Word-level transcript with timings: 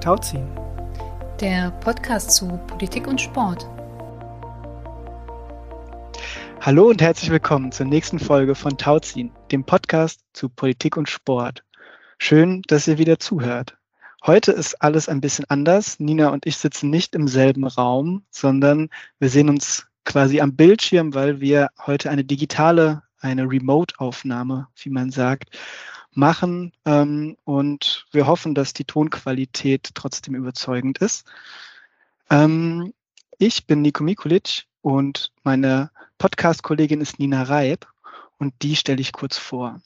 Tauziehen. 0.00 0.48
Der 1.40 1.70
Podcast 1.70 2.30
zu 2.30 2.58
Politik 2.66 3.06
und 3.06 3.20
Sport. 3.20 3.68
Hallo 6.62 6.88
und 6.88 7.02
herzlich 7.02 7.30
willkommen 7.30 7.70
zur 7.70 7.84
nächsten 7.84 8.18
Folge 8.18 8.54
von 8.54 8.78
Tauziehen, 8.78 9.30
dem 9.52 9.64
Podcast 9.64 10.22
zu 10.32 10.48
Politik 10.48 10.96
und 10.96 11.10
Sport. 11.10 11.64
Schön, 12.16 12.62
dass 12.66 12.88
ihr 12.88 12.96
wieder 12.96 13.18
zuhört. 13.18 13.76
Heute 14.24 14.52
ist 14.52 14.80
alles 14.82 15.08
ein 15.08 15.20
bisschen 15.20 15.44
anders. 15.50 16.00
Nina 16.00 16.28
und 16.30 16.46
ich 16.46 16.56
sitzen 16.56 16.88
nicht 16.88 17.14
im 17.14 17.28
selben 17.28 17.66
Raum, 17.66 18.24
sondern 18.30 18.88
wir 19.18 19.28
sehen 19.28 19.50
uns 19.50 19.86
quasi 20.04 20.40
am 20.40 20.56
Bildschirm, 20.56 21.12
weil 21.12 21.40
wir 21.40 21.68
heute 21.86 22.08
eine 22.08 22.24
digitale, 22.24 23.02
eine 23.20 23.42
Remote-Aufnahme, 23.50 24.68
wie 24.82 24.90
man 24.90 25.10
sagt, 25.10 25.50
machen. 26.12 26.72
Ähm, 26.84 27.36
und 27.44 28.06
wir 28.12 28.26
hoffen, 28.26 28.54
dass 28.54 28.72
die 28.72 28.84
Tonqualität 28.84 29.90
trotzdem 29.94 30.34
überzeugend 30.34 30.98
ist. 30.98 31.26
Ähm, 32.30 32.92
ich 33.38 33.66
bin 33.66 33.82
Nico 33.82 34.02
Mikulic 34.02 34.64
und 34.82 35.32
meine 35.42 35.90
Podcast-Kollegin 36.18 37.00
ist 37.00 37.18
Nina 37.18 37.42
Reib 37.42 37.86
und 38.38 38.54
die 38.62 38.76
stelle 38.76 39.00
ich 39.00 39.12
kurz 39.12 39.38
vor. 39.38 39.80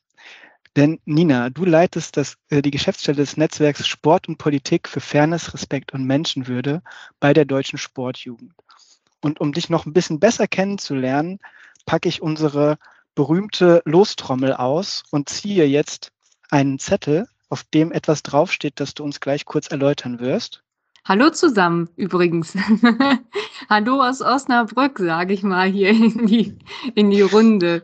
Denn 0.76 0.98
Nina, 1.04 1.50
du 1.50 1.64
leitest 1.64 2.16
das, 2.16 2.36
äh, 2.50 2.60
die 2.60 2.72
Geschäftsstelle 2.72 3.18
des 3.18 3.36
Netzwerks 3.36 3.86
Sport 3.86 4.28
und 4.28 4.38
Politik 4.38 4.88
für 4.88 5.00
Fairness, 5.00 5.54
Respekt 5.54 5.92
und 5.92 6.04
Menschenwürde 6.04 6.82
bei 7.20 7.32
der 7.32 7.44
Deutschen 7.44 7.78
Sportjugend. 7.78 8.52
Und 9.20 9.40
um 9.40 9.52
dich 9.52 9.70
noch 9.70 9.86
ein 9.86 9.92
bisschen 9.92 10.18
besser 10.18 10.48
kennenzulernen, 10.48 11.38
packe 11.86 12.08
ich 12.08 12.22
unsere 12.22 12.78
berühmte 13.14 13.82
Lostrommel 13.84 14.52
aus 14.54 15.04
und 15.10 15.28
ziehe 15.28 15.64
jetzt 15.64 16.10
einen 16.50 16.78
Zettel, 16.78 17.26
auf 17.48 17.64
dem 17.64 17.92
etwas 17.92 18.22
draufsteht, 18.22 18.80
das 18.80 18.94
du 18.94 19.04
uns 19.04 19.20
gleich 19.20 19.44
kurz 19.44 19.68
erläutern 19.68 20.18
wirst. 20.20 20.62
Hallo 21.04 21.30
zusammen 21.30 21.90
übrigens. 21.96 22.54
Hallo 23.68 24.02
aus 24.02 24.22
Osnabrück, 24.22 24.98
sage 24.98 25.34
ich 25.34 25.42
mal 25.42 25.68
hier 25.68 25.90
in 25.90 26.26
die, 26.26 26.58
in 26.94 27.10
die 27.10 27.20
Runde. 27.20 27.82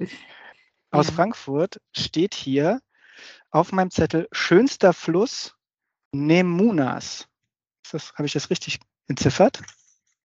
Aus 0.91 1.09
ja. 1.09 1.13
Frankfurt 1.13 1.81
steht 1.93 2.35
hier 2.35 2.81
auf 3.51 3.73
meinem 3.73 3.91
Zettel 3.91 4.27
schönster 4.33 4.93
Fluss 4.93 5.55
Nemunas. 6.13 7.29
Habe 8.15 8.27
ich 8.27 8.33
das 8.33 8.51
richtig 8.51 8.81
entziffert? 9.07 9.61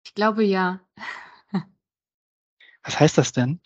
Ich 0.05 0.13
glaube 0.13 0.43
ja. 0.43 0.79
Was 2.83 2.99
heißt 2.99 3.17
das 3.17 3.31
denn? 3.31 3.61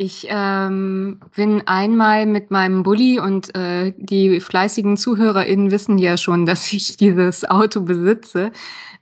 Ich 0.00 0.28
ähm, 0.30 1.18
bin 1.34 1.66
einmal 1.66 2.24
mit 2.24 2.52
meinem 2.52 2.84
Bulli 2.84 3.18
und 3.18 3.52
äh, 3.56 3.92
die 3.96 4.38
fleißigen 4.38 4.96
ZuhörerInnen 4.96 5.72
wissen 5.72 5.98
ja 5.98 6.16
schon, 6.16 6.46
dass 6.46 6.72
ich 6.72 6.96
dieses 6.96 7.44
Auto 7.50 7.80
besitze, 7.80 8.52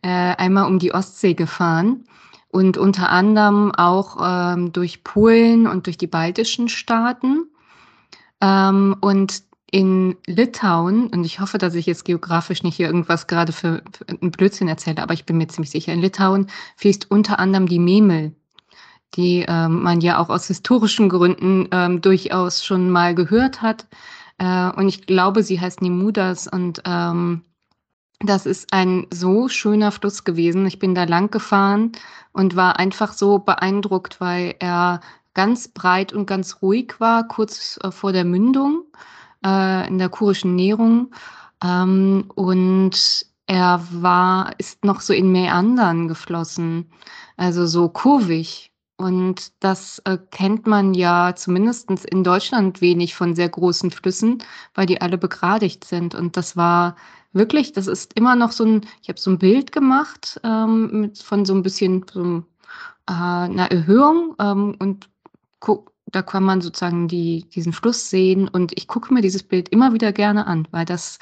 äh, 0.00 0.08
einmal 0.08 0.64
um 0.64 0.78
die 0.78 0.94
Ostsee 0.94 1.34
gefahren 1.34 2.05
und 2.48 2.78
unter 2.78 3.11
anderem 3.11 3.72
auch 3.74 4.17
ähm, 4.22 4.72
durch 4.72 5.05
Polen 5.05 5.67
und 5.67 5.84
durch 5.84 5.98
die 5.98 6.06
baltischen 6.06 6.70
Staaten. 6.70 7.44
Ähm, 8.41 8.97
und 9.02 9.42
in 9.70 10.17
Litauen, 10.27 11.08
und 11.08 11.24
ich 11.24 11.41
hoffe, 11.41 11.58
dass 11.58 11.74
ich 11.74 11.84
jetzt 11.84 12.06
geografisch 12.06 12.62
nicht 12.62 12.77
hier 12.77 12.86
irgendwas 12.86 13.27
gerade 13.27 13.52
für, 13.52 13.83
für 13.92 14.08
einen 14.08 14.30
Blödsinn 14.30 14.69
erzähle, 14.69 15.02
aber 15.02 15.12
ich 15.12 15.27
bin 15.27 15.36
mir 15.36 15.48
ziemlich 15.48 15.72
sicher, 15.72 15.92
in 15.92 16.00
Litauen 16.00 16.47
fließt 16.77 17.11
unter 17.11 17.39
anderem 17.39 17.67
die 17.67 17.80
Memel 17.80 18.34
die 19.14 19.44
ähm, 19.48 19.82
man 19.82 20.00
ja 20.00 20.18
auch 20.18 20.28
aus 20.28 20.46
historischen 20.46 21.08
Gründen 21.08 21.68
ähm, 21.70 22.00
durchaus 22.00 22.64
schon 22.64 22.90
mal 22.90 23.14
gehört 23.14 23.62
hat. 23.62 23.86
Äh, 24.38 24.70
und 24.72 24.88
ich 24.88 25.06
glaube, 25.06 25.42
sie 25.42 25.60
heißt 25.60 25.82
Nemudas 25.82 26.48
und 26.48 26.82
ähm, 26.84 27.42
das 28.20 28.46
ist 28.46 28.72
ein 28.72 29.06
so 29.12 29.48
schöner 29.48 29.92
Fluss 29.92 30.24
gewesen. 30.24 30.66
Ich 30.66 30.78
bin 30.78 30.95
da 30.95 31.05
lang 31.05 31.30
gefahren 31.30 31.92
und 32.33 32.56
war 32.56 32.78
einfach 32.78 33.12
so 33.12 33.39
beeindruckt, 33.39 34.20
weil 34.20 34.55
er 34.58 35.00
ganz 35.34 35.68
breit 35.68 36.12
und 36.12 36.27
ganz 36.27 36.62
ruhig 36.62 36.95
war, 36.98 37.28
kurz 37.28 37.78
äh, 37.83 37.90
vor 37.90 38.12
der 38.12 38.24
Mündung 38.24 38.84
äh, 39.45 39.86
in 39.86 39.98
der 39.98 40.08
kurischen 40.08 40.56
Näherung. 40.56 41.12
Ähm, 41.62 42.24
und 42.34 43.27
er 43.46 43.80
war, 43.90 44.52
ist 44.58 44.84
noch 44.84 45.00
so 45.00 45.12
in 45.12 45.30
Meandern 45.30 46.08
geflossen, 46.08 46.90
also 47.36 47.66
so 47.66 47.89
kurvig. 47.89 48.72
Und 48.96 49.52
das 49.61 50.01
äh, 50.05 50.17
kennt 50.30 50.67
man 50.67 50.95
ja 50.95 51.34
zumindest 51.36 51.90
in 51.90 52.24
Deutschland 52.24 52.80
wenig 52.80 53.14
von 53.14 53.34
sehr 53.34 53.48
großen 53.48 53.90
Flüssen, 53.90 54.42
weil 54.74 54.86
die 54.86 55.01
alle 55.01 55.18
begradigt 55.18 55.84
sind. 55.84 56.14
Und 56.14 56.36
das 56.36 56.57
war 56.57 56.96
wirklich, 57.33 57.73
das 57.73 57.86
ist 57.86 58.14
immer 58.14 58.36
noch 58.36 58.52
so 58.52 58.64
ein, 58.64 58.86
ich 59.02 59.08
habe 59.08 59.20
so 59.20 59.30
ein 59.30 59.39
Bild 59.39 59.73
gemacht 59.73 60.40
ähm, 60.45 61.01
mit, 61.02 61.18
von 61.18 61.45
so 61.45 61.55
ein 61.55 61.62
bisschen 61.62 62.05
so, 62.11 62.39
äh, 63.08 63.12
einer 63.12 63.70
Erhöhung 63.70 64.34
ähm, 64.39 64.77
und 64.79 65.11
guck, 65.61 65.92
da 66.07 66.23
kann 66.23 66.45
man 66.45 66.61
sozusagen 66.63 67.08
die, 67.08 67.46
diesen 67.55 67.73
Fluss 67.73 68.08
sehen. 68.11 68.48
Und 68.48 68.73
ich 68.78 68.89
gucke 68.89 69.13
mir 69.13 69.20
dieses 69.20 69.42
Bild 69.42 69.68
immer 69.70 69.92
wieder 69.92 70.13
gerne 70.13 70.46
an, 70.46 70.67
weil 70.70 70.86
das 70.86 71.18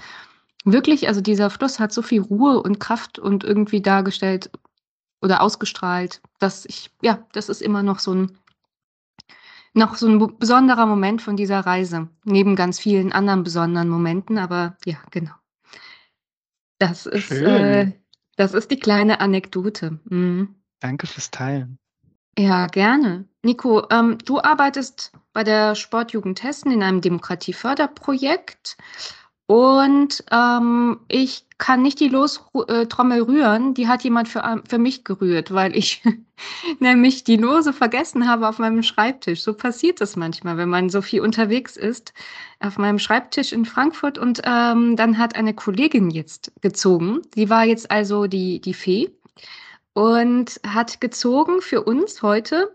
wirklich, 0.64 1.08
also 1.08 1.20
dieser 1.20 1.50
Fluss 1.50 1.80
hat 1.80 1.92
so 1.92 2.02
viel 2.02 2.20
Ruhe 2.20 2.62
und 2.62 2.80
Kraft 2.80 3.18
und 3.18 3.44
irgendwie 3.44 3.82
dargestellt, 3.82 4.50
oder 5.24 5.40
ausgestrahlt. 5.40 6.20
dass 6.38 6.66
ich, 6.66 6.90
ja, 7.00 7.26
das 7.32 7.48
ist 7.48 7.62
immer 7.62 7.82
noch 7.82 7.98
so 7.98 8.14
ein, 8.14 8.38
noch 9.72 9.96
so 9.96 10.06
ein 10.06 10.38
besonderer 10.38 10.86
Moment 10.86 11.22
von 11.22 11.36
dieser 11.36 11.60
Reise, 11.60 12.08
neben 12.24 12.54
ganz 12.54 12.78
vielen 12.78 13.12
anderen 13.12 13.42
besonderen 13.42 13.88
Momenten, 13.88 14.38
aber 14.38 14.76
ja, 14.84 14.98
genau. 15.10 15.32
Das 16.78 17.06
ist, 17.06 17.30
äh, 17.30 17.92
das 18.36 18.52
ist 18.52 18.70
die 18.70 18.78
kleine 18.78 19.20
Anekdote. 19.20 19.98
Mhm. 20.04 20.54
Danke 20.80 21.06
fürs 21.06 21.30
Teilen. 21.30 21.78
Ja, 22.38 22.66
gerne. 22.66 23.26
Nico, 23.42 23.86
ähm, 23.90 24.18
du 24.24 24.40
arbeitest 24.40 25.12
bei 25.32 25.44
der 25.44 25.74
Sportjugend 25.74 26.42
Hessen 26.42 26.72
in 26.72 26.82
einem 26.82 27.00
Demokratieförderprojekt 27.00 28.76
und 29.46 30.24
ähm, 30.30 31.00
ich 31.08 31.44
kann 31.58 31.82
nicht 31.82 32.00
die 32.00 32.08
Lostrommel 32.08 33.22
rühren, 33.22 33.74
die 33.74 33.88
hat 33.88 34.02
jemand 34.02 34.28
für, 34.28 34.40
ähm, 34.40 34.62
für 34.66 34.78
mich 34.78 35.04
gerührt, 35.04 35.52
weil 35.52 35.76
ich 35.76 36.02
nämlich 36.80 37.24
die 37.24 37.36
Lose 37.36 37.74
vergessen 37.74 38.26
habe 38.28 38.48
auf 38.48 38.58
meinem 38.58 38.82
Schreibtisch. 38.82 39.42
So 39.42 39.52
passiert 39.52 40.00
das 40.00 40.16
manchmal, 40.16 40.56
wenn 40.56 40.70
man 40.70 40.88
so 40.88 41.02
viel 41.02 41.20
unterwegs 41.20 41.76
ist, 41.76 42.14
auf 42.60 42.78
meinem 42.78 42.98
Schreibtisch 42.98 43.52
in 43.52 43.66
Frankfurt. 43.66 44.16
Und 44.16 44.40
ähm, 44.44 44.96
dann 44.96 45.18
hat 45.18 45.36
eine 45.36 45.54
Kollegin 45.54 46.10
jetzt 46.10 46.52
gezogen. 46.62 47.20
Sie 47.34 47.50
war 47.50 47.64
jetzt 47.64 47.90
also 47.90 48.26
die, 48.26 48.60
die 48.60 48.74
Fee 48.74 49.10
und 49.92 50.60
hat 50.66 51.00
gezogen 51.02 51.60
für 51.60 51.82
uns 51.82 52.22
heute 52.22 52.74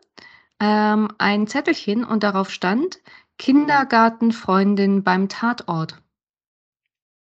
ähm, 0.60 1.10
ein 1.18 1.48
Zettelchen 1.48 2.04
und 2.04 2.24
darauf 2.24 2.52
stand 2.52 3.00
Kindergartenfreundin 3.40 5.04
beim 5.04 5.30
Tatort. 5.30 6.00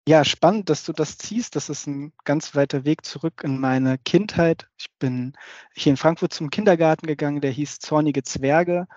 Ja, 0.08 0.26
spannend, 0.26 0.70
dass 0.70 0.84
du 0.84 0.92
das 0.92 1.18
ziehst. 1.18 1.56
Das 1.56 1.70
ist 1.70 1.88
ein 1.88 2.12
ganz 2.26 2.56
weiter 2.56 2.84
Weg 2.84 3.06
zurück 3.06 3.42
in 3.44 3.58
meine 3.60 3.98
Kindheit. 3.98 4.68
Ich 4.78 4.88
bin 5.00 5.34
hier 5.74 5.92
in 5.92 5.98
Frankfurt 5.98 6.34
zum 6.34 6.50
Kindergarten 6.50 7.08
gegangen, 7.08 7.40
der 7.40 7.52
hieß 7.52 7.80
Zornige 7.80 8.22
Zwerge. 8.24 8.88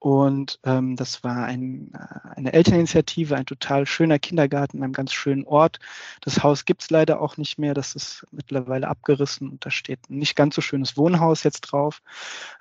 Und 0.00 0.58
ähm, 0.64 0.96
das 0.96 1.22
war 1.24 1.44
ein, 1.44 1.92
äh, 1.92 2.36
eine 2.36 2.54
Elterninitiative, 2.54 3.36
ein 3.36 3.44
total 3.44 3.84
schöner 3.84 4.18
Kindergarten 4.18 4.78
in 4.78 4.82
einem 4.82 4.94
ganz 4.94 5.12
schönen 5.12 5.44
Ort. 5.44 5.78
Das 6.22 6.42
Haus 6.42 6.64
gibt's 6.64 6.88
leider 6.88 7.20
auch 7.20 7.36
nicht 7.36 7.58
mehr. 7.58 7.74
Das 7.74 7.94
ist 7.94 8.26
mittlerweile 8.30 8.88
abgerissen 8.88 9.50
und 9.50 9.66
da 9.66 9.70
steht 9.70 10.08
ein 10.08 10.16
nicht 10.16 10.36
ganz 10.36 10.54
so 10.54 10.62
schönes 10.62 10.96
Wohnhaus 10.96 11.42
jetzt 11.42 11.60
drauf. 11.60 12.00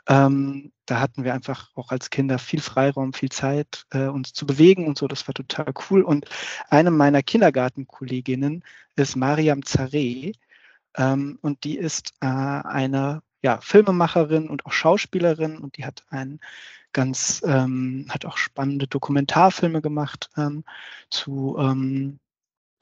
Ähm, 0.09 0.73
da 0.85 0.99
hatten 0.99 1.23
wir 1.23 1.33
einfach 1.33 1.69
auch 1.75 1.91
als 1.91 2.09
Kinder 2.09 2.39
viel 2.39 2.59
Freiraum, 2.59 3.13
viel 3.13 3.29
Zeit, 3.29 3.85
äh, 3.91 4.07
uns 4.07 4.33
zu 4.33 4.45
bewegen 4.45 4.85
und 4.85 4.97
so. 4.97 5.07
Das 5.07 5.25
war 5.25 5.33
total 5.33 5.73
cool. 5.89 6.01
Und 6.01 6.25
eine 6.69 6.91
meiner 6.91 7.23
Kindergartenkolleginnen 7.23 8.65
ist 8.97 9.15
Mariam 9.15 9.63
Zareh. 9.63 10.33
Ähm, 10.97 11.39
und 11.41 11.63
die 11.63 11.77
ist 11.77 12.11
äh, 12.19 12.25
eine 12.25 13.21
ja, 13.41 13.61
Filmemacherin 13.61 14.49
und 14.49 14.65
auch 14.65 14.73
Schauspielerin 14.73 15.57
und 15.57 15.77
die 15.77 15.85
hat 15.85 16.03
einen 16.09 16.41
ganz, 16.93 17.41
ähm, 17.45 18.05
hat 18.09 18.25
auch 18.25 18.37
spannende 18.37 18.87
Dokumentarfilme 18.87 19.81
gemacht 19.81 20.29
ähm, 20.37 20.63
zu, 21.09 21.57
ähm, 21.59 22.19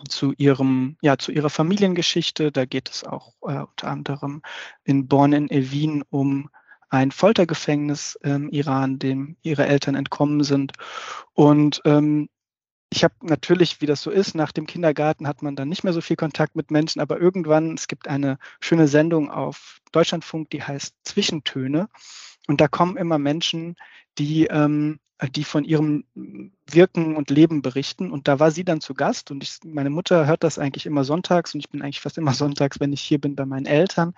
zu 0.07 0.33
ihrem, 0.37 0.97
ja, 1.01 1.17
zu 1.17 1.31
ihrer 1.31 1.49
Familiengeschichte. 1.49 2.51
Da 2.51 2.65
geht 2.65 2.89
es 2.89 3.03
auch 3.03 3.33
äh, 3.41 3.59
unter 3.59 3.87
anderem 3.87 4.41
in 4.83 5.07
Born 5.07 5.33
in 5.33 5.49
Evin 5.49 6.03
um 6.09 6.49
ein 6.89 7.11
Foltergefängnis 7.11 8.17
im 8.23 8.49
Iran, 8.49 8.99
dem 8.99 9.35
ihre 9.41 9.65
Eltern 9.67 9.95
entkommen 9.95 10.43
sind. 10.43 10.73
Und 11.33 11.81
ähm, 11.85 12.29
ich 12.89 13.03
habe 13.03 13.13
natürlich, 13.21 13.81
wie 13.81 13.85
das 13.85 14.01
so 14.01 14.09
ist, 14.11 14.33
nach 14.33 14.53
dem 14.53 14.65
Kindergarten 14.65 15.27
hat 15.27 15.41
man 15.41 15.55
dann 15.55 15.67
nicht 15.67 15.83
mehr 15.83 15.91
so 15.91 15.99
viel 15.99 16.15
Kontakt 16.15 16.55
mit 16.55 16.71
Menschen, 16.71 17.01
aber 17.01 17.19
irgendwann, 17.19 17.73
es 17.73 17.87
gibt 17.87 18.07
eine 18.07 18.39
schöne 18.61 18.87
Sendung 18.87 19.29
auf 19.29 19.79
Deutschlandfunk, 19.91 20.49
die 20.51 20.63
heißt 20.63 20.95
Zwischentöne. 21.03 21.89
Und 22.47 22.61
da 22.61 22.67
kommen 22.67 22.97
immer 22.97 23.19
Menschen, 23.19 23.75
die, 24.17 24.45
ähm, 24.47 24.99
die 25.35 25.43
von 25.43 25.63
ihrem 25.63 26.05
Wirken 26.69 27.15
und 27.15 27.29
Leben 27.29 27.61
berichten. 27.61 28.11
Und 28.11 28.27
da 28.27 28.39
war 28.39 28.51
sie 28.51 28.63
dann 28.63 28.81
zu 28.81 28.93
Gast 28.93 29.31
und 29.31 29.43
ich, 29.43 29.59
meine 29.65 29.89
Mutter 29.89 30.25
hört 30.25 30.43
das 30.43 30.59
eigentlich 30.59 30.85
immer 30.85 31.03
sonntags 31.03 31.53
und 31.53 31.59
ich 31.59 31.69
bin 31.69 31.81
eigentlich 31.81 32.01
fast 32.01 32.17
immer 32.17 32.33
sonntags, 32.33 32.79
wenn 32.79 32.93
ich 32.93 33.01
hier 33.01 33.19
bin 33.19 33.35
bei 33.35 33.45
meinen 33.45 33.65
Eltern. 33.65 34.13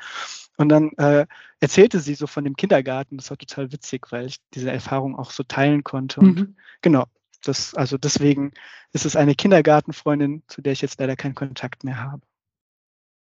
Und 0.57 0.69
dann 0.69 0.91
äh, 0.97 1.25
erzählte 1.59 1.99
sie 1.99 2.15
so 2.15 2.27
von 2.27 2.43
dem 2.43 2.55
Kindergarten. 2.55 3.17
Das 3.17 3.29
war 3.29 3.37
total 3.37 3.71
witzig, 3.71 4.11
weil 4.11 4.25
ich 4.25 4.37
diese 4.53 4.71
Erfahrung 4.71 5.15
auch 5.17 5.31
so 5.31 5.43
teilen 5.43 5.83
konnte. 5.83 6.19
Und 6.19 6.39
mhm. 6.39 6.55
genau, 6.81 7.05
das, 7.43 7.73
also 7.73 7.97
deswegen 7.97 8.51
ist 8.91 9.05
es 9.05 9.15
eine 9.15 9.35
Kindergartenfreundin, 9.35 10.43
zu 10.47 10.61
der 10.61 10.73
ich 10.73 10.81
jetzt 10.81 10.99
leider 10.99 11.15
keinen 11.15 11.35
Kontakt 11.35 11.83
mehr 11.83 12.01
habe. 12.01 12.21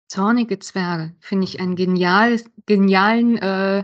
Zornige 0.07 0.59
Zwerge 0.59 1.13
finde 1.19 1.45
ich 1.45 1.59
einen 1.59 1.75
genial, 1.75 2.39
genialen, 2.65 3.37
äh, 3.37 3.83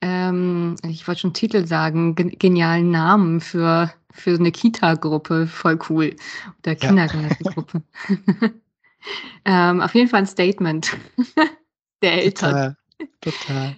ähm, 0.00 0.76
ich 0.84 1.06
wollte 1.06 1.20
schon 1.20 1.34
Titel 1.34 1.66
sagen, 1.66 2.14
genialen 2.14 2.90
Namen 2.90 3.40
für 3.40 3.92
für 4.12 4.34
eine 4.34 4.52
Kita-Gruppe 4.52 5.46
voll 5.46 5.78
cool. 5.88 6.16
Oder 6.60 6.74
Kindergartengruppe. 6.74 7.82
Ja. 8.08 8.50
ähm, 9.70 9.80
auf 9.80 9.94
jeden 9.94 10.08
Fall 10.08 10.20
ein 10.20 10.26
Statement 10.26 10.96
der 12.02 12.24
Eltern. 12.24 12.76
Total. 13.20 13.36
Total. 13.38 13.76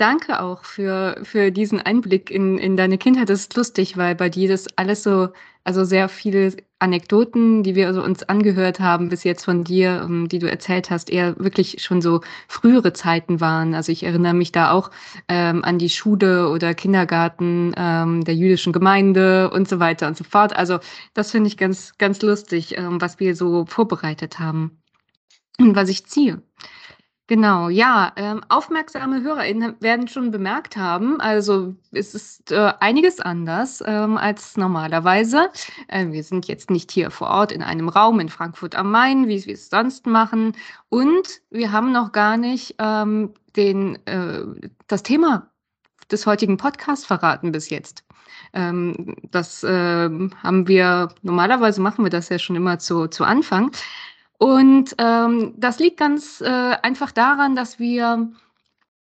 Danke 0.00 0.40
auch 0.40 0.64
für, 0.64 1.20
für 1.24 1.50
diesen 1.50 1.78
Einblick 1.78 2.30
in, 2.30 2.56
in 2.56 2.74
deine 2.74 2.96
Kindheit. 2.96 3.28
Das 3.28 3.40
ist 3.40 3.54
lustig, 3.54 3.98
weil 3.98 4.14
bei 4.14 4.30
dir 4.30 4.48
das 4.48 4.66
alles 4.78 5.02
so, 5.02 5.28
also 5.62 5.84
sehr 5.84 6.08
viele 6.08 6.56
Anekdoten, 6.78 7.62
die 7.62 7.74
wir 7.74 7.86
also 7.86 8.02
uns 8.02 8.22
angehört 8.22 8.80
haben 8.80 9.10
bis 9.10 9.24
jetzt 9.24 9.44
von 9.44 9.62
dir, 9.62 10.00
ähm, 10.02 10.26
die 10.26 10.38
du 10.38 10.50
erzählt 10.50 10.88
hast, 10.88 11.10
eher 11.10 11.38
wirklich 11.38 11.82
schon 11.82 12.00
so 12.00 12.22
frühere 12.48 12.94
Zeiten 12.94 13.42
waren. 13.42 13.74
Also 13.74 13.92
ich 13.92 14.02
erinnere 14.02 14.32
mich 14.32 14.52
da 14.52 14.70
auch 14.70 14.90
ähm, 15.28 15.62
an 15.66 15.76
die 15.78 15.90
Schule 15.90 16.48
oder 16.48 16.72
Kindergarten 16.72 17.74
ähm, 17.76 18.24
der 18.24 18.34
jüdischen 18.34 18.72
Gemeinde 18.72 19.50
und 19.50 19.68
so 19.68 19.80
weiter 19.80 20.06
und 20.06 20.16
so 20.16 20.24
fort. 20.24 20.56
Also 20.56 20.78
das 21.12 21.30
finde 21.30 21.48
ich 21.48 21.58
ganz, 21.58 21.98
ganz 21.98 22.22
lustig, 22.22 22.78
ähm, 22.78 23.02
was 23.02 23.20
wir 23.20 23.36
so 23.36 23.66
vorbereitet 23.66 24.38
haben 24.38 24.80
und 25.58 25.76
was 25.76 25.90
ich 25.90 26.06
ziehe. 26.06 26.42
Genau, 27.30 27.68
ja, 27.68 28.12
ähm, 28.16 28.40
aufmerksame 28.48 29.22
HörerInnen 29.22 29.76
werden 29.78 30.08
schon 30.08 30.32
bemerkt 30.32 30.76
haben, 30.76 31.20
also 31.20 31.76
es 31.92 32.12
ist 32.12 32.50
äh, 32.50 32.72
einiges 32.80 33.20
anders 33.20 33.80
ähm, 33.86 34.16
als 34.16 34.56
normalerweise. 34.56 35.48
Äh, 35.86 36.08
wir 36.10 36.24
sind 36.24 36.48
jetzt 36.48 36.70
nicht 36.70 36.90
hier 36.90 37.12
vor 37.12 37.28
Ort 37.28 37.52
in 37.52 37.62
einem 37.62 37.88
Raum 37.88 38.18
in 38.18 38.30
Frankfurt 38.30 38.74
am 38.74 38.90
Main, 38.90 39.28
wie 39.28 39.46
wir 39.46 39.54
es 39.54 39.70
sonst 39.70 40.08
machen. 40.08 40.56
Und 40.88 41.40
wir 41.50 41.70
haben 41.70 41.92
noch 41.92 42.10
gar 42.10 42.36
nicht 42.36 42.74
ähm, 42.80 43.32
den, 43.54 44.04
äh, 44.08 44.42
das 44.88 45.04
Thema 45.04 45.52
des 46.10 46.26
heutigen 46.26 46.56
Podcasts 46.56 47.06
verraten 47.06 47.52
bis 47.52 47.70
jetzt. 47.70 48.02
Ähm, 48.54 49.14
das 49.30 49.62
haben 49.62 50.66
wir, 50.66 51.10
normalerweise 51.22 51.80
machen 51.80 52.04
wir 52.04 52.10
das 52.10 52.28
ja 52.30 52.40
schon 52.40 52.56
immer 52.56 52.80
zu, 52.80 53.06
zu 53.06 53.22
Anfang. 53.22 53.70
Und 54.40 54.94
ähm, 54.96 55.52
das 55.58 55.78
liegt 55.80 55.98
ganz 55.98 56.40
äh, 56.40 56.46
einfach 56.46 57.12
daran, 57.12 57.54
dass 57.54 57.78
wir 57.78 58.32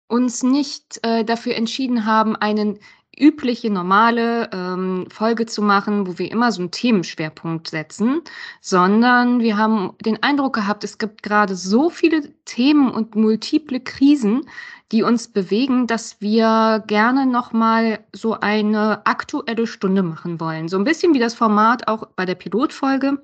uns 0.09 0.43
nicht 0.43 0.99
äh, 1.05 1.25
dafür 1.25 1.55
entschieden 1.55 2.07
haben, 2.07 2.35
einen 2.35 2.81
übliche, 3.17 3.71
normale 3.71 4.51
ähm, 4.53 5.07
Folge 5.11 5.47
zu 5.47 5.63
machen, 5.63 6.09
wo 6.09 6.19
wir 6.19 6.33
immer 6.33 6.51
so 6.51 6.63
einen 6.63 6.73
Themenschwerpunkt 6.73 7.69
setzen, 7.69 8.23
sondern 8.61 9.39
wir 9.39 9.57
haben 9.57 9.95
den 10.05 10.21
Eindruck 10.25 10.55
gehabt, 10.55 10.83
es 10.83 10.99
gibt 10.99 11.23
gerade 11.23 11.55
so 11.55 11.89
viele 11.89 12.35
Themen 12.45 12.91
und 12.91 13.15
multiple 13.15 13.79
Krisen, 13.79 14.45
die 14.91 15.05
uns 15.05 15.29
bewegen, 15.29 15.87
dass 15.87 16.21
wir 16.21 16.83
gerne 16.89 17.27
nochmal 17.27 18.01
so 18.13 18.41
eine 18.41 19.07
aktuelle 19.07 19.69
Stunde 19.69 20.03
machen 20.03 20.41
wollen. 20.41 20.67
So 20.69 20.79
ein 20.79 20.85
bisschen 20.85 21.15
wie 21.15 21.21
das 21.21 21.35
Format 21.35 21.87
auch 21.87 22.09
bei 22.17 22.25
der 22.25 22.35
Pilotfolge. 22.35 23.23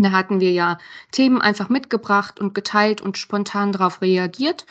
Da 0.00 0.12
hatten 0.12 0.38
wir 0.38 0.52
ja 0.52 0.78
Themen 1.10 1.40
einfach 1.40 1.70
mitgebracht 1.70 2.38
und 2.38 2.54
geteilt 2.54 3.00
und 3.00 3.18
spontan 3.18 3.72
darauf 3.72 4.00
reagiert. 4.00 4.64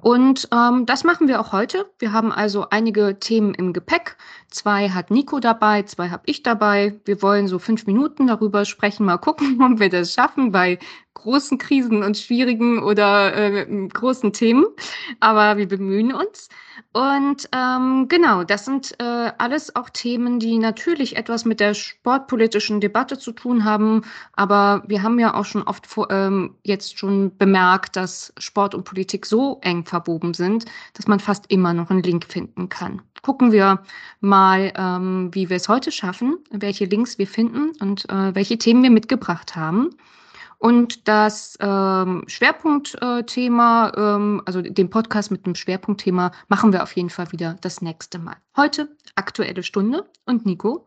Und 0.00 0.48
ähm, 0.52 0.86
das 0.86 1.02
machen 1.02 1.26
wir 1.26 1.40
auch 1.40 1.50
heute. 1.50 1.90
Wir 1.98 2.12
haben 2.12 2.30
also 2.30 2.68
einige 2.70 3.18
Themen 3.18 3.52
im 3.52 3.72
Gepäck. 3.72 4.16
Zwei 4.48 4.88
hat 4.90 5.10
Nico 5.10 5.40
dabei, 5.40 5.82
zwei 5.82 6.10
habe 6.10 6.22
ich 6.26 6.44
dabei. 6.44 7.00
Wir 7.04 7.20
wollen 7.20 7.48
so 7.48 7.58
fünf 7.58 7.86
Minuten 7.86 8.28
darüber 8.28 8.64
sprechen, 8.64 9.06
mal 9.06 9.18
gucken, 9.18 9.60
ob 9.72 9.80
wir 9.80 9.90
das 9.90 10.14
schaffen 10.14 10.52
bei 10.52 10.78
großen 11.22 11.58
Krisen 11.58 12.02
und 12.02 12.16
schwierigen 12.16 12.82
oder 12.82 13.34
äh, 13.36 13.88
großen 13.88 14.32
Themen. 14.32 14.64
Aber 15.20 15.56
wir 15.56 15.68
bemühen 15.68 16.12
uns. 16.12 16.48
Und 16.92 17.48
ähm, 17.52 18.08
genau, 18.08 18.42
das 18.42 18.64
sind 18.64 18.94
äh, 18.98 19.32
alles 19.38 19.76
auch 19.76 19.90
Themen, 19.90 20.40
die 20.40 20.58
natürlich 20.58 21.16
etwas 21.16 21.44
mit 21.44 21.60
der 21.60 21.74
sportpolitischen 21.74 22.80
Debatte 22.80 23.18
zu 23.18 23.32
tun 23.32 23.64
haben. 23.64 24.02
Aber 24.32 24.82
wir 24.86 25.02
haben 25.02 25.18
ja 25.18 25.34
auch 25.34 25.44
schon 25.44 25.62
oft 25.62 25.86
vor, 25.86 26.10
ähm, 26.10 26.56
jetzt 26.64 26.98
schon 26.98 27.36
bemerkt, 27.36 27.96
dass 27.96 28.32
Sport 28.38 28.74
und 28.74 28.84
Politik 28.84 29.26
so 29.26 29.58
eng 29.62 29.84
verwoben 29.84 30.34
sind, 30.34 30.64
dass 30.94 31.06
man 31.06 31.20
fast 31.20 31.44
immer 31.48 31.74
noch 31.74 31.90
einen 31.90 32.02
Link 32.02 32.24
finden 32.24 32.68
kann. 32.68 33.02
Gucken 33.22 33.52
wir 33.52 33.82
mal, 34.20 34.72
ähm, 34.76 35.30
wie 35.32 35.50
wir 35.50 35.56
es 35.56 35.68
heute 35.68 35.92
schaffen, 35.92 36.38
welche 36.50 36.86
Links 36.86 37.18
wir 37.18 37.26
finden 37.26 37.72
und 37.80 38.08
äh, 38.08 38.34
welche 38.34 38.56
Themen 38.56 38.82
wir 38.82 38.90
mitgebracht 38.90 39.54
haben. 39.54 39.90
Und 40.60 41.08
das 41.08 41.56
ähm, 41.58 42.24
Schwerpunktthema, 42.26 43.92
ähm, 43.96 44.42
also 44.44 44.60
den 44.60 44.90
Podcast 44.90 45.30
mit 45.30 45.46
dem 45.46 45.54
Schwerpunktthema, 45.54 46.32
machen 46.48 46.74
wir 46.74 46.82
auf 46.82 46.94
jeden 46.94 47.08
Fall 47.08 47.32
wieder 47.32 47.56
das 47.62 47.80
nächste 47.80 48.18
Mal. 48.18 48.36
Heute 48.54 48.94
aktuelle 49.14 49.62
Stunde. 49.62 50.04
Und 50.26 50.44
Nico, 50.44 50.86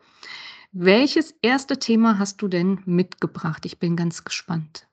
welches 0.74 1.34
erste 1.42 1.80
Thema 1.80 2.20
hast 2.20 2.40
du 2.44 2.48
denn 2.48 2.82
mitgebracht? 2.86 3.66
Ich 3.66 3.80
bin 3.80 3.96
ganz 3.96 4.24
gespannt. 4.24 4.88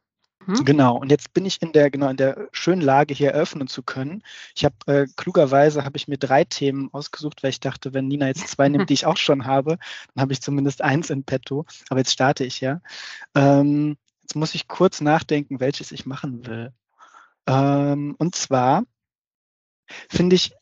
Hm? 0.47 0.65
Genau, 0.65 0.97
und 0.97 1.11
jetzt 1.11 1.35
bin 1.35 1.45
ich 1.45 1.61
in 1.61 1.73
der, 1.73 1.91
genau, 1.91 2.09
in 2.09 2.17
der 2.17 2.49
schönen 2.53 2.81
Lage, 2.81 3.13
hier 3.13 3.33
eröffnen 3.33 3.69
zu 3.69 3.83
können. 3.83 4.23
Ich 4.57 4.65
habe 4.65 4.77
äh, 4.87 5.07
klugerweise 5.15 5.85
habe 5.85 5.99
ich 5.99 6.09
mir 6.09 6.17
drei 6.17 6.45
Themen 6.45 6.89
ausgesucht, 6.93 7.43
weil 7.43 7.51
ich 7.51 7.61
dachte, 7.61 7.93
wenn 7.93 8.09
Nina 8.09 8.29
jetzt 8.29 8.49
zwei 8.49 8.71
nimmt, 8.71 8.89
die 8.89 8.95
ich 8.95 9.05
auch 9.05 9.19
schon 9.19 9.45
habe, 9.45 9.77
dann 10.15 10.23
habe 10.23 10.33
ich 10.33 10.41
zumindest 10.41 10.81
eins 10.81 11.11
in 11.11 11.25
petto. 11.25 11.67
Aber 11.91 12.01
jetzt 12.01 12.13
starte 12.13 12.47
ich 12.47 12.63
ja. 12.63 12.81
Ähm, 13.35 13.99
Jetzt 14.31 14.37
muss 14.37 14.55
ich 14.55 14.69
kurz 14.69 15.01
nachdenken, 15.01 15.59
welches 15.59 15.91
ich 15.91 16.07
machen 16.07 16.47
will. 16.47 16.73
Ähm, 17.49 18.15
und 18.17 18.37
zwar 18.37 18.85
finde 20.09 20.37
ich, 20.37 20.53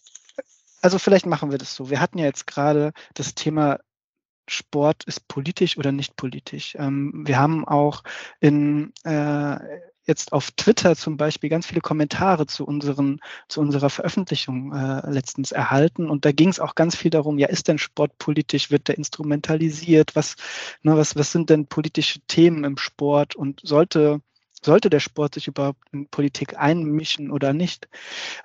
also 0.81 0.99
vielleicht 0.99 1.27
machen 1.27 1.51
wir 1.51 1.59
das 1.59 1.75
so. 1.75 1.91
Wir 1.91 2.01
hatten 2.01 2.17
ja 2.17 2.25
jetzt 2.25 2.47
gerade 2.47 2.95
das 3.13 3.35
Thema 3.35 3.79
Sport 4.49 5.05
ist 5.05 5.29
politisch 5.29 5.77
oder 5.77 5.93
nicht 5.93 6.17
politisch. 6.17 6.77
Ähm, 6.79 7.27
wir 7.27 7.39
haben 7.39 7.69
auch 7.69 8.05
in, 8.41 8.95
äh, 9.05 9.59
jetzt 10.09 10.33
auf 10.33 10.51
Twitter 10.53 10.97
zum 10.97 11.17
Beispiel 11.17 11.51
ganz 11.51 11.67
viele 11.67 11.83
Kommentare 11.83 12.47
zu, 12.47 12.65
unseren, 12.65 13.21
zu 13.49 13.61
unserer 13.61 13.91
Veröffentlichung 13.91 14.73
äh, 14.73 15.09
letztens 15.11 15.53
erhalten. 15.53 16.11
Und 16.11 16.25
da 16.25 16.33
ging 16.33 16.49
es 16.49 16.59
auch 16.59 16.75
ganz 16.75 16.97
viel 16.97 17.11
darum, 17.11 17.39
ja, 17.39 17.49
ist 17.49 17.69
denn 17.69 17.79
Sport 17.79 18.19
politisch, 18.19 18.71
wird 18.71 18.89
der 18.89 18.97
instrumentalisiert? 18.97 20.17
Was, 20.17 20.37
ne, 20.83 20.97
was, 20.97 21.15
was 21.15 21.31
sind 21.31 21.51
denn 21.51 21.67
politische 21.67 22.21
Themen 22.27 22.65
im 22.65 22.79
Sport? 22.79 23.37
Und 23.37 23.61
sollte, 23.63 24.21
sollte 24.63 24.91
der 24.91 25.01
Sport 25.01 25.35
sich 25.35 25.47
überhaupt 25.47 25.83
in 25.93 26.09
Politik 26.09 26.59
einmischen 26.59 27.31
oder 27.31 27.53
nicht? 27.53 27.89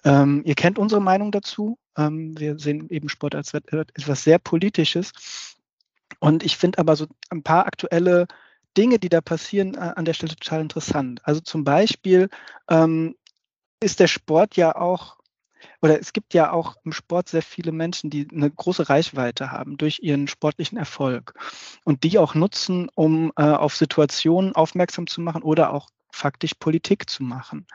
Ähm, 0.03 0.43
ihr 0.45 0.55
kennt 0.55 0.77
unsere 0.77 1.01
Meinung 1.01 1.31
dazu. 1.31 1.79
Ähm, 1.97 2.37
wir 2.37 2.59
sehen 2.59 2.89
eben 2.89 3.07
Sport 3.07 3.35
als 3.35 3.53
etwas 3.53 4.23
sehr 4.23 4.37
Politisches. 4.37 5.13
Und 6.19 6.43
ich 6.43 6.57
finde 6.57 6.79
aber 6.79 6.95
so 6.95 7.07
ein 7.29 7.41
paar 7.41 7.65
aktuelle 7.65 8.27
Dinge, 8.77 8.99
die 8.99 9.09
da 9.09 9.21
passieren, 9.21 9.77
an 9.77 10.05
der 10.05 10.13
Stelle 10.13 10.35
total 10.35 10.61
interessant. 10.61 11.21
Also 11.23 11.41
zum 11.41 11.63
Beispiel 11.63 12.29
ähm, 12.69 13.15
ist 13.79 13.99
der 13.99 14.07
Sport 14.07 14.55
ja 14.55 14.75
auch, 14.75 15.17
oder 15.81 15.99
es 15.99 16.13
gibt 16.13 16.33
ja 16.33 16.51
auch 16.51 16.75
im 16.83 16.91
Sport 16.91 17.29
sehr 17.29 17.41
viele 17.41 17.71
Menschen, 17.71 18.09
die 18.09 18.27
eine 18.31 18.49
große 18.49 18.89
Reichweite 18.89 19.51
haben 19.51 19.77
durch 19.77 19.99
ihren 20.01 20.27
sportlichen 20.27 20.77
Erfolg 20.77 21.33
und 21.83 22.03
die 22.03 22.17
auch 22.17 22.35
nutzen, 22.35 22.89
um 22.95 23.31
äh, 23.35 23.43
auf 23.43 23.75
Situationen 23.75 24.55
aufmerksam 24.55 25.07
zu 25.07 25.21
machen 25.21 25.43
oder 25.43 25.73
auch 25.73 25.89
faktisch 26.11 26.53
Politik 26.53 27.09
zu 27.09 27.23
machen. 27.23 27.65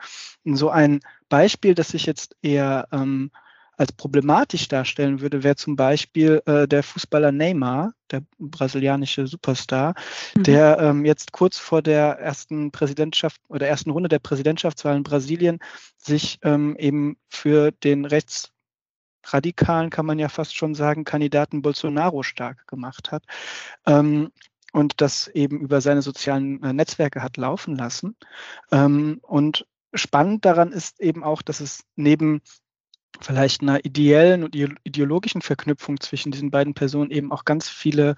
Und 0.43 0.55
so 0.55 0.69
ein 0.69 1.01
Beispiel, 1.27 1.75
das 1.75 1.93
ich 1.93 2.05
jetzt 2.05 2.35
eher 2.41 2.87
ähm, 2.91 3.31
als 3.79 3.93
problematisch 3.93 4.67
darstellen 4.67 5.21
würde, 5.21 5.41
wäre 5.41 5.55
zum 5.55 5.77
Beispiel 5.77 6.41
äh, 6.45 6.67
der 6.67 6.83
Fußballer 6.83 7.31
Neymar, 7.31 7.93
der 8.11 8.23
brasilianische 8.37 9.25
Superstar, 9.25 9.95
mhm. 10.35 10.43
der 10.43 10.79
ähm, 10.79 11.05
jetzt 11.05 11.31
kurz 11.31 11.57
vor 11.57 11.81
der 11.81 12.19
ersten 12.19 12.71
Präsidentschaft 12.71 13.39
oder 13.47 13.67
ersten 13.67 13.91
Runde 13.91 14.09
der 14.09 14.19
Präsidentschaftswahl 14.19 14.97
in 14.97 15.03
Brasilien 15.03 15.59
sich 15.97 16.39
ähm, 16.43 16.75
eben 16.77 17.15
für 17.29 17.71
den 17.71 18.03
rechtsradikalen, 18.03 19.89
kann 19.89 20.05
man 20.05 20.19
ja 20.19 20.27
fast 20.27 20.57
schon 20.57 20.75
sagen, 20.75 21.05
Kandidaten 21.05 21.61
Bolsonaro 21.61 22.21
stark 22.21 22.67
gemacht 22.67 23.11
hat. 23.13 23.23
Ähm, 23.87 24.31
und 24.73 24.99
das 24.99 25.29
eben 25.29 25.61
über 25.61 25.79
seine 25.79 26.01
sozialen 26.01 26.61
äh, 26.63 26.73
Netzwerke 26.73 27.23
hat 27.23 27.37
laufen 27.37 27.77
lassen. 27.77 28.17
Ähm, 28.73 29.19
und 29.21 29.65
spannend 29.93 30.43
daran 30.43 30.73
ist 30.73 30.99
eben 30.99 31.23
auch, 31.23 31.41
dass 31.41 31.61
es 31.61 31.85
neben 31.95 32.41
vielleicht 33.21 33.61
einer 33.61 33.83
ideellen 33.85 34.43
und 34.43 34.55
ideologischen 34.55 35.41
Verknüpfung 35.41 35.99
zwischen 35.99 36.31
diesen 36.31 36.51
beiden 36.51 36.73
Personen 36.73 37.11
eben 37.11 37.31
auch 37.31 37.45
ganz 37.45 37.69
viele 37.69 38.15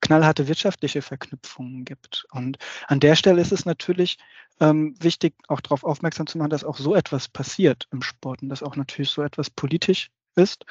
knallharte 0.00 0.48
wirtschaftliche 0.48 1.02
Verknüpfungen 1.02 1.84
gibt. 1.84 2.26
Und 2.30 2.58
an 2.86 3.00
der 3.00 3.16
Stelle 3.16 3.40
ist 3.40 3.52
es 3.52 3.64
natürlich 3.64 4.18
ähm, 4.60 4.94
wichtig, 5.00 5.34
auch 5.48 5.60
darauf 5.60 5.84
aufmerksam 5.84 6.26
zu 6.26 6.38
machen, 6.38 6.50
dass 6.50 6.64
auch 6.64 6.78
so 6.78 6.94
etwas 6.94 7.28
passiert 7.28 7.88
im 7.92 8.02
Sport 8.02 8.42
und 8.42 8.48
dass 8.48 8.62
auch 8.62 8.76
natürlich 8.76 9.10
so 9.10 9.22
etwas 9.22 9.50
politisch 9.50 10.10
ist. 10.36 10.64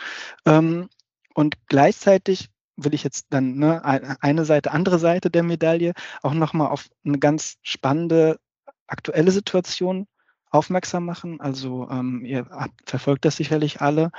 Ähm, 0.46 0.90
und 1.34 1.56
gleichzeitig 1.68 2.50
will 2.78 2.94
ich 2.94 3.04
jetzt 3.04 3.28
dann 3.32 3.56
ne, 3.58 3.84
eine 4.22 4.46
Seite, 4.46 4.72
andere 4.72 5.00
Seite 5.00 5.30
der 5.30 5.44
Medaille 5.44 5.94
auch 6.22 6.34
nochmal 6.34 6.70
auf 6.70 6.90
eine 7.06 7.20
ganz 7.20 7.58
spannende 7.64 8.40
aktuelle 8.88 9.32
Situation 9.32 10.08
aufmerksam 10.50 11.06
machen. 11.06 11.40
Also 11.42 11.88
ähm, 11.90 12.24
ihr 12.26 12.46
verfolgt 12.86 13.26
das 13.26 13.38
sicherlich 13.38 13.82
alle, 13.82 14.12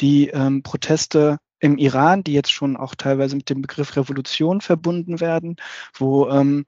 die 0.00 0.28
ähm, 0.28 0.62
Proteste 0.62 1.38
im 1.58 1.78
Iran, 1.78 2.22
die 2.22 2.32
jetzt 2.32 2.52
schon 2.52 2.76
auch 2.76 2.94
teilweise 2.94 3.36
mit 3.36 3.48
dem 3.50 3.62
Begriff 3.62 3.96
Revolution 3.96 4.60
verbunden 4.60 5.20
werden, 5.20 5.56
wo 5.94 6.28
ähm, 6.28 6.66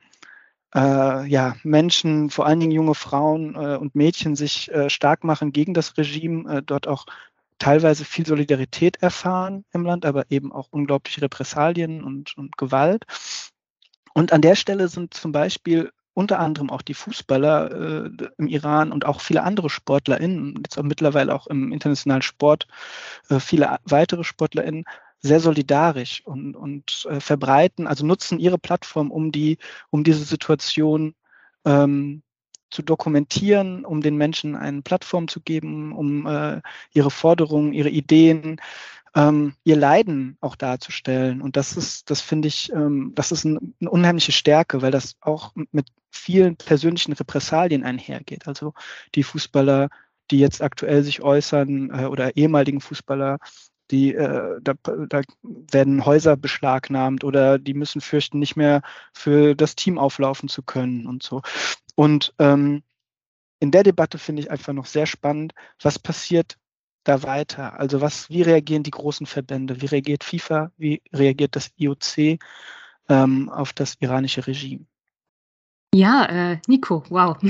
äh, 0.74 1.26
ja, 1.26 1.56
Menschen, 1.62 2.30
vor 2.30 2.46
allen 2.46 2.60
Dingen 2.60 2.72
junge 2.72 2.94
Frauen 2.94 3.54
äh, 3.54 3.76
und 3.76 3.94
Mädchen 3.94 4.36
sich 4.36 4.70
äh, 4.70 4.90
stark 4.90 5.24
machen 5.24 5.52
gegen 5.52 5.74
das 5.74 5.96
Regime, 5.96 6.58
äh, 6.58 6.62
dort 6.62 6.86
auch 6.86 7.06
teilweise 7.58 8.04
viel 8.04 8.26
Solidarität 8.26 9.02
erfahren 9.02 9.64
im 9.72 9.84
Land, 9.84 10.06
aber 10.06 10.30
eben 10.30 10.52
auch 10.52 10.68
unglaubliche 10.70 11.22
Repressalien 11.22 12.04
und, 12.04 12.36
und 12.36 12.56
Gewalt. 12.56 13.04
Und 14.14 14.32
an 14.32 14.42
der 14.42 14.54
Stelle 14.54 14.88
sind 14.88 15.14
zum 15.14 15.32
Beispiel 15.32 15.90
unter 16.18 16.40
anderem 16.40 16.68
auch 16.70 16.82
die 16.82 16.94
Fußballer 16.94 18.06
äh, 18.06 18.10
im 18.38 18.48
Iran 18.48 18.90
und 18.90 19.06
auch 19.06 19.20
viele 19.20 19.44
andere 19.44 19.70
SportlerInnen, 19.70 20.56
jetzt 20.64 20.76
auch 20.76 20.82
mittlerweile 20.82 21.32
auch 21.32 21.46
im 21.46 21.72
internationalen 21.72 22.22
Sport, 22.22 22.66
äh, 23.30 23.38
viele 23.38 23.78
weitere 23.84 24.24
SportlerInnen, 24.24 24.84
sehr 25.20 25.38
solidarisch 25.38 26.22
und, 26.26 26.56
und 26.56 27.06
äh, 27.08 27.20
verbreiten, 27.20 27.86
also 27.86 28.04
nutzen 28.04 28.40
ihre 28.40 28.58
Plattform, 28.58 29.12
um 29.12 29.30
die, 29.30 29.58
um 29.90 30.02
diese 30.02 30.24
Situation 30.24 31.14
ähm, 31.64 32.22
zu 32.70 32.82
dokumentieren, 32.82 33.84
um 33.84 34.00
den 34.00 34.16
Menschen 34.16 34.56
eine 34.56 34.82
Plattform 34.82 35.28
zu 35.28 35.40
geben, 35.40 35.92
um 35.92 36.26
äh, 36.26 36.60
ihre 36.92 37.12
Forderungen, 37.12 37.72
ihre 37.72 37.90
Ideen, 37.90 38.60
ähm, 39.18 39.54
ihr 39.64 39.76
Leiden 39.76 40.36
auch 40.40 40.54
darzustellen. 40.54 41.42
Und 41.42 41.56
das 41.56 41.76
ist, 41.76 42.08
das 42.08 42.20
finde 42.20 42.46
ich, 42.46 42.72
ähm, 42.72 43.12
das 43.16 43.32
ist 43.32 43.44
ein, 43.44 43.74
eine 43.80 43.90
unheimliche 43.90 44.30
Stärke, 44.30 44.80
weil 44.80 44.92
das 44.92 45.16
auch 45.20 45.52
mit 45.72 45.88
vielen 46.12 46.56
persönlichen 46.56 47.12
Repressalien 47.14 47.82
einhergeht. 47.82 48.46
Also 48.46 48.74
die 49.16 49.24
Fußballer, 49.24 49.88
die 50.30 50.38
jetzt 50.38 50.62
aktuell 50.62 51.02
sich 51.02 51.20
äußern 51.20 51.90
äh, 51.90 52.04
oder 52.04 52.36
ehemaligen 52.36 52.80
Fußballer, 52.80 53.38
die 53.90 54.14
äh, 54.14 54.60
da, 54.62 54.74
da 54.84 55.22
werden 55.42 56.04
Häuser 56.04 56.36
beschlagnahmt 56.36 57.24
oder 57.24 57.58
die 57.58 57.74
müssen 57.74 58.00
fürchten, 58.00 58.38
nicht 58.38 58.54
mehr 58.54 58.82
für 59.12 59.56
das 59.56 59.74
Team 59.74 59.98
auflaufen 59.98 60.48
zu 60.48 60.62
können 60.62 61.06
und 61.06 61.24
so. 61.24 61.42
Und 61.96 62.34
ähm, 62.38 62.84
in 63.58 63.72
der 63.72 63.82
Debatte 63.82 64.18
finde 64.18 64.42
ich 64.42 64.50
einfach 64.52 64.74
noch 64.74 64.86
sehr 64.86 65.06
spannend, 65.06 65.54
was 65.82 65.98
passiert 65.98 66.56
da 67.08 67.22
weiter? 67.22 67.78
Also 67.78 68.00
was, 68.00 68.28
wie 68.30 68.42
reagieren 68.42 68.82
die 68.82 68.90
großen 68.90 69.26
Verbände? 69.26 69.80
Wie 69.80 69.86
reagiert 69.86 70.24
FIFA? 70.24 70.70
Wie 70.76 71.02
reagiert 71.12 71.56
das 71.56 71.70
IOC 71.76 72.38
ähm, 73.08 73.48
auf 73.48 73.72
das 73.72 73.96
iranische 74.00 74.46
Regime? 74.46 74.84
Ja, 75.94 76.24
äh, 76.26 76.58
Nico, 76.66 77.02
wow. 77.08 77.36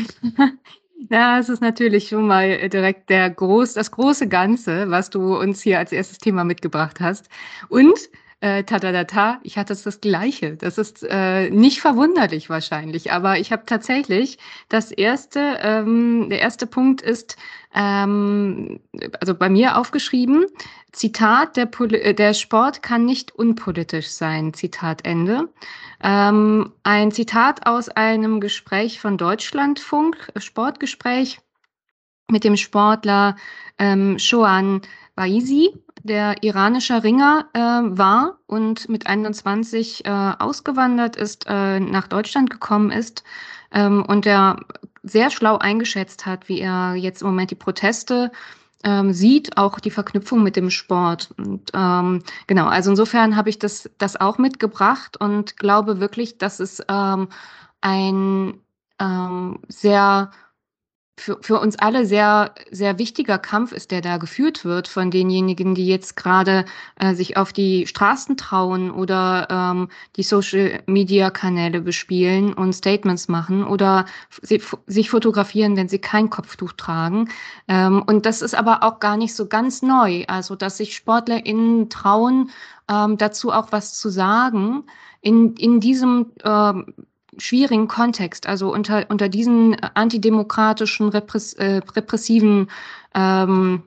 Ja, 1.10 1.38
es 1.38 1.48
ist 1.48 1.62
natürlich 1.62 2.08
schon 2.08 2.26
mal 2.26 2.68
direkt 2.68 3.08
der 3.08 3.30
groß, 3.30 3.74
das 3.74 3.92
große 3.92 4.28
Ganze, 4.28 4.90
was 4.90 5.10
du 5.10 5.38
uns 5.38 5.62
hier 5.62 5.78
als 5.78 5.92
erstes 5.92 6.18
Thema 6.18 6.44
mitgebracht 6.44 7.00
hast. 7.00 7.28
Und 7.68 7.96
äh, 8.40 8.62
tadadata, 8.62 9.40
ich 9.42 9.59
hatte 9.59 9.75
das 9.75 10.00
Gleiche. 10.00 10.57
Das 10.57 10.78
ist 10.78 11.04
äh, 11.09 11.50
nicht 11.50 11.80
verwunderlich 11.80 12.49
wahrscheinlich, 12.49 13.12
aber 13.12 13.38
ich 13.38 13.50
habe 13.50 13.64
tatsächlich 13.66 14.38
das 14.68 14.92
erste, 14.92 15.59
ähm, 15.61 16.28
der 16.30 16.40
erste 16.40 16.66
Punkt 16.66 17.02
ist, 17.02 17.37
ähm, 17.75 18.80
also 19.21 19.35
bei 19.35 19.49
mir 19.49 19.76
aufgeschrieben, 19.76 20.47
Zitat, 20.92 21.57
der, 21.57 21.68
äh, 21.92 22.14
der 22.14 22.33
Sport 22.35 22.83
kann 22.83 23.04
nicht 23.04 23.35
unpolitisch 23.35 24.09
sein, 24.09 24.54
Zitat 24.54 25.04
Ende. 25.04 25.49
Ähm, 26.02 26.73
ein 26.85 27.11
Zitat 27.11 27.66
aus 27.66 27.88
einem 27.88 28.40
Gespräch 28.40 29.00
von 29.00 29.18
Deutschlandfunk, 29.18 30.33
Sportgespräch 30.37 31.40
mit 32.30 32.44
dem 32.44 32.56
Sportler 32.56 33.37
ähm, 33.78 34.18
Shoan 34.18 34.82
Baisi, 35.14 35.70
der 36.02 36.42
iranischer 36.42 37.02
Ringer 37.02 37.47
äh, 37.54 37.58
war 37.58 38.38
und 38.47 38.88
mit 38.88 39.06
21 39.06 40.04
äh, 40.04 40.11
ausgewandert 40.38 41.16
ist, 41.16 41.47
äh, 41.49 41.80
nach 41.80 42.06
Deutschland 42.06 42.50
gekommen 42.50 42.90
ist 42.90 43.25
ähm, 43.73 44.04
und 44.06 44.25
der 44.25 44.61
sehr 45.02 45.30
schlau 45.30 45.58
eingeschätzt 45.58 46.26
hat, 46.26 46.49
wie 46.49 46.61
er 46.61 46.94
jetzt 46.94 47.23
im 47.23 47.28
Moment 47.28 47.50
die 47.50 47.56
Proteste 47.56 48.30
ähm, 48.85 49.12
sieht, 49.12 49.56
auch 49.56 49.80
die 49.80 49.90
Verknüpfung 49.90 50.42
mit 50.42 50.54
dem 50.54 50.70
Sport. 50.70 51.30
Und 51.37 51.70
ähm, 51.75 52.23
genau, 52.47 52.66
also 52.66 52.90
insofern 52.90 53.37
habe 53.37 53.50
ich 53.50 53.58
das, 53.58 53.90
das 53.99 54.20
auch 54.20 54.38
mitgebracht 54.38 55.16
und 55.18 55.56
glaube 55.56 55.99
wirklich, 55.99 56.38
dass 56.38 56.61
es 56.61 56.82
ähm, 56.88 57.28
ein 57.80 58.61
ähm, 59.00 59.58
sehr 59.68 60.30
für, 61.18 61.38
für 61.40 61.60
uns 61.60 61.78
alle 61.78 62.06
sehr, 62.06 62.54
sehr 62.70 62.98
wichtiger 62.98 63.38
Kampf 63.38 63.72
ist, 63.72 63.90
der 63.90 64.00
da 64.00 64.16
geführt 64.16 64.64
wird 64.64 64.88
von 64.88 65.10
denjenigen, 65.10 65.75
die 65.75 65.87
jetzt 65.87 66.16
gerade 66.16 66.64
äh, 66.96 67.14
sich 67.14 67.37
auf 67.37 67.52
die 67.52 67.87
Straßen 67.87 68.37
trauen 68.37 68.90
oder 68.90 69.48
ähm, 69.50 69.88
die 70.16 70.22
Social-Media-Kanäle 70.22 71.80
bespielen 71.80 72.52
und 72.52 72.72
Statements 72.72 73.28
machen 73.28 73.64
oder 73.64 74.06
sie, 74.42 74.62
sich 74.87 75.10
fotografieren, 75.10 75.76
wenn 75.76 75.88
sie 75.88 75.98
kein 75.98 76.30
Kopftuch 76.30 76.72
tragen. 76.72 77.28
Ähm, 77.66 78.02
und 78.06 78.25
das 78.25 78.42
ist 78.42 78.54
aber 78.54 78.82
auch 78.82 79.00
gar 79.00 79.16
nicht 79.16 79.34
so 79.34 79.46
ganz 79.46 79.82
neu. 79.82 80.25
Also, 80.28 80.54
dass 80.54 80.78
sich 80.78 80.94
SportlerInnen 80.96 81.90
trauen, 81.90 82.50
ähm, 82.88 83.16
dazu 83.18 83.52
auch 83.52 83.72
was 83.72 83.98
zu 83.98 84.08
sagen. 84.08 84.84
In, 85.20 85.54
in 85.54 85.80
diesem 85.80 86.32
ähm, 86.44 86.94
schwierigen 87.38 87.88
Kontext, 87.88 88.47
also 88.47 88.73
unter, 88.73 89.07
unter 89.09 89.28
diesen 89.28 89.76
antidemokratischen, 89.95 91.09
repress, 91.09 91.54
äh, 91.54 91.80
repressiven 91.95 92.71
ähm, 93.14 93.83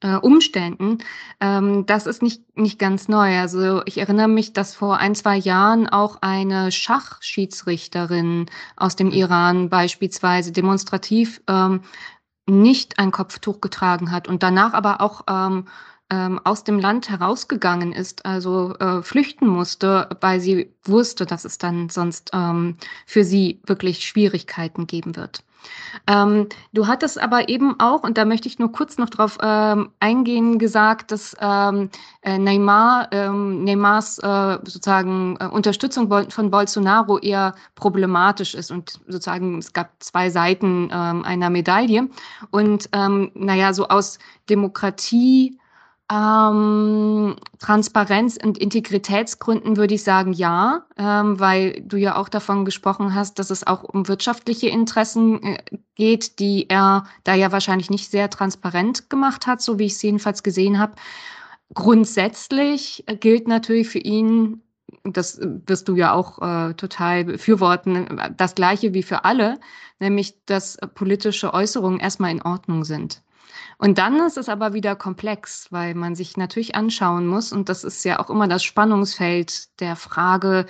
äh, 0.00 0.16
Umständen, 0.16 0.98
ähm, 1.40 1.86
das 1.86 2.06
ist 2.06 2.22
nicht, 2.22 2.56
nicht 2.56 2.78
ganz 2.78 3.08
neu. 3.08 3.38
Also 3.38 3.82
ich 3.86 3.98
erinnere 3.98 4.28
mich, 4.28 4.52
dass 4.52 4.74
vor 4.74 4.98
ein, 4.98 5.14
zwei 5.14 5.36
Jahren 5.36 5.88
auch 5.88 6.18
eine 6.20 6.72
Schachschiedsrichterin 6.72 8.46
aus 8.76 8.96
dem 8.96 9.10
Iran 9.10 9.68
beispielsweise 9.70 10.52
demonstrativ 10.52 11.40
ähm, 11.48 11.82
nicht 12.48 12.98
ein 12.98 13.10
Kopftuch 13.10 13.60
getragen 13.60 14.12
hat 14.12 14.28
und 14.28 14.42
danach 14.42 14.72
aber 14.72 15.00
auch 15.00 15.22
ähm, 15.28 15.66
ähm, 16.10 16.40
aus 16.44 16.64
dem 16.64 16.78
Land 16.78 17.08
herausgegangen 17.10 17.92
ist, 17.92 18.24
also 18.26 18.74
äh, 18.76 19.02
flüchten 19.02 19.46
musste, 19.46 20.08
weil 20.20 20.40
sie 20.40 20.72
wusste, 20.84 21.26
dass 21.26 21.44
es 21.44 21.58
dann 21.58 21.88
sonst 21.88 22.30
ähm, 22.32 22.76
für 23.06 23.24
sie 23.24 23.60
wirklich 23.66 24.06
Schwierigkeiten 24.06 24.86
geben 24.86 25.16
wird. 25.16 25.42
Ähm, 26.06 26.48
du 26.72 26.86
hattest 26.86 27.20
aber 27.20 27.48
eben 27.48 27.80
auch, 27.80 28.02
und 28.02 28.18
da 28.18 28.24
möchte 28.24 28.48
ich 28.48 28.58
nur 28.58 28.70
kurz 28.70 28.98
noch 28.98 29.10
drauf 29.10 29.38
ähm, 29.42 29.90
eingehen, 30.00 30.58
gesagt, 30.58 31.10
dass 31.10 31.36
ähm, 31.40 31.90
äh, 32.22 32.38
Neymar, 32.38 33.08
ähm, 33.12 33.64
Neymars 33.64 34.18
äh, 34.18 34.58
sozusagen 34.62 35.36
äh, 35.40 35.46
Unterstützung 35.46 36.08
von 36.30 36.50
Bolsonaro 36.50 37.18
eher 37.18 37.54
problematisch 37.74 38.54
ist 38.54 38.70
und 38.70 39.00
sozusagen 39.08 39.58
es 39.58 39.72
gab 39.72 39.90
zwei 40.00 40.30
Seiten 40.30 40.88
ähm, 40.92 41.24
einer 41.24 41.50
Medaille. 41.50 42.08
Und 42.50 42.88
ähm, 42.92 43.30
naja, 43.34 43.72
so 43.72 43.88
aus 43.88 44.18
Demokratie 44.48 45.58
ähm, 46.12 47.36
Transparenz 47.58 48.38
und 48.42 48.58
Integritätsgründen 48.58 49.76
würde 49.76 49.94
ich 49.94 50.04
sagen 50.04 50.32
ja, 50.32 50.86
ähm, 50.96 51.40
weil 51.40 51.82
du 51.82 51.96
ja 51.96 52.16
auch 52.16 52.28
davon 52.28 52.64
gesprochen 52.64 53.14
hast, 53.14 53.38
dass 53.38 53.50
es 53.50 53.66
auch 53.66 53.82
um 53.82 54.06
wirtschaftliche 54.06 54.68
Interessen 54.68 55.42
äh, 55.42 55.58
geht, 55.96 56.38
die 56.38 56.70
er 56.70 57.06
da 57.24 57.34
ja 57.34 57.50
wahrscheinlich 57.50 57.90
nicht 57.90 58.10
sehr 58.10 58.30
transparent 58.30 59.10
gemacht 59.10 59.46
hat, 59.48 59.60
so 59.60 59.78
wie 59.80 59.86
ich 59.86 59.94
es 59.94 60.02
jedenfalls 60.02 60.44
gesehen 60.44 60.78
habe. 60.78 60.94
Grundsätzlich 61.74 63.02
äh, 63.06 63.16
gilt 63.16 63.48
natürlich 63.48 63.88
für 63.88 63.98
ihn, 63.98 64.62
das 65.02 65.40
wirst 65.42 65.88
du 65.88 65.96
ja 65.96 66.12
auch 66.12 66.40
äh, 66.40 66.74
total 66.74 67.24
befürworten, 67.24 68.20
das 68.36 68.54
gleiche 68.54 68.94
wie 68.94 69.02
für 69.02 69.24
alle, 69.24 69.58
nämlich 69.98 70.44
dass 70.46 70.78
politische 70.94 71.52
Äußerungen 71.52 71.98
erstmal 71.98 72.30
in 72.30 72.42
Ordnung 72.42 72.84
sind. 72.84 73.22
Und 73.78 73.98
dann 73.98 74.16
ist 74.20 74.36
es 74.36 74.48
aber 74.48 74.72
wieder 74.72 74.96
komplex, 74.96 75.68
weil 75.70 75.94
man 75.94 76.14
sich 76.14 76.36
natürlich 76.36 76.74
anschauen 76.74 77.26
muss, 77.26 77.52
und 77.52 77.68
das 77.68 77.84
ist 77.84 78.04
ja 78.04 78.18
auch 78.18 78.30
immer 78.30 78.48
das 78.48 78.64
Spannungsfeld 78.64 79.80
der 79.80 79.96
Frage, 79.96 80.66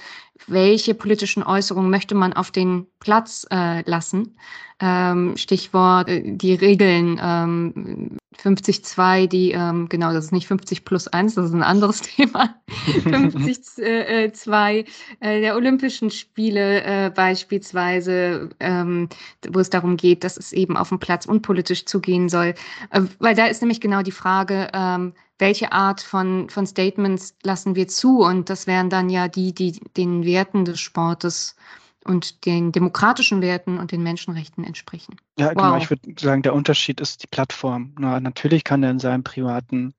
welche 0.46 0.94
politischen 0.94 1.42
Äußerungen 1.42 1.90
möchte 1.90 2.14
man 2.14 2.32
auf 2.32 2.50
den 2.50 2.86
Platz 3.00 3.46
äh, 3.50 3.88
lassen. 3.88 4.36
Ähm, 4.80 5.36
Stichwort, 5.36 6.08
äh, 6.08 6.22
die 6.24 6.54
Regeln 6.54 7.18
ähm, 7.22 8.18
50-2, 8.42 9.26
die, 9.26 9.52
ähm, 9.52 9.88
genau, 9.88 10.12
das 10.12 10.26
ist 10.26 10.32
nicht 10.32 10.46
50 10.46 10.84
plus 10.84 11.08
1, 11.08 11.34
das 11.34 11.46
ist 11.46 11.54
ein 11.54 11.62
anderes 11.62 12.00
Thema. 12.16 12.54
50-2 12.68 13.78
äh, 13.80 14.84
äh, 15.20 15.40
der 15.40 15.56
Olympischen 15.56 16.10
Spiele 16.10 16.82
äh, 16.82 17.10
beispielsweise, 17.10 18.50
ähm, 18.60 19.08
wo 19.48 19.58
es 19.60 19.70
darum 19.70 19.96
geht, 19.96 20.24
dass 20.24 20.36
es 20.36 20.52
eben 20.52 20.76
auf 20.76 20.88
dem 20.90 20.98
Platz 20.98 21.26
unpolitisch 21.26 21.86
zugehen 21.86 22.28
soll. 22.28 22.54
Äh, 22.90 23.02
weil 23.18 23.34
da 23.34 23.46
ist 23.46 23.62
nämlich 23.62 23.80
genau 23.80 24.02
die 24.02 24.12
Frage, 24.12 24.68
ähm, 24.72 25.12
welche 25.38 25.72
Art 25.72 26.00
von, 26.00 26.48
von 26.48 26.66
Statements 26.66 27.36
lassen 27.42 27.74
wir 27.76 27.88
zu? 27.88 28.20
Und 28.20 28.48
das 28.48 28.66
wären 28.66 28.90
dann 28.90 29.10
ja 29.10 29.28
die, 29.28 29.52
die 29.52 29.80
den 29.96 30.24
Werten 30.24 30.64
des 30.64 30.80
Sportes 30.80 31.56
und 32.06 32.46
den 32.46 32.72
demokratischen 32.72 33.40
Werten 33.40 33.78
und 33.78 33.92
den 33.92 34.02
Menschenrechten 34.02 34.64
entsprechen. 34.64 35.16
Ja, 35.38 35.52
genau. 35.52 35.72
wow. 35.72 35.82
Ich 35.82 35.90
würde 35.90 36.14
sagen, 36.18 36.42
der 36.42 36.54
Unterschied 36.54 37.00
ist 37.00 37.22
die 37.22 37.26
Plattform. 37.26 37.94
Na, 37.98 38.20
natürlich 38.20 38.64
kann 38.64 38.82
er 38.82 38.90
in 38.90 38.98
seinem 38.98 39.24
privaten 39.24 39.94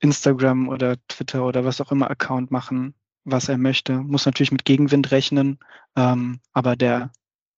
Instagram 0.00 0.68
oder 0.68 0.96
Twitter 1.08 1.44
oder 1.44 1.64
was 1.64 1.80
auch 1.80 1.90
immer 1.90 2.10
Account 2.10 2.50
machen, 2.50 2.94
was 3.24 3.48
er 3.48 3.58
möchte. 3.58 3.94
Muss 3.94 4.26
natürlich 4.26 4.52
mit 4.52 4.64
Gegenwind 4.64 5.10
rechnen, 5.10 5.58
ähm, 5.96 6.40
aber 6.52 6.76
der, 6.76 7.10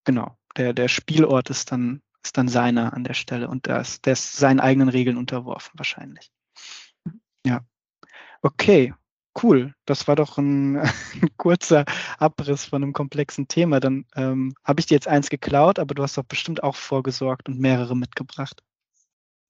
genau, 0.04 0.36
der, 0.56 0.72
der 0.72 0.88
Spielort 0.88 1.50
ist 1.50 1.72
dann, 1.72 2.00
ist 2.22 2.38
dann 2.38 2.48
seiner 2.48 2.94
an 2.94 3.04
der 3.04 3.14
Stelle 3.14 3.48
und 3.48 3.66
der 3.66 3.80
ist, 3.80 4.06
der 4.06 4.14
ist 4.14 4.36
seinen 4.36 4.60
eigenen 4.60 4.88
Regeln 4.88 5.16
unterworfen, 5.16 5.72
wahrscheinlich. 5.74 6.30
Ja. 7.46 7.60
Okay, 8.40 8.94
Cool, 9.40 9.74
das 9.84 10.06
war 10.06 10.16
doch 10.16 10.38
ein, 10.38 10.76
ein 11.22 11.28
kurzer 11.36 11.84
Abriss 12.18 12.64
von 12.66 12.82
einem 12.82 12.92
komplexen 12.92 13.48
Thema. 13.48 13.80
Dann 13.80 14.04
ähm, 14.14 14.54
habe 14.64 14.80
ich 14.80 14.86
dir 14.86 14.94
jetzt 14.94 15.08
eins 15.08 15.30
geklaut, 15.30 15.78
aber 15.78 15.94
du 15.94 16.02
hast 16.02 16.16
doch 16.16 16.24
bestimmt 16.24 16.62
auch 16.62 16.76
vorgesorgt 16.76 17.48
und 17.48 17.58
mehrere 17.58 17.96
mitgebracht. 17.96 18.62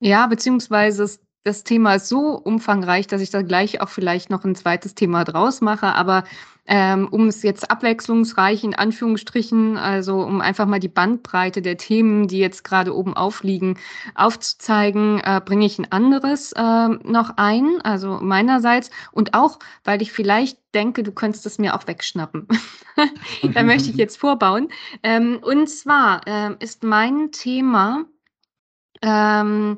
Ja, 0.01 0.27
beziehungsweise 0.27 1.19
das 1.45 1.65
Thema 1.65 1.95
ist 1.95 2.09
so 2.09 2.37
umfangreich, 2.37 3.07
dass 3.07 3.21
ich 3.21 3.31
da 3.31 3.43
gleich 3.43 3.81
auch 3.81 3.91
vielleicht 3.91 4.31
noch 4.31 4.45
ein 4.45 4.55
zweites 4.55 4.95
Thema 4.95 5.25
draus 5.25 5.61
mache. 5.61 5.89
Aber 5.89 6.25
ähm, 6.67 7.09
um 7.11 7.29
es 7.29 7.43
jetzt 7.43 7.71
abwechslungsreich 7.71 8.65
in 8.65 8.75
Anführungsstrichen, 8.75 9.77
also 9.77 10.21
um 10.23 10.41
einfach 10.41 10.67
mal 10.67 10.81
die 10.81 10.89
Bandbreite 10.89 11.61
der 11.61 11.77
Themen, 11.77 12.27
die 12.27 12.39
jetzt 12.39 12.65
gerade 12.65 12.95
oben 12.95 13.15
aufliegen, 13.15 13.79
aufzuzeigen, 14.15 15.21
äh, 15.21 15.41
bringe 15.45 15.67
ich 15.67 15.79
ein 15.79 15.93
anderes 15.93 16.53
äh, 16.53 16.89
noch 16.89 17.37
ein, 17.37 17.81
also 17.83 18.19
meinerseits. 18.21 18.91
Und 19.13 19.35
auch, 19.35 19.59
weil 19.85 20.01
ich 20.01 20.13
vielleicht 20.13 20.59
denke, 20.75 21.03
du 21.03 21.13
könntest 21.13 21.45
es 21.47 21.59
mir 21.59 21.75
auch 21.75 21.87
wegschnappen. 21.87 22.49
da 23.55 23.63
möchte 23.63 23.91
ich 23.91 23.97
jetzt 23.97 24.17
vorbauen. 24.17 24.69
Ähm, 25.03 25.41
und 25.43 25.69
zwar 25.69 26.27
äh, 26.27 26.57
ist 26.61 26.83
mein 26.83 27.31
Thema, 27.31 28.07
ähm, 29.03 29.77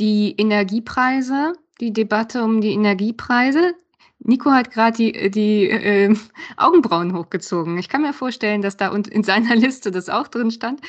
die 0.00 0.34
Energiepreise, 0.38 1.52
die 1.80 1.92
Debatte 1.92 2.42
um 2.44 2.60
die 2.60 2.72
Energiepreise. 2.72 3.74
Nico 4.24 4.50
hat 4.50 4.70
gerade 4.70 4.96
die, 4.96 5.30
die 5.30 5.68
äh, 5.68 6.14
Augenbrauen 6.56 7.14
hochgezogen. 7.14 7.78
Ich 7.78 7.88
kann 7.88 8.02
mir 8.02 8.14
vorstellen, 8.14 8.62
dass 8.62 8.76
da 8.76 8.88
in 8.92 9.22
seiner 9.22 9.54
Liste 9.54 9.90
das 9.90 10.08
auch 10.08 10.28
drin 10.28 10.50
stand. 10.50 10.80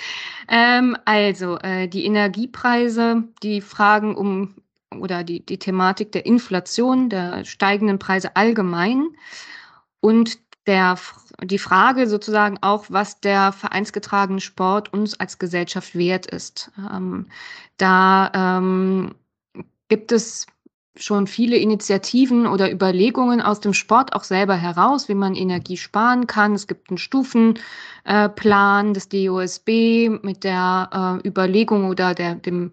Ähm, 0.48 0.98
also 1.06 1.58
äh, 1.60 1.88
die 1.88 2.06
Energiepreise, 2.06 3.24
die 3.44 3.62
Fragen 3.62 4.16
um 4.16 4.56
oder 4.98 5.24
die, 5.24 5.46
die 5.46 5.60
Thematik 5.60 6.14
der 6.14 6.26
Inflation, 6.26 7.10
der 7.10 7.44
steigenden 7.44 8.00
Preise 8.00 8.36
allgemein 8.36 9.10
und 10.00 10.40
der, 10.68 10.98
die 11.44 11.60
Frage 11.60 12.08
sozusagen 12.08 12.58
auch, 12.62 12.86
was 12.90 13.20
der 13.20 13.52
vereinsgetragene 13.52 14.40
Sport 14.40 14.94
uns 14.94 15.20
als 15.20 15.38
Gesellschaft 15.38 15.96
wert 15.96 16.26
ist. 16.26 16.72
Ähm, 16.78 17.28
da 17.78 18.32
ähm, 18.34 19.16
gibt 19.90 20.12
es 20.12 20.48
schon 20.98 21.28
viele 21.28 21.58
Initiativen 21.58 22.48
oder 22.48 22.72
Überlegungen 22.72 23.42
aus 23.42 23.60
dem 23.60 23.74
Sport 23.74 24.14
auch 24.14 24.24
selber 24.24 24.56
heraus, 24.56 25.10
wie 25.10 25.16
man 25.16 25.36
Energie 25.36 25.78
sparen 25.78 26.28
kann. 26.28 26.54
Es 26.54 26.68
gibt 26.68 26.90
einen 26.90 26.98
Stufenplan 26.98 28.94
des 28.94 29.10
DOSB 29.10 30.10
mit 30.22 30.44
der 30.44 31.22
äh, 31.24 31.28
Überlegung 31.28 31.90
oder 31.90 32.14
der, 32.14 32.36
dem 32.36 32.72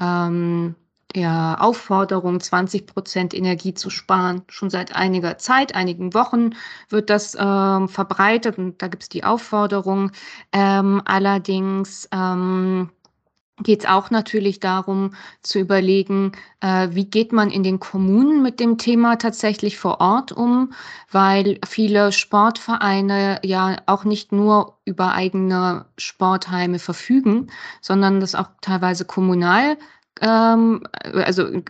ähm, 0.00 0.74
der 1.14 1.58
Aufforderung, 1.60 2.40
20 2.40 2.86
Prozent 2.86 3.34
Energie 3.34 3.74
zu 3.74 3.88
sparen. 3.90 4.42
Schon 4.48 4.70
seit 4.70 4.96
einiger 4.96 5.38
Zeit, 5.38 5.74
einigen 5.74 6.12
Wochen 6.12 6.50
wird 6.88 7.08
das 7.08 7.36
ähm, 7.38 7.88
verbreitet 7.88 8.58
und 8.58 8.82
da 8.82 8.88
gibt 8.88 9.04
es 9.04 9.08
die 9.08 9.24
Aufforderung. 9.24 10.10
Ähm, 10.52 11.02
allerdings 11.04 12.08
ähm, 12.12 12.90
geht 13.62 13.80
es 13.80 13.88
auch 13.88 14.10
natürlich 14.10 14.58
darum 14.58 15.14
zu 15.42 15.60
überlegen, 15.60 16.32
äh, 16.60 16.88
wie 16.90 17.04
geht 17.04 17.32
man 17.32 17.50
in 17.50 17.62
den 17.62 17.78
Kommunen 17.78 18.42
mit 18.42 18.58
dem 18.58 18.78
Thema 18.78 19.16
tatsächlich 19.16 19.78
vor 19.78 20.00
Ort 20.00 20.32
um, 20.32 20.72
weil 21.10 21.60
viele 21.66 22.10
Sportvereine 22.10 23.40
ja 23.44 23.76
auch 23.86 24.04
nicht 24.04 24.32
nur 24.32 24.76
über 24.84 25.12
eigene 25.12 25.86
Sportheime 25.98 26.78
verfügen, 26.80 27.48
sondern 27.80 28.20
das 28.20 28.34
auch 28.34 28.48
teilweise 28.60 29.04
kommunal 29.04 29.76
also 30.20 31.60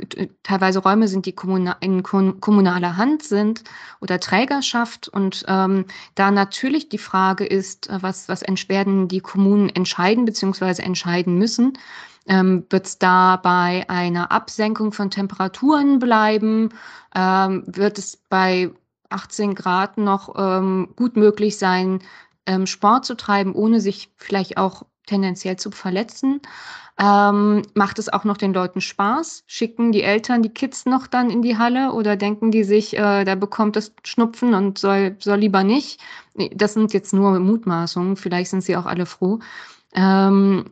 teilweise 0.43 0.81
Räume 0.81 1.09
sind, 1.09 1.27
die 1.27 1.33
kommuna 1.33 1.77
in 1.81 2.03
kommunaler 2.03 2.97
Hand 2.97 3.23
sind 3.23 3.65
oder 4.01 4.21
Trägerschaft. 4.21 5.09
Und 5.09 5.45
ähm, 5.49 5.87
da 6.15 6.31
natürlich 6.31 6.89
die 6.89 6.99
Frage 6.99 7.47
ist, 7.47 7.89
äh, 7.89 8.03
was, 8.03 8.29
was 8.29 8.43
werden 8.69 9.09
die 9.09 9.21
Kommunen 9.21 9.71
entscheiden 9.71 10.25
bzw. 10.25 10.83
entscheiden 10.83 11.39
müssen. 11.39 11.79
Ähm, 12.27 12.67
Wird 12.71 12.87
es 12.87 12.99
da 12.99 13.37
bei 13.37 13.85
einer 13.89 14.31
Absenkung 14.31 14.93
von 14.93 15.11
Temperaturen 15.11 15.99
bleiben? 15.99 16.71
Ähm, 17.15 17.65
wird 17.67 17.99
es 17.99 18.17
bei 18.29 18.71
18 19.11 19.55
Grad 19.55 19.99
noch 19.99 20.35
ähm, 20.37 20.93
gut 20.97 21.17
möglich 21.17 21.59
sein, 21.59 22.01
ähm, 22.47 22.67
Sport 22.67 23.05
zu 23.07 23.17
treiben, 23.17 23.55
ohne 23.55 23.81
sich 23.81 24.13
vielleicht 24.17 24.59
auch 24.59 24.85
tendenziell 25.07 25.57
zu 25.57 25.71
verletzen? 25.71 26.41
Ähm, 26.99 27.63
macht 27.75 27.99
es 27.99 28.09
auch 28.09 28.25
noch 28.25 28.37
den 28.37 28.55
Leuten 28.55 28.81
Spaß? 28.81 29.45
Schicken 29.47 29.91
die 29.91 30.03
Eltern 30.03 30.43
die 30.43 30.51
Kids 30.51 30.87
noch 30.87 31.07
dann 31.09 31.31
in 31.31 31.43
die 31.43 31.59
Halle 31.59 31.93
oder 31.93 32.17
denken 32.17 32.51
die 32.53 32.63
sich, 32.65 32.97
äh, 32.97 33.25
da 33.25 33.35
bekommt 33.35 33.77
es 33.77 33.93
Schnupfen 34.05 34.55
und 34.55 34.79
soll, 34.79 35.17
soll 35.19 35.39
lieber 35.39 35.65
nicht? 35.65 36.01
Das 36.55 36.75
sind 36.75 36.93
jetzt 36.93 37.13
nur 37.13 37.39
Mutmaßungen, 37.41 38.17
vielleicht 38.17 38.51
sind 38.51 38.63
sie 38.63 38.77
auch 38.77 38.87
alle 38.87 39.07
froh. 39.07 39.41
Ähm, 39.95 40.67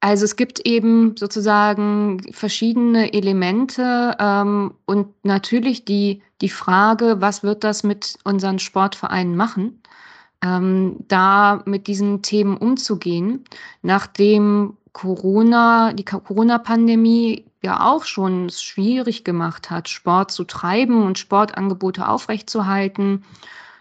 also 0.00 0.24
es 0.26 0.36
gibt 0.36 0.60
eben 0.66 1.16
sozusagen 1.16 2.20
verschiedene 2.32 3.14
Elemente 3.14 4.14
ähm, 4.18 4.74
und 4.84 5.14
natürlich 5.24 5.86
die, 5.86 6.22
die 6.42 6.50
Frage, 6.50 7.16
was 7.20 7.42
wird 7.42 7.64
das 7.64 7.84
mit 7.84 8.18
unseren 8.24 8.58
Sportvereinen 8.58 9.34
machen? 9.34 9.80
Ähm, 10.44 10.96
da 11.08 11.62
mit 11.64 11.86
diesen 11.86 12.20
Themen 12.20 12.58
umzugehen, 12.58 13.44
nachdem 13.80 14.76
Corona, 14.92 15.94
die 15.94 16.04
Corona-Pandemie 16.04 17.46
ja 17.62 17.86
auch 17.90 18.04
schon 18.04 18.50
schwierig 18.50 19.24
gemacht 19.24 19.70
hat, 19.70 19.88
Sport 19.88 20.30
zu 20.32 20.44
treiben 20.44 21.02
und 21.02 21.18
Sportangebote 21.18 22.06
aufrechtzuerhalten. 22.06 23.24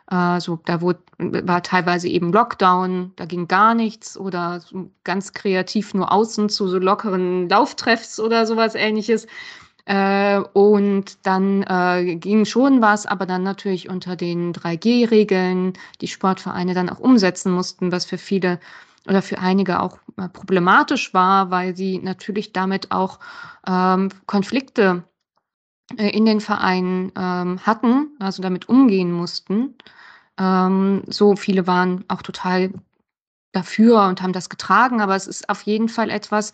Also 0.05 0.59
da 0.65 0.79
wurde, 0.79 0.99
war 1.17 1.63
teilweise 1.63 2.07
eben 2.07 2.31
Lockdown, 2.31 3.11
da 3.17 3.25
ging 3.25 3.47
gar 3.49 3.73
nichts 3.73 4.17
oder 4.17 4.61
ganz 5.03 5.33
kreativ 5.33 5.93
nur 5.93 6.11
außen 6.13 6.47
zu 6.47 6.67
so 6.67 6.77
lockeren 6.77 7.49
Lauftreffs 7.49 8.19
oder 8.21 8.45
sowas 8.45 8.75
ähnliches. 8.75 9.27
Äh, 9.85 10.39
und 10.53 11.25
dann 11.25 11.63
äh, 11.63 12.15
ging 12.15 12.45
schon 12.45 12.81
was, 12.81 13.05
aber 13.05 13.25
dann 13.25 13.43
natürlich 13.43 13.89
unter 13.89 14.15
den 14.15 14.53
3G-Regeln, 14.53 15.73
die 15.99 16.07
Sportvereine 16.07 16.73
dann 16.73 16.89
auch 16.89 16.99
umsetzen 16.99 17.51
mussten, 17.51 17.91
was 17.91 18.05
für 18.05 18.17
viele 18.17 18.59
oder 19.07 19.21
für 19.21 19.39
einige 19.39 19.81
auch 19.81 19.97
äh, 20.17 20.29
problematisch 20.29 21.13
war, 21.13 21.51
weil 21.51 21.75
sie 21.75 21.99
natürlich 21.99 22.53
damit 22.53 22.91
auch 22.91 23.19
ähm, 23.67 24.09
Konflikte 24.25 25.03
äh, 25.97 26.09
in 26.09 26.25
den 26.25 26.39
Vereinen 26.39 27.11
ähm, 27.17 27.59
hatten, 27.65 28.15
also 28.19 28.41
damit 28.41 28.69
umgehen 28.69 29.11
mussten. 29.11 29.75
Ähm, 30.37 31.03
so 31.07 31.35
viele 31.35 31.67
waren 31.67 32.05
auch 32.07 32.21
total 32.21 32.71
dafür 33.51 34.03
und 34.07 34.21
haben 34.21 34.33
das 34.33 34.49
getragen, 34.49 35.01
aber 35.01 35.15
es 35.15 35.27
ist 35.27 35.49
auf 35.49 35.61
jeden 35.63 35.89
Fall 35.89 36.09
etwas, 36.09 36.53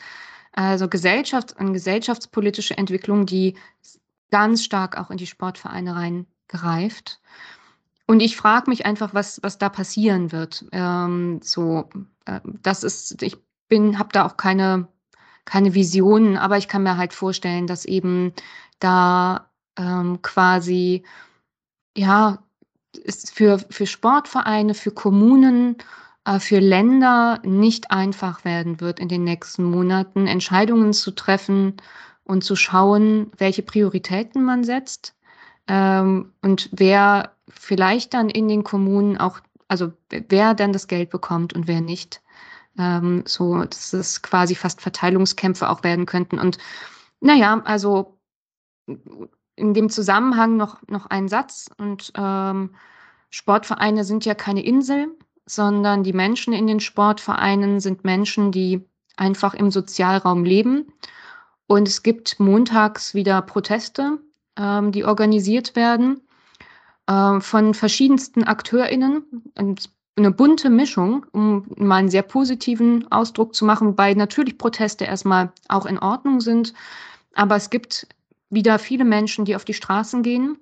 also 0.59 0.89
Gesellschaft, 0.89 1.57
eine 1.57 1.71
gesellschaftspolitische 1.71 2.77
Entwicklung, 2.77 3.25
die 3.25 3.55
ganz 4.29 4.63
stark 4.63 4.97
auch 4.97 5.09
in 5.09 5.17
die 5.17 5.25
Sportvereine 5.25 5.95
reingreift. 5.95 7.21
Und 8.05 8.19
ich 8.19 8.35
frage 8.35 8.69
mich 8.69 8.85
einfach, 8.85 9.13
was, 9.13 9.39
was 9.41 9.57
da 9.57 9.69
passieren 9.69 10.33
wird. 10.33 10.65
Ähm, 10.73 11.39
so, 11.41 11.89
äh, 12.25 12.41
das 12.61 12.83
ist, 12.83 13.21
ich 13.21 13.37
bin, 13.69 13.99
habe 13.99 14.09
da 14.11 14.25
auch 14.25 14.35
keine, 14.35 14.89
keine 15.45 15.75
Visionen, 15.75 16.35
aber 16.35 16.57
ich 16.57 16.67
kann 16.67 16.83
mir 16.83 16.97
halt 16.97 17.13
vorstellen, 17.13 17.65
dass 17.65 17.85
eben 17.85 18.33
da 18.79 19.49
ähm, 19.77 20.21
quasi, 20.21 21.03
ja, 21.95 22.43
ist 23.03 23.33
für, 23.33 23.59
für 23.69 23.85
Sportvereine, 23.85 24.73
für 24.73 24.91
Kommunen, 24.91 25.77
für 26.37 26.59
Länder 26.59 27.39
nicht 27.43 27.89
einfach 27.89 28.45
werden 28.45 28.79
wird, 28.81 28.99
in 28.99 29.07
den 29.07 29.23
nächsten 29.23 29.63
Monaten 29.63 30.27
Entscheidungen 30.27 30.93
zu 30.93 31.11
treffen 31.11 31.77
und 32.23 32.43
zu 32.43 32.55
schauen, 32.55 33.31
welche 33.37 33.63
Prioritäten 33.63 34.43
man 34.43 34.63
setzt 34.63 35.15
ähm, 35.67 36.33
und 36.41 36.69
wer 36.71 37.33
vielleicht 37.47 38.13
dann 38.13 38.29
in 38.29 38.47
den 38.47 38.63
Kommunen 38.63 39.17
auch, 39.17 39.39
also 39.67 39.93
wer 40.09 40.53
dann 40.53 40.73
das 40.73 40.87
Geld 40.87 41.09
bekommt 41.09 41.53
und 41.53 41.67
wer 41.67 41.81
nicht. 41.81 42.21
Ähm, 42.77 43.23
so, 43.25 43.63
dass 43.63 43.93
es 43.93 44.21
quasi 44.21 44.55
fast 44.55 44.81
Verteilungskämpfe 44.81 45.69
auch 45.69 45.83
werden 45.83 46.05
könnten. 46.05 46.39
Und 46.39 46.57
naja, 47.19 47.61
also 47.65 48.17
in 49.55 49.73
dem 49.73 49.89
Zusammenhang 49.89 50.57
noch, 50.57 50.79
noch 50.87 51.07
ein 51.07 51.27
Satz. 51.27 51.69
Und 51.77 52.11
ähm, 52.15 52.75
Sportvereine 53.29 54.03
sind 54.03 54.25
ja 54.25 54.33
keine 54.33 54.63
Insel, 54.63 55.09
sondern 55.49 56.03
die 56.03 56.13
Menschen 56.13 56.53
in 56.53 56.67
den 56.67 56.79
Sportvereinen 56.79 57.79
sind 57.79 58.03
Menschen, 58.03 58.51
die 58.51 58.85
einfach 59.17 59.53
im 59.53 59.71
Sozialraum 59.71 60.45
leben. 60.45 60.93
Und 61.67 61.87
es 61.87 62.03
gibt 62.03 62.39
montags 62.39 63.13
wieder 63.13 63.41
Proteste, 63.41 64.19
ähm, 64.57 64.91
die 64.91 65.03
organisiert 65.03 65.75
werden 65.75 66.21
äh, 67.07 67.39
von 67.39 67.73
verschiedensten 67.73 68.43
AkteurInnen. 68.43 69.51
Und 69.57 69.89
eine 70.15 70.31
bunte 70.31 70.69
Mischung, 70.69 71.25
um 71.31 71.65
mal 71.77 71.97
einen 71.97 72.09
sehr 72.09 72.23
positiven 72.23 73.11
Ausdruck 73.11 73.55
zu 73.55 73.65
machen, 73.65 73.87
wobei 73.87 74.13
natürlich 74.13 74.57
Proteste 74.57 75.05
erstmal 75.05 75.51
auch 75.67 75.85
in 75.85 75.97
Ordnung 75.97 76.41
sind. 76.41 76.73
Aber 77.33 77.55
es 77.55 77.69
gibt 77.69 78.07
wieder 78.49 78.79
viele 78.79 79.05
Menschen, 79.05 79.45
die 79.45 79.55
auf 79.55 79.65
die 79.65 79.73
Straßen 79.73 80.21
gehen, 80.21 80.57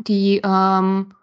die 0.00 0.40
ähm, 0.44 1.14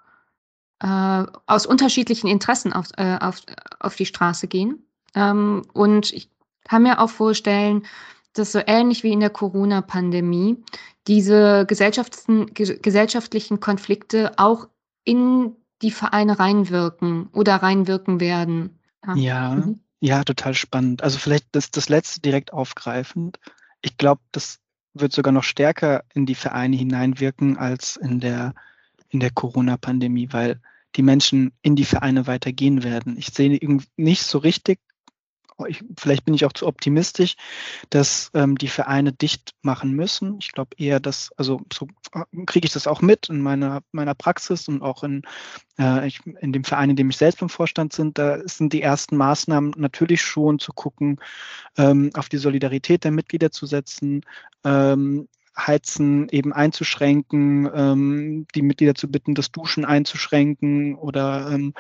äh, 0.84 1.26
aus 1.48 1.66
unterschiedlichen 1.66 2.28
Interessen 2.28 2.74
auf, 2.74 2.90
äh, 2.98 3.18
auf, 3.20 3.42
auf 3.80 3.96
die 3.96 4.06
Straße 4.06 4.48
gehen. 4.48 4.86
Ähm, 5.16 5.64
und 5.74 6.12
ich 6.12 6.30
kann 6.66 6.84
mir 6.84 7.00
auch 7.00 7.10
vorstellen, 7.10 7.86
dass 8.34 8.52
so 8.52 8.60
ähnlich 8.66 9.04
wie 9.04 9.14
in 9.14 9.22
der 9.22 9.30
Corona-Pandemie 9.30 10.62
diese 11.08 11.66
gesellschaftlichen 11.66 13.60
Konflikte 13.60 14.34
auch 14.38 14.68
in 15.06 15.56
die 15.82 15.92
Vereine 15.92 16.40
reinwirken 16.40 17.28
oder 17.34 17.58
reinwirken 17.58 18.20
werden. 18.20 18.80
Ja, 19.06 19.16
ja, 19.16 19.56
mhm. 19.56 19.80
ja 20.00 20.24
total 20.24 20.54
spannend. 20.54 21.04
Also 21.04 21.18
vielleicht 21.18 21.46
das, 21.52 21.72
das 21.72 21.90
letzte 21.90 22.22
direkt 22.22 22.52
aufgreifend. 22.54 23.40
Ich 23.82 23.98
glaube, 23.98 24.22
das 24.32 24.60
wird 24.94 25.14
sogar 25.14 25.34
noch 25.34 25.44
stärker 25.44 26.04
in 26.14 26.26
die 26.26 26.36
Vereine 26.36 26.76
hineinwirken 26.76 27.58
als 27.58 27.98
in 27.98 28.20
der, 28.20 28.54
in 29.10 29.20
der 29.20 29.32
Corona-Pandemie, 29.32 30.30
weil 30.32 30.60
die 30.96 31.04
Menschen 31.04 31.52
in 31.62 31.76
die 31.76 31.86
Vereine 31.86 32.28
weitergehen 32.28 32.84
werden. 32.84 33.18
Ich 33.18 33.28
sehe 33.28 33.60
nicht 33.98 34.24
so 34.24 34.38
richtig 34.38 34.80
ich, 35.68 35.84
vielleicht 35.98 36.26
bin 36.26 36.34
ich 36.34 36.46
auch 36.46 36.54
zu 36.54 36.68
optimistisch, 36.68 37.36
dass 37.90 38.32
ähm, 38.34 38.58
die 38.58 38.68
Vereine 38.68 39.14
dicht 39.14 39.52
machen 39.62 39.94
müssen. 39.94 40.38
Ich 40.40 40.52
glaube 40.52 40.76
eher, 40.78 41.00
dass, 41.00 41.32
also 41.38 41.62
so 41.72 41.88
äh, 42.14 42.46
kriege 42.46 42.66
ich 42.66 42.74
das 42.74 42.88
auch 42.88 43.02
mit 43.02 43.30
in 43.30 43.42
meiner, 43.42 43.82
meiner 43.92 44.16
Praxis 44.16 44.68
und 44.68 44.82
auch 44.82 45.04
in, 45.04 45.24
äh, 45.80 46.08
ich, 46.08 46.20
in 46.26 46.54
dem 46.54 46.64
Verein, 46.64 46.90
in 46.90 46.96
dem 46.96 47.10
ich 47.10 47.18
selbst 47.18 47.42
im 47.42 47.50
Vorstand 47.50 47.94
sind, 47.94 48.18
da 48.18 48.40
sind 48.46 48.74
die 48.74 48.82
ersten 48.82 49.18
Maßnahmen 49.18 49.74
natürlich 49.78 50.22
schon 50.22 50.60
zu 50.60 50.74
gucken, 50.74 51.20
ähm, 51.78 52.10
auf 52.16 52.30
die 52.30 52.38
Solidarität 52.38 53.04
der 53.04 53.12
Mitglieder 53.12 53.52
zu 53.52 53.66
setzen, 53.66 54.22
ähm, 54.64 55.28
Heizen 55.58 56.30
eben 56.30 56.52
einzuschränken, 56.54 57.70
ähm, 57.74 58.48
die 58.56 58.62
Mitglieder 58.62 58.96
zu 58.96 59.10
bitten, 59.10 59.36
das 59.36 59.52
Duschen 59.52 59.86
einzuschränken 59.86 60.96
oder 60.96 61.52
ähm, 61.52 61.74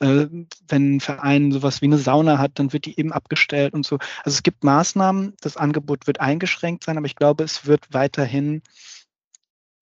äh, 0.00 0.26
wenn 0.68 0.96
ein 0.96 1.00
Verein 1.00 1.52
sowas 1.52 1.82
wie 1.82 1.86
eine 1.86 1.98
Sauna 1.98 2.38
hat, 2.38 2.58
dann 2.58 2.72
wird 2.72 2.86
die 2.86 2.98
eben 2.98 3.12
abgestellt 3.12 3.74
und 3.74 3.84
so. 3.84 3.98
Also 4.24 4.36
es 4.36 4.42
gibt 4.42 4.64
Maßnahmen, 4.64 5.34
das 5.40 5.56
Angebot 5.56 6.06
wird 6.06 6.20
eingeschränkt 6.20 6.84
sein, 6.84 6.98
aber 6.98 7.06
ich 7.06 7.16
glaube, 7.16 7.44
es 7.44 7.66
wird 7.66 7.92
weiterhin, 7.92 8.62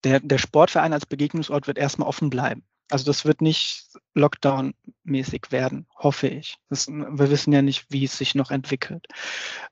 der, 0.04 0.20
der 0.20 0.38
Sportverein 0.38 0.92
als 0.92 1.06
Begegnungsort 1.06 1.66
wird 1.66 1.78
erstmal 1.78 2.08
offen 2.08 2.30
bleiben. 2.30 2.62
Also 2.90 3.04
das 3.06 3.24
wird 3.24 3.40
nicht 3.40 3.86
Lockdown-mäßig 4.14 5.50
werden, 5.50 5.86
hoffe 5.96 6.28
ich. 6.28 6.58
Das, 6.68 6.88
wir 6.88 7.30
wissen 7.30 7.52
ja 7.52 7.62
nicht, 7.62 7.86
wie 7.90 8.04
es 8.04 8.18
sich 8.18 8.34
noch 8.34 8.50
entwickelt. 8.50 9.06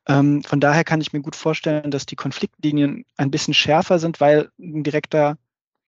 Ähm, 0.07 0.43
von 0.43 0.61
daher 0.61 0.85
kann 0.85 1.01
ich 1.01 1.13
mir 1.13 1.21
gut 1.21 1.37
vorstellen, 1.37 1.91
dass 1.91 2.07
die 2.07 2.17
Konfliktlinien 2.17 3.05
ein 3.17 3.31
bisschen 3.31 3.55
schärfer 3.55 3.99
sind, 3.99 4.21
weil 4.21 4.51
ein 4.59 4.83
direkter, 4.83 5.37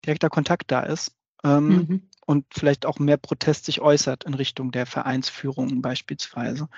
direkter 0.05 0.31
Kontakt 0.31 0.71
da 0.71 0.81
ist. 0.81 1.13
Ähm, 1.43 1.69
mhm. 1.69 2.03
Und 2.27 2.45
vielleicht 2.53 2.87
auch 2.87 2.99
mehr 2.99 3.19
Protest 3.19 3.67
sich 3.67 3.81
äußert 3.81 4.25
in 4.25 4.35
Richtung 4.35 4.73
der 4.73 4.85
Vereinsführung 4.85 5.81
beispielsweise. 5.81 6.69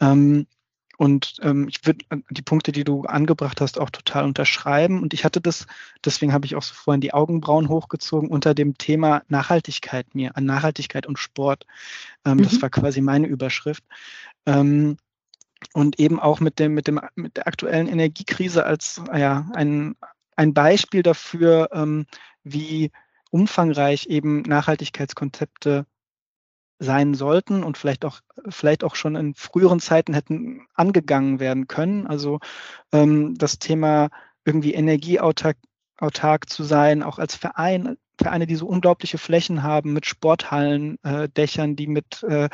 Ähm, 0.00 0.46
und 1.02 1.38
ähm, 1.42 1.66
ich 1.66 1.84
würde 1.84 2.04
äh, 2.10 2.18
die 2.30 2.42
Punkte, 2.42 2.70
die 2.70 2.84
du 2.84 3.02
angebracht 3.02 3.60
hast, 3.60 3.76
auch 3.76 3.90
total 3.90 4.24
unterschreiben. 4.24 5.02
Und 5.02 5.12
ich 5.14 5.24
hatte 5.24 5.40
das, 5.40 5.66
deswegen 6.04 6.32
habe 6.32 6.46
ich 6.46 6.54
auch 6.54 6.62
so 6.62 6.74
vorhin 6.74 7.00
die 7.00 7.12
Augenbrauen 7.12 7.68
hochgezogen, 7.68 8.28
unter 8.30 8.54
dem 8.54 8.78
Thema 8.78 9.24
Nachhaltigkeit 9.26 10.14
mir, 10.14 10.36
an 10.36 10.44
Nachhaltigkeit 10.44 11.08
und 11.08 11.18
Sport. 11.18 11.66
Ähm, 12.24 12.36
mhm. 12.36 12.42
Das 12.44 12.62
war 12.62 12.70
quasi 12.70 13.00
meine 13.00 13.26
Überschrift. 13.26 13.82
Ähm, 14.46 14.96
und 15.72 15.98
eben 15.98 16.20
auch 16.20 16.38
mit 16.38 16.60
dem, 16.60 16.72
mit 16.72 16.86
dem, 16.86 17.00
mit 17.16 17.36
der 17.36 17.48
aktuellen 17.48 17.88
Energiekrise 17.88 18.64
als 18.64 19.02
ja, 19.12 19.50
ein, 19.54 19.96
ein 20.36 20.54
Beispiel 20.54 21.02
dafür, 21.02 21.70
ähm, 21.72 22.06
wie 22.44 22.92
umfangreich 23.30 24.06
eben 24.06 24.42
Nachhaltigkeitskonzepte 24.42 25.84
sein 26.78 27.14
sollten 27.14 27.62
und 27.62 27.78
vielleicht 27.78 28.04
auch, 28.04 28.20
vielleicht 28.48 28.84
auch 28.84 28.96
schon 28.96 29.16
in 29.16 29.34
früheren 29.34 29.80
Zeiten 29.80 30.14
hätten 30.14 30.66
angegangen 30.74 31.40
werden 31.40 31.68
können. 31.68 32.06
Also 32.06 32.40
ähm, 32.92 33.34
das 33.36 33.58
Thema 33.58 34.08
irgendwie 34.44 34.74
energieautark 34.74 35.56
autark 35.98 36.50
zu 36.50 36.64
sein, 36.64 37.02
auch 37.04 37.18
als 37.20 37.36
Verein, 37.36 37.96
Vereine, 38.20 38.46
die 38.46 38.56
so 38.56 38.66
unglaubliche 38.66 39.18
Flächen 39.18 39.62
haben 39.62 39.92
mit 39.92 40.06
Sporthallen, 40.06 40.98
äh, 41.02 41.28
Dächern, 41.28 41.76
die 41.76 41.86
mit, 41.86 42.22
äh, 42.24 42.48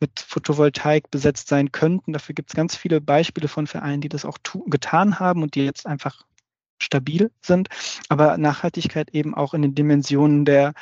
mit 0.00 0.20
Photovoltaik 0.20 1.10
besetzt 1.10 1.48
sein 1.48 1.72
könnten. 1.72 2.12
Dafür 2.12 2.34
gibt 2.34 2.50
es 2.50 2.56
ganz 2.56 2.76
viele 2.76 3.00
Beispiele 3.00 3.48
von 3.48 3.66
Vereinen, 3.66 4.00
die 4.00 4.08
das 4.08 4.24
auch 4.24 4.38
getan 4.66 5.18
haben 5.18 5.42
und 5.42 5.54
die 5.54 5.64
jetzt 5.64 5.86
einfach 5.86 6.24
stabil 6.82 7.30
sind, 7.40 7.68
aber 8.08 8.36
Nachhaltigkeit 8.38 9.10
eben 9.10 9.34
auch 9.34 9.54
in 9.54 9.62
den 9.62 9.74
Dimensionen 9.74 10.44
der, 10.44 10.74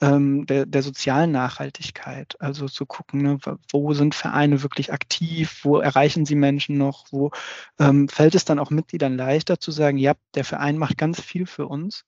ähm, 0.00 0.46
der, 0.46 0.66
der, 0.66 0.82
sozialen 0.82 1.32
Nachhaltigkeit. 1.32 2.36
Also 2.40 2.68
zu 2.68 2.86
gucken, 2.86 3.22
ne, 3.22 3.38
wo 3.70 3.92
sind 3.94 4.14
Vereine 4.14 4.62
wirklich 4.62 4.92
aktiv, 4.92 5.60
wo 5.64 5.78
erreichen 5.78 6.24
sie 6.24 6.36
Menschen 6.36 6.78
noch, 6.78 7.06
wo 7.10 7.30
ähm, 7.78 8.08
fällt 8.08 8.34
es 8.34 8.44
dann 8.44 8.58
auch 8.58 8.70
Mitgliedern 8.70 9.16
leichter 9.16 9.58
zu 9.60 9.70
sagen, 9.70 9.98
ja, 9.98 10.14
der 10.34 10.44
Verein 10.44 10.78
macht 10.78 10.98
ganz 10.98 11.20
viel 11.20 11.46
für 11.46 11.66
uns. 11.66 12.04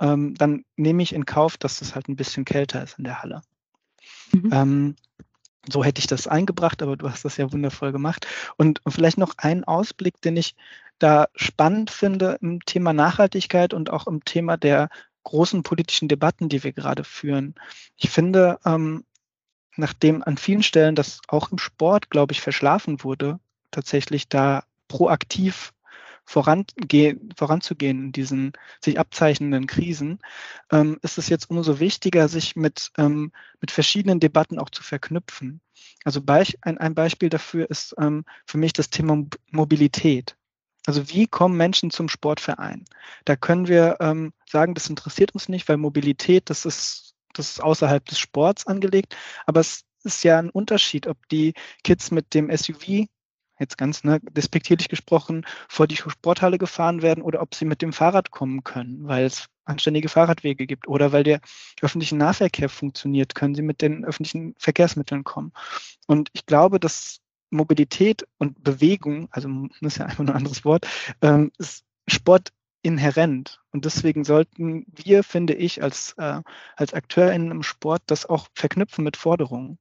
Ähm, 0.00 0.34
dann 0.34 0.64
nehme 0.76 1.02
ich 1.02 1.14
in 1.14 1.26
Kauf, 1.26 1.56
dass 1.56 1.80
es 1.80 1.94
halt 1.94 2.08
ein 2.08 2.16
bisschen 2.16 2.44
kälter 2.44 2.82
ist 2.82 2.98
in 2.98 3.04
der 3.04 3.22
Halle. 3.22 3.42
Mhm. 4.32 4.50
So 5.70 5.84
hätte 5.84 6.00
ich 6.00 6.06
das 6.06 6.26
eingebracht, 6.26 6.82
aber 6.82 6.96
du 6.96 7.08
hast 7.08 7.24
das 7.24 7.36
ja 7.36 7.52
wundervoll 7.52 7.92
gemacht. 7.92 8.26
Und 8.56 8.80
vielleicht 8.88 9.18
noch 9.18 9.34
einen 9.38 9.64
Ausblick, 9.64 10.20
den 10.20 10.36
ich 10.36 10.54
da 10.98 11.26
spannend 11.34 11.90
finde 11.90 12.38
im 12.40 12.64
Thema 12.64 12.92
Nachhaltigkeit 12.92 13.74
und 13.74 13.90
auch 13.90 14.06
im 14.06 14.24
Thema 14.24 14.56
der 14.56 14.88
großen 15.24 15.62
politischen 15.62 16.08
Debatten, 16.08 16.48
die 16.48 16.64
wir 16.64 16.72
gerade 16.72 17.04
führen. 17.04 17.54
Ich 17.96 18.10
finde, 18.10 18.58
ähm, 18.64 19.04
nachdem 19.76 20.22
an 20.22 20.36
vielen 20.36 20.62
Stellen 20.62 20.94
das 20.94 21.20
auch 21.28 21.52
im 21.52 21.58
Sport, 21.58 22.10
glaube 22.10 22.32
ich, 22.32 22.40
verschlafen 22.40 23.04
wurde, 23.04 23.38
tatsächlich 23.70 24.28
da 24.28 24.64
proaktiv 24.88 25.72
voranzugehen 26.32 28.04
in 28.04 28.12
diesen 28.12 28.52
sich 28.80 28.98
abzeichnenden 28.98 29.66
Krisen, 29.66 30.18
ähm, 30.70 30.98
ist 31.02 31.18
es 31.18 31.28
jetzt 31.28 31.50
umso 31.50 31.78
wichtiger, 31.78 32.28
sich 32.28 32.56
mit, 32.56 32.90
ähm, 32.98 33.32
mit 33.60 33.70
verschiedenen 33.70 34.20
Debatten 34.20 34.58
auch 34.58 34.70
zu 34.70 34.82
verknüpfen. 34.82 35.60
Also 36.04 36.20
ein, 36.26 36.78
ein 36.78 36.94
Beispiel 36.94 37.28
dafür 37.28 37.70
ist 37.70 37.94
ähm, 37.98 38.24
für 38.46 38.58
mich 38.58 38.72
das 38.72 38.90
Thema 38.90 39.24
Mobilität. 39.50 40.36
Also 40.86 41.08
wie 41.10 41.26
kommen 41.26 41.56
Menschen 41.56 41.90
zum 41.90 42.08
Sportverein? 42.08 42.84
Da 43.24 43.36
können 43.36 43.68
wir 43.68 43.98
ähm, 44.00 44.32
sagen, 44.50 44.74
das 44.74 44.88
interessiert 44.88 45.32
uns 45.32 45.48
nicht, 45.48 45.68
weil 45.68 45.76
Mobilität, 45.76 46.50
das 46.50 46.64
ist, 46.64 47.14
das 47.34 47.50
ist 47.50 47.62
außerhalb 47.62 48.04
des 48.04 48.18
Sports 48.18 48.66
angelegt. 48.66 49.16
Aber 49.46 49.60
es 49.60 49.84
ist 50.02 50.24
ja 50.24 50.38
ein 50.38 50.50
Unterschied, 50.50 51.06
ob 51.06 51.28
die 51.28 51.54
Kids 51.84 52.10
mit 52.10 52.34
dem 52.34 52.50
SUV, 52.54 53.06
jetzt 53.62 53.78
ganz 53.78 54.04
ne, 54.04 54.20
despektierlich 54.20 54.88
gesprochen, 54.88 55.46
vor 55.68 55.86
die 55.86 55.96
Sporthalle 55.96 56.58
gefahren 56.58 57.02
werden 57.02 57.22
oder 57.22 57.40
ob 57.40 57.54
sie 57.54 57.64
mit 57.64 57.82
dem 57.82 57.92
Fahrrad 57.92 58.30
kommen 58.30 58.64
können, 58.64 59.06
weil 59.06 59.24
es 59.24 59.46
anständige 59.64 60.08
Fahrradwege 60.08 60.66
gibt 60.66 60.88
oder 60.88 61.12
weil 61.12 61.24
der 61.24 61.40
öffentliche 61.80 62.16
Nahverkehr 62.16 62.68
funktioniert, 62.68 63.34
können 63.34 63.54
sie 63.54 63.62
mit 63.62 63.80
den 63.80 64.04
öffentlichen 64.04 64.54
Verkehrsmitteln 64.58 65.24
kommen. 65.24 65.52
Und 66.06 66.28
ich 66.32 66.46
glaube, 66.46 66.80
dass 66.80 67.20
Mobilität 67.50 68.26
und 68.38 68.62
Bewegung, 68.64 69.28
also 69.30 69.48
das 69.80 69.94
ist 69.94 69.98
ja 69.98 70.06
einfach 70.06 70.24
ein 70.24 70.30
anderes 70.30 70.64
Wort, 70.64 70.86
ähm, 71.20 71.52
ist 71.58 71.84
Sport 72.08 72.52
inhärent. 72.82 73.60
Und 73.70 73.84
deswegen 73.84 74.24
sollten 74.24 74.84
wir, 74.88 75.22
finde 75.22 75.54
ich, 75.54 75.82
als, 75.82 76.14
äh, 76.18 76.40
als 76.76 76.92
AkteurInnen 76.92 77.50
im 77.50 77.62
Sport 77.62 78.02
das 78.06 78.26
auch 78.26 78.48
verknüpfen 78.54 79.04
mit 79.04 79.16
Forderungen. 79.16 79.78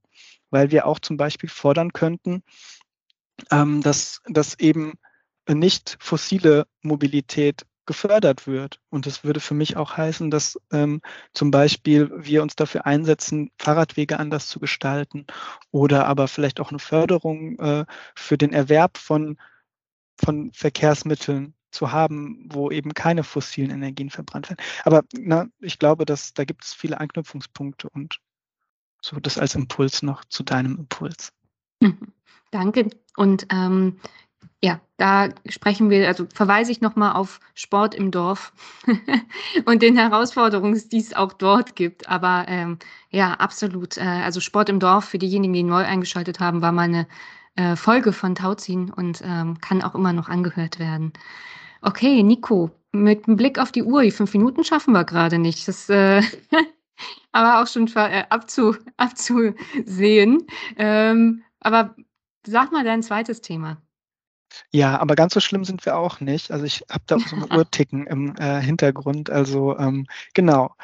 Weil 0.52 0.70
wir 0.72 0.86
auch 0.86 1.00
zum 1.00 1.18
Beispiel 1.18 1.50
fordern 1.50 1.94
könnten, 1.94 2.44
ähm, 3.52 3.82
dass, 3.82 4.22
dass 4.28 4.60
eben 4.60 4.94
nicht 5.48 5.98
fossile 6.00 6.68
Mobilität 6.82 7.66
gefördert 7.86 8.48
wird. 8.48 8.80
Und 8.90 9.06
das 9.06 9.24
würde 9.24 9.40
für 9.40 9.54
mich 9.54 9.76
auch 9.76 9.98
heißen, 9.98 10.32
dass 10.32 10.58
ähm, 10.72 11.02
zum 11.34 11.52
Beispiel 11.52 12.12
wir 12.16 12.42
uns 12.42 12.56
dafür 12.56 12.86
einsetzen, 12.86 13.52
Fahrradwege 13.58 14.20
anders 14.20 14.48
zu 14.48 14.60
gestalten 14.60 15.26
oder 15.72 16.06
aber 16.06 16.28
vielleicht 16.28 16.60
auch 16.60 16.70
eine 16.70 16.80
Förderung 16.80 17.58
äh, 17.60 17.86
für 18.16 18.38
den 18.38 18.54
Erwerb 18.54 18.98
von, 18.98 19.38
von 20.16 20.52
Verkehrsmitteln 20.54 21.56
zu 21.72 21.92
haben, 21.92 22.48
wo 22.52 22.70
eben 22.70 22.94
keine 22.94 23.24
fossilen 23.24 23.72
Energien 23.72 24.10
verbrannt 24.10 24.50
werden. 24.50 24.64
Aber 24.84 25.04
na, 25.14 25.48
ich 25.60 25.80
glaube, 25.80 26.06
dass 26.06 26.34
da 26.34 26.46
gibt 26.46 26.66
es 26.66 26.74
viele 26.74 27.00
Anknüpfungspunkte 27.00 27.90
und 27.90 28.20
so 29.02 29.20
das 29.20 29.38
als 29.38 29.56
Impuls 29.56 30.04
noch 30.04 30.24
zu 30.26 30.44
deinem 30.44 30.78
Impuls. 30.78 31.34
Danke. 32.52 32.90
Und 33.16 33.48
ähm, 33.52 33.98
ja, 34.64 34.80
da 34.98 35.30
sprechen 35.50 35.90
wir, 35.90 36.08
also 36.08 36.28
verweise 36.34 36.72
ich 36.72 36.82
nochmal 36.82 37.14
auf 37.14 37.40
Sport 37.56 37.96
im 37.96 38.12
Dorf 38.12 38.54
und 39.66 39.82
den 39.82 39.98
Herausforderungen, 39.98 40.80
die 40.92 41.00
es 41.00 41.16
auch 41.16 41.34
dort 41.34 41.76
gibt. 41.76 42.08
Aber 42.08 42.46
ähm, 42.48 42.78
ja, 43.10 43.34
absolut. 43.34 43.98
Äh, 43.98 44.02
also 44.02 44.40
Sport 44.40 44.70
im 44.70 44.80
Dorf, 44.80 45.06
für 45.06 45.18
diejenigen, 45.18 45.54
die 45.54 45.64
neu 45.64 45.84
eingeschaltet 45.84 46.40
haben, 46.40 46.62
war 46.62 46.72
mal 46.72 46.84
eine 46.84 47.08
äh, 47.56 47.76
Folge 47.76 48.14
von 48.14 48.36
Tauziehen 48.36 48.92
und 48.92 49.22
ähm, 49.26 49.60
kann 49.62 49.82
auch 49.82 49.96
immer 49.96 50.14
noch 50.14 50.30
angehört 50.30 50.78
werden. 50.78 51.12
Okay, 51.82 52.22
Nico, 52.22 52.70
mit 52.92 53.28
einem 53.28 53.38
Blick 53.38 53.58
auf 53.58 53.72
die 53.72 53.84
Uhr, 53.84 54.04
die 54.04 54.12
fünf 54.12 54.34
Minuten 54.34 54.64
schaffen 54.64 54.94
wir 54.94 55.06
gerade 55.06 55.40
nicht. 55.40 55.68
Das 55.68 55.90
äh, 55.90 56.22
aber 57.32 57.62
auch 57.62 57.68
schon 57.68 57.88
äh, 57.96 58.26
abzu, 58.30 58.76
abzusehen. 58.98 60.46
Ähm, 60.78 61.44
aber 61.62 61.96
sag 62.46 62.72
mal 62.72 62.84
dein 62.84 63.04
zweites 63.04 63.42
Thema. 63.42 63.82
Ja, 64.72 65.00
aber 65.00 65.16
ganz 65.16 65.34
so 65.34 65.40
schlimm 65.40 65.64
sind 65.64 65.86
wir 65.86 65.98
auch 65.98 66.20
nicht. 66.20 66.52
Also 66.52 66.66
ich 66.66 66.84
habe 66.90 67.04
da 67.08 67.20
so 67.20 67.36
ein 67.36 67.44
Uhrticken 67.58 68.06
im 68.08 68.36
äh, 68.36 68.62
Hintergrund. 68.62 69.30
Also 69.30 69.78
ähm, 69.78 70.08
genau. 70.34 70.76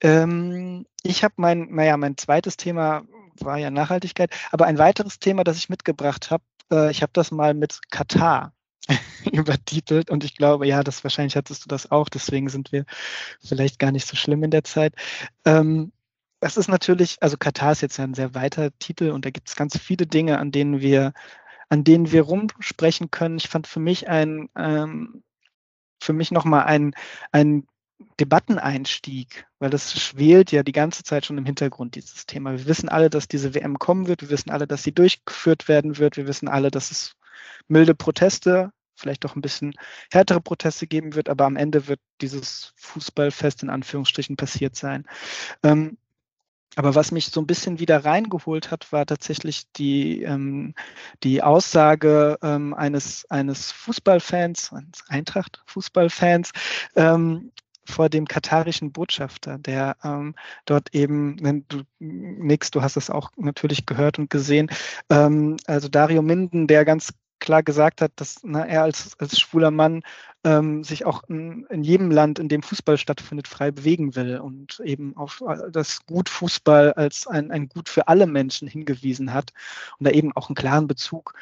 Ähm, 0.00 0.86
ich 1.02 1.24
habe 1.24 1.34
mein, 1.36 1.68
naja, 1.70 1.96
mein 1.96 2.16
zweites 2.16 2.56
Thema 2.56 3.02
war 3.38 3.58
ja 3.58 3.70
Nachhaltigkeit, 3.70 4.30
aber 4.50 4.66
ein 4.66 4.78
weiteres 4.78 5.18
Thema, 5.18 5.44
das 5.44 5.58
ich 5.58 5.68
mitgebracht 5.68 6.30
habe, 6.30 6.44
äh, 6.70 6.90
ich 6.90 7.02
habe 7.02 7.12
das 7.12 7.30
mal 7.30 7.54
mit 7.54 7.80
Katar 7.90 8.54
übertitelt 9.32 10.10
und 10.10 10.24
ich 10.24 10.36
glaube, 10.36 10.66
ja, 10.66 10.82
das 10.82 11.04
wahrscheinlich 11.04 11.36
hattest 11.36 11.64
du 11.64 11.68
das 11.68 11.90
auch, 11.90 12.08
deswegen 12.08 12.48
sind 12.48 12.72
wir 12.72 12.84
vielleicht 13.40 13.78
gar 13.78 13.92
nicht 13.92 14.06
so 14.06 14.16
schlimm 14.16 14.42
in 14.42 14.50
der 14.50 14.64
Zeit. 14.64 14.94
Ähm, 15.44 15.92
das 16.40 16.56
ist 16.56 16.68
natürlich, 16.68 17.18
also 17.22 17.36
Katar 17.36 17.72
ist 17.72 17.82
jetzt 17.82 17.98
ja 17.98 18.04
ein 18.04 18.14
sehr 18.14 18.34
weiter 18.34 18.70
Titel 18.78 19.10
und 19.10 19.24
da 19.24 19.30
gibt 19.30 19.48
es 19.48 19.56
ganz 19.56 19.78
viele 19.78 20.06
Dinge, 20.06 20.38
an 20.38 20.52
denen 20.52 20.80
wir 20.80 21.12
an 21.70 21.84
denen 21.84 22.12
wir 22.12 22.22
rumsprechen 22.22 23.10
können. 23.10 23.38
Ich 23.38 23.48
fand 23.48 23.66
für 23.66 23.80
mich 23.80 24.08
ein, 24.08 24.50
ähm, 24.56 25.22
für 26.00 26.12
mich 26.12 26.32
nochmal 26.32 26.64
ein, 26.64 26.94
ein 27.32 27.66
Debatteneinstieg, 28.18 29.46
weil 29.58 29.70
das 29.70 29.98
schwelt 29.98 30.52
ja 30.52 30.62
die 30.62 30.72
ganze 30.72 31.04
Zeit 31.04 31.24
schon 31.24 31.38
im 31.38 31.46
Hintergrund, 31.46 31.94
dieses 31.94 32.26
Thema. 32.26 32.52
Wir 32.52 32.66
wissen 32.66 32.88
alle, 32.88 33.08
dass 33.08 33.28
diese 33.28 33.54
WM 33.54 33.78
kommen 33.78 34.08
wird. 34.08 34.22
Wir 34.22 34.30
wissen 34.30 34.50
alle, 34.50 34.66
dass 34.66 34.82
sie 34.82 34.92
durchgeführt 34.92 35.68
werden 35.68 35.98
wird. 35.98 36.16
Wir 36.16 36.26
wissen 36.26 36.48
alle, 36.48 36.70
dass 36.70 36.90
es 36.90 37.16
milde 37.68 37.94
Proteste, 37.94 38.72
vielleicht 38.96 39.24
auch 39.24 39.36
ein 39.36 39.42
bisschen 39.42 39.74
härtere 40.10 40.40
Proteste 40.40 40.86
geben 40.86 41.14
wird, 41.14 41.28
aber 41.28 41.44
am 41.44 41.56
Ende 41.56 41.86
wird 41.86 42.00
dieses 42.20 42.72
Fußballfest 42.76 43.62
in 43.62 43.70
Anführungsstrichen 43.70 44.36
passiert 44.36 44.76
sein. 44.76 45.06
Ähm, 45.62 45.98
aber 46.76 46.94
was 46.94 47.12
mich 47.12 47.26
so 47.26 47.40
ein 47.40 47.46
bisschen 47.46 47.78
wieder 47.78 48.04
reingeholt 48.04 48.70
hat, 48.70 48.92
war 48.92 49.06
tatsächlich 49.06 49.70
die, 49.72 50.22
ähm, 50.22 50.74
die 51.22 51.42
Aussage 51.42 52.38
ähm, 52.42 52.74
eines, 52.74 53.28
eines 53.30 53.72
Fußballfans, 53.72 54.72
eines 54.72 55.04
Eintracht-Fußballfans, 55.08 56.52
ähm, 56.96 57.52
vor 57.84 58.08
dem 58.08 58.26
katarischen 58.26 58.92
Botschafter, 58.92 59.58
der 59.58 59.96
ähm, 60.04 60.34
dort 60.64 60.94
eben, 60.94 61.64
du 61.68 61.82
nix, 61.98 62.70
du 62.70 62.82
hast 62.82 62.96
es 62.96 63.10
auch 63.10 63.30
natürlich 63.36 63.84
gehört 63.84 64.18
und 64.18 64.30
gesehen, 64.30 64.70
ähm, 65.10 65.56
also 65.66 65.88
Dario 65.88 66.22
Minden, 66.22 66.66
der 66.66 66.84
ganz 66.84 67.12
klar 67.40 67.62
gesagt 67.62 68.00
hat, 68.00 68.12
dass 68.16 68.40
na, 68.42 68.64
er 68.66 68.82
als, 68.82 69.18
als 69.18 69.40
schwuler 69.40 69.70
Mann 69.70 70.02
ähm, 70.44 70.84
sich 70.84 71.04
auch 71.04 71.24
in, 71.28 71.66
in, 71.70 71.82
jedem 71.82 72.10
Land, 72.10 72.38
in 72.38 72.48
dem 72.48 72.62
Fußball 72.62 72.96
stattfindet, 72.98 73.48
frei 73.48 73.70
bewegen 73.70 74.14
will 74.14 74.38
und 74.38 74.80
eben 74.80 75.16
auf 75.16 75.42
äh, 75.46 75.70
das 75.70 76.06
Gut 76.06 76.28
Fußball 76.28 76.92
als 76.92 77.26
ein, 77.26 77.50
ein 77.50 77.68
Gut 77.68 77.88
für 77.88 78.08
alle 78.08 78.26
Menschen 78.26 78.68
hingewiesen 78.68 79.32
hat 79.32 79.52
und 79.98 80.06
da 80.06 80.12
eben 80.12 80.32
auch 80.36 80.48
einen 80.48 80.54
klaren 80.54 80.86
Bezug, 80.86 81.34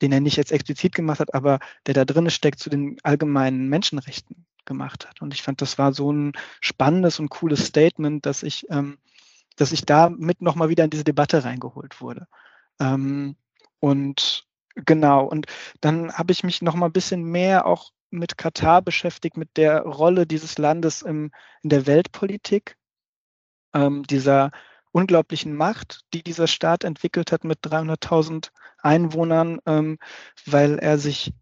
den 0.00 0.12
er 0.12 0.20
nicht 0.20 0.36
jetzt 0.36 0.52
explizit 0.52 0.94
gemacht 0.94 1.20
hat, 1.20 1.34
aber 1.34 1.58
der 1.86 1.94
da 1.94 2.04
drin 2.04 2.30
steckt 2.30 2.58
zu 2.58 2.70
den 2.70 2.96
allgemeinen 3.02 3.68
Menschenrechten 3.68 4.46
gemacht 4.64 5.08
hat. 5.08 5.22
Und 5.22 5.34
ich 5.34 5.42
fand, 5.42 5.60
das 5.60 5.78
war 5.78 5.92
so 5.92 6.12
ein 6.12 6.32
spannendes 6.60 7.18
und 7.18 7.28
cooles 7.28 7.66
Statement, 7.66 8.26
dass 8.26 8.42
ich, 8.42 8.66
ähm, 8.70 8.98
dass 9.56 9.72
ich 9.72 9.84
damit 9.84 10.40
nochmal 10.40 10.68
wieder 10.68 10.84
in 10.84 10.90
diese 10.90 11.04
Debatte 11.04 11.44
reingeholt 11.44 12.00
wurde. 12.00 12.26
Ähm, 12.80 13.36
und 13.80 14.46
Genau, 14.74 15.24
und 15.26 15.46
dann 15.80 16.12
habe 16.12 16.32
ich 16.32 16.44
mich 16.44 16.62
noch 16.62 16.74
mal 16.74 16.86
ein 16.86 16.92
bisschen 16.92 17.22
mehr 17.24 17.66
auch 17.66 17.90
mit 18.10 18.38
Katar 18.38 18.82
beschäftigt, 18.82 19.36
mit 19.36 19.56
der 19.56 19.82
Rolle 19.82 20.26
dieses 20.26 20.58
Landes 20.58 21.02
im, 21.02 21.30
in 21.62 21.70
der 21.70 21.86
Weltpolitik, 21.86 22.76
ähm, 23.74 24.02
dieser 24.04 24.50
unglaublichen 24.92 25.54
Macht, 25.54 26.02
die 26.12 26.22
dieser 26.22 26.46
Staat 26.46 26.84
entwickelt 26.84 27.32
hat 27.32 27.44
mit 27.44 27.60
300.000 27.64 28.50
Einwohnern, 28.78 29.60
ähm, 29.66 29.98
weil 30.46 30.78
er 30.78 30.98
sich 30.98 31.32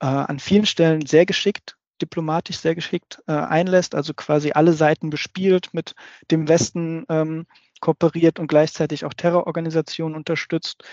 äh, 0.00 0.06
an 0.06 0.38
vielen 0.38 0.66
Stellen 0.66 1.06
sehr 1.06 1.26
geschickt, 1.26 1.76
diplomatisch 2.00 2.58
sehr 2.58 2.74
geschickt 2.74 3.22
äh, 3.26 3.32
einlässt, 3.32 3.94
also 3.94 4.14
quasi 4.14 4.52
alle 4.52 4.72
Seiten 4.72 5.10
bespielt, 5.10 5.70
mit 5.72 5.94
dem 6.30 6.48
Westen 6.48 7.04
ähm, 7.08 7.46
kooperiert 7.80 8.38
und 8.38 8.48
gleichzeitig 8.48 9.04
auch 9.04 9.14
Terrororganisationen 9.14 10.16
unterstützt, 10.16 10.84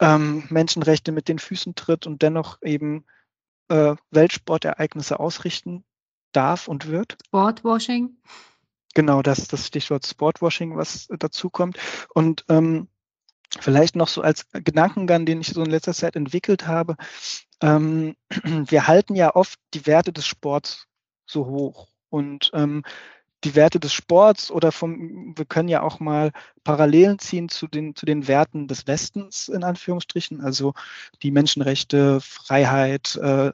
ähm, 0.00 0.44
Menschenrechte 0.48 1.12
mit 1.12 1.28
den 1.28 1.38
Füßen 1.38 1.74
tritt 1.74 2.06
und 2.06 2.22
dennoch 2.22 2.58
eben 2.62 3.04
äh, 3.68 3.94
Weltsportereignisse 4.10 5.20
ausrichten 5.20 5.84
darf 6.32 6.68
und 6.68 6.88
wird. 6.88 7.18
Sportwashing. 7.26 8.16
Genau, 8.94 9.22
das 9.22 9.48
das 9.48 9.66
Stichwort 9.66 10.06
Sportwashing, 10.06 10.76
was 10.76 11.08
dazu 11.18 11.48
kommt. 11.48 11.78
Und 12.14 12.44
ähm, 12.48 12.88
vielleicht 13.60 13.96
noch 13.96 14.08
so 14.08 14.22
als 14.22 14.46
Gedankengang, 14.52 15.26
den 15.26 15.40
ich 15.40 15.48
so 15.48 15.62
in 15.62 15.70
letzter 15.70 15.94
Zeit 15.94 16.16
entwickelt 16.16 16.66
habe. 16.66 16.96
Ähm, 17.60 18.16
wir 18.44 18.86
halten 18.86 19.14
ja 19.14 19.34
oft 19.34 19.58
die 19.74 19.86
Werte 19.86 20.12
des 20.12 20.26
Sports 20.26 20.86
so 21.26 21.46
hoch. 21.46 21.88
Und 22.08 22.50
ähm, 22.52 22.82
die 23.44 23.54
Werte 23.54 23.80
des 23.80 23.92
Sports 23.92 24.50
oder 24.50 24.70
vom, 24.70 25.34
wir 25.36 25.44
können 25.44 25.68
ja 25.68 25.82
auch 25.82 25.98
mal 25.98 26.32
Parallelen 26.62 27.18
ziehen 27.18 27.48
zu 27.48 27.66
den, 27.66 27.96
zu 27.96 28.06
den 28.06 28.28
Werten 28.28 28.68
des 28.68 28.86
Westens 28.86 29.48
in 29.48 29.64
Anführungsstrichen, 29.64 30.40
also 30.40 30.74
die 31.22 31.32
Menschenrechte, 31.32 32.20
Freiheit, 32.20 33.16
äh, 33.16 33.50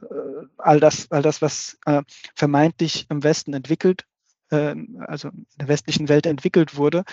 all 0.57 0.79
das, 0.79 1.11
all 1.11 1.21
das, 1.21 1.41
was 1.41 1.77
äh, 1.85 2.03
vermeintlich 2.35 3.07
im 3.09 3.23
Westen 3.23 3.53
entwickelt, 3.53 4.05
äh, 4.51 4.75
also 4.99 5.29
in 5.29 5.45
der 5.59 5.67
westlichen 5.67 6.07
Welt 6.07 6.25
entwickelt 6.27 6.75
wurde. 6.75 7.03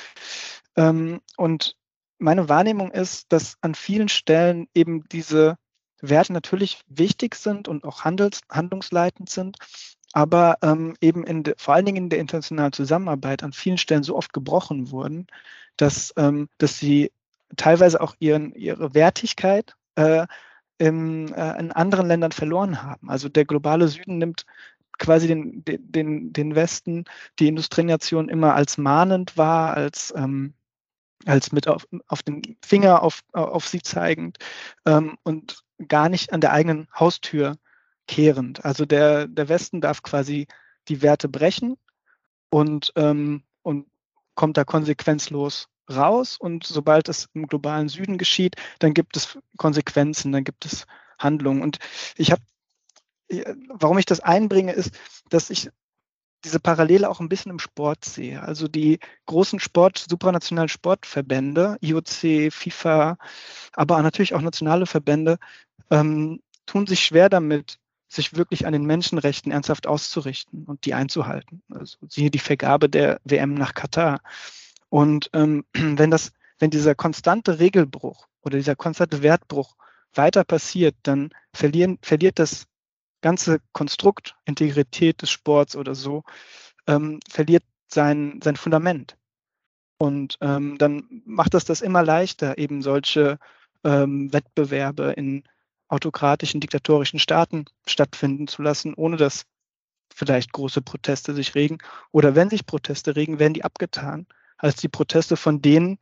Ähm, 0.76 1.20
und 1.36 1.76
meine 2.18 2.48
Wahrnehmung 2.48 2.90
ist, 2.90 3.32
dass 3.32 3.56
an 3.60 3.74
vielen 3.74 4.08
Stellen 4.08 4.68
eben 4.74 5.04
diese 5.10 5.56
Werte 6.00 6.32
natürlich 6.32 6.80
wichtig 6.88 7.34
sind 7.34 7.68
und 7.68 7.84
auch 7.84 8.04
handels, 8.04 8.40
handlungsleitend 8.50 9.30
sind, 9.30 9.58
aber 10.12 10.58
ähm, 10.62 10.96
eben 11.00 11.24
in 11.24 11.42
de, 11.42 11.54
vor 11.58 11.74
allen 11.74 11.86
Dingen 11.86 12.04
in 12.04 12.10
der 12.10 12.20
internationalen 12.20 12.72
Zusammenarbeit 12.72 13.42
an 13.42 13.52
vielen 13.52 13.78
Stellen 13.78 14.02
so 14.02 14.16
oft 14.16 14.32
gebrochen 14.32 14.90
wurden, 14.90 15.26
dass, 15.76 16.12
ähm, 16.16 16.48
dass 16.58 16.78
sie 16.78 17.12
teilweise 17.56 18.00
auch 18.00 18.14
ihren, 18.18 18.54
ihre 18.54 18.94
Wertigkeit 18.94 19.74
äh, 19.96 20.26
in, 20.78 21.32
äh, 21.32 21.58
in 21.58 21.72
anderen 21.72 22.06
Ländern 22.06 22.32
verloren 22.32 22.82
haben. 22.82 23.10
Also 23.10 23.28
der 23.28 23.44
globale 23.44 23.88
Süden 23.88 24.18
nimmt 24.18 24.46
quasi 24.98 25.26
den, 25.26 25.62
den, 25.66 26.32
den 26.32 26.54
Westen, 26.54 27.04
die 27.38 27.48
Industrienation 27.48 28.28
immer 28.28 28.54
als 28.54 28.78
mahnend 28.78 29.36
wahr, 29.36 29.74
als, 29.74 30.12
ähm, 30.16 30.54
als 31.24 31.52
mit 31.52 31.68
auf, 31.68 31.86
auf 32.08 32.22
den 32.22 32.56
Finger 32.64 33.02
auf, 33.02 33.22
auf 33.32 33.66
sie 33.66 33.82
zeigend 33.82 34.38
ähm, 34.84 35.16
und 35.22 35.64
gar 35.88 36.08
nicht 36.08 36.32
an 36.32 36.40
der 36.40 36.52
eigenen 36.52 36.88
Haustür 36.94 37.56
kehrend. 38.06 38.64
Also 38.64 38.84
der, 38.84 39.26
der 39.26 39.48
Westen 39.48 39.80
darf 39.80 40.02
quasi 40.02 40.46
die 40.88 41.02
Werte 41.02 41.28
brechen 41.28 41.76
und, 42.50 42.92
ähm, 42.96 43.42
und 43.62 43.86
kommt 44.34 44.56
da 44.56 44.64
konsequenzlos 44.64 45.68
raus. 45.90 46.36
Und 46.38 46.64
sobald 46.64 47.08
es 47.08 47.28
im 47.34 47.46
globalen 47.46 47.88
Süden 47.88 48.18
geschieht, 48.18 48.56
dann 48.78 48.94
gibt 48.94 49.16
es 49.16 49.38
Konsequenzen, 49.56 50.32
dann 50.32 50.44
gibt 50.44 50.64
es 50.64 50.86
Handlungen. 51.18 51.62
Und 51.62 51.78
ich 52.16 52.30
habe, 52.30 52.42
warum 53.68 53.98
ich 53.98 54.06
das 54.06 54.20
einbringe, 54.20 54.72
ist, 54.72 54.96
dass 55.28 55.50
ich 55.50 55.70
diese 56.44 56.60
Parallele 56.60 57.08
auch 57.08 57.20
ein 57.20 57.28
bisschen 57.28 57.50
im 57.50 57.58
Sport 57.58 58.04
sehe. 58.04 58.42
Also 58.42 58.68
die 58.68 58.98
großen 59.26 59.58
Sport, 59.58 60.04
supranationalen 60.08 60.68
Sportverbände, 60.68 61.76
IOC, 61.80 62.52
FIFA, 62.52 63.18
aber 63.72 64.02
natürlich 64.02 64.34
auch 64.34 64.40
nationale 64.40 64.86
Verbände, 64.86 65.38
ähm, 65.90 66.40
tun 66.66 66.86
sich 66.86 67.04
schwer 67.04 67.28
damit, 67.28 67.78
sich 68.08 68.36
wirklich 68.36 68.66
an 68.66 68.72
den 68.72 68.84
Menschenrechten 68.84 69.50
ernsthaft 69.52 69.86
auszurichten 69.86 70.64
und 70.64 70.84
die 70.84 70.94
einzuhalten. 70.94 71.62
Also 71.70 71.98
siehe 72.08 72.30
die 72.30 72.38
Vergabe 72.38 72.88
der 72.88 73.20
WM 73.24 73.54
nach 73.54 73.74
Katar. 73.74 74.20
Und 74.88 75.30
ähm, 75.32 75.64
wenn 75.72 76.10
das, 76.10 76.32
wenn 76.58 76.70
dieser 76.70 76.94
konstante 76.94 77.58
Regelbruch 77.58 78.26
oder 78.42 78.56
dieser 78.56 78.76
konstante 78.76 79.22
Wertbruch 79.22 79.76
weiter 80.14 80.44
passiert, 80.44 80.94
dann 81.02 81.30
verlieren, 81.52 81.98
verliert 82.02 82.38
das 82.38 82.66
ganze 83.26 83.58
Konstrukt, 83.72 84.36
Integrität 84.44 85.20
des 85.20 85.30
Sports 85.30 85.74
oder 85.74 85.96
so, 85.96 86.22
ähm, 86.86 87.18
verliert 87.28 87.64
sein, 87.88 88.38
sein 88.40 88.54
Fundament. 88.54 89.16
Und 89.98 90.38
ähm, 90.40 90.78
dann 90.78 91.22
macht 91.24 91.54
das 91.54 91.64
das 91.64 91.80
immer 91.80 92.04
leichter, 92.04 92.56
eben 92.56 92.82
solche 92.82 93.40
ähm, 93.82 94.32
Wettbewerbe 94.32 95.12
in 95.16 95.42
autokratischen, 95.88 96.60
diktatorischen 96.60 97.18
Staaten 97.18 97.64
stattfinden 97.84 98.46
zu 98.46 98.62
lassen, 98.62 98.94
ohne 98.94 99.16
dass 99.16 99.44
vielleicht 100.14 100.52
große 100.52 100.82
Proteste 100.82 101.34
sich 101.34 101.56
regen. 101.56 101.78
Oder 102.12 102.36
wenn 102.36 102.48
sich 102.48 102.64
Proteste 102.64 103.16
regen, 103.16 103.40
werden 103.40 103.54
die 103.54 103.64
abgetan 103.64 104.28
als 104.56 104.76
die 104.76 104.88
Proteste 104.88 105.36
von 105.36 105.60
denen, 105.60 105.98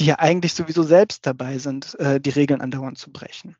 die 0.00 0.06
ja 0.06 0.18
eigentlich 0.18 0.54
sowieso 0.54 0.82
selbst 0.82 1.24
dabei 1.24 1.58
sind, 1.58 1.94
äh, 2.00 2.20
die 2.20 2.30
Regeln 2.30 2.60
andauernd 2.60 2.98
zu 2.98 3.12
brechen. 3.12 3.56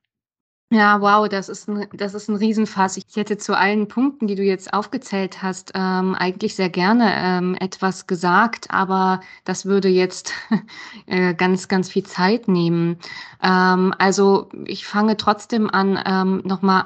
Ja, 0.74 1.02
wow, 1.02 1.28
das 1.28 1.50
ist 1.50 1.68
ein, 1.68 1.86
das 1.92 2.14
ist 2.14 2.28
ein 2.30 2.36
Riesenfass. 2.36 2.96
Ich 2.96 3.04
hätte 3.14 3.36
zu 3.36 3.54
allen 3.54 3.88
Punkten, 3.88 4.26
die 4.26 4.36
du 4.36 4.42
jetzt 4.42 4.72
aufgezählt 4.72 5.42
hast, 5.42 5.72
ähm, 5.74 6.14
eigentlich 6.14 6.54
sehr 6.54 6.70
gerne 6.70 7.12
ähm, 7.14 7.54
etwas 7.60 8.06
gesagt, 8.06 8.70
aber 8.70 9.20
das 9.44 9.66
würde 9.66 9.88
jetzt 9.88 10.32
äh, 11.06 11.34
ganz, 11.34 11.68
ganz 11.68 11.90
viel 11.90 12.04
Zeit 12.04 12.48
nehmen. 12.48 12.96
Ähm, 13.42 13.92
also 13.98 14.48
ich 14.64 14.86
fange 14.86 15.18
trotzdem 15.18 15.68
an, 15.68 16.00
ähm, 16.06 16.40
nochmal 16.46 16.84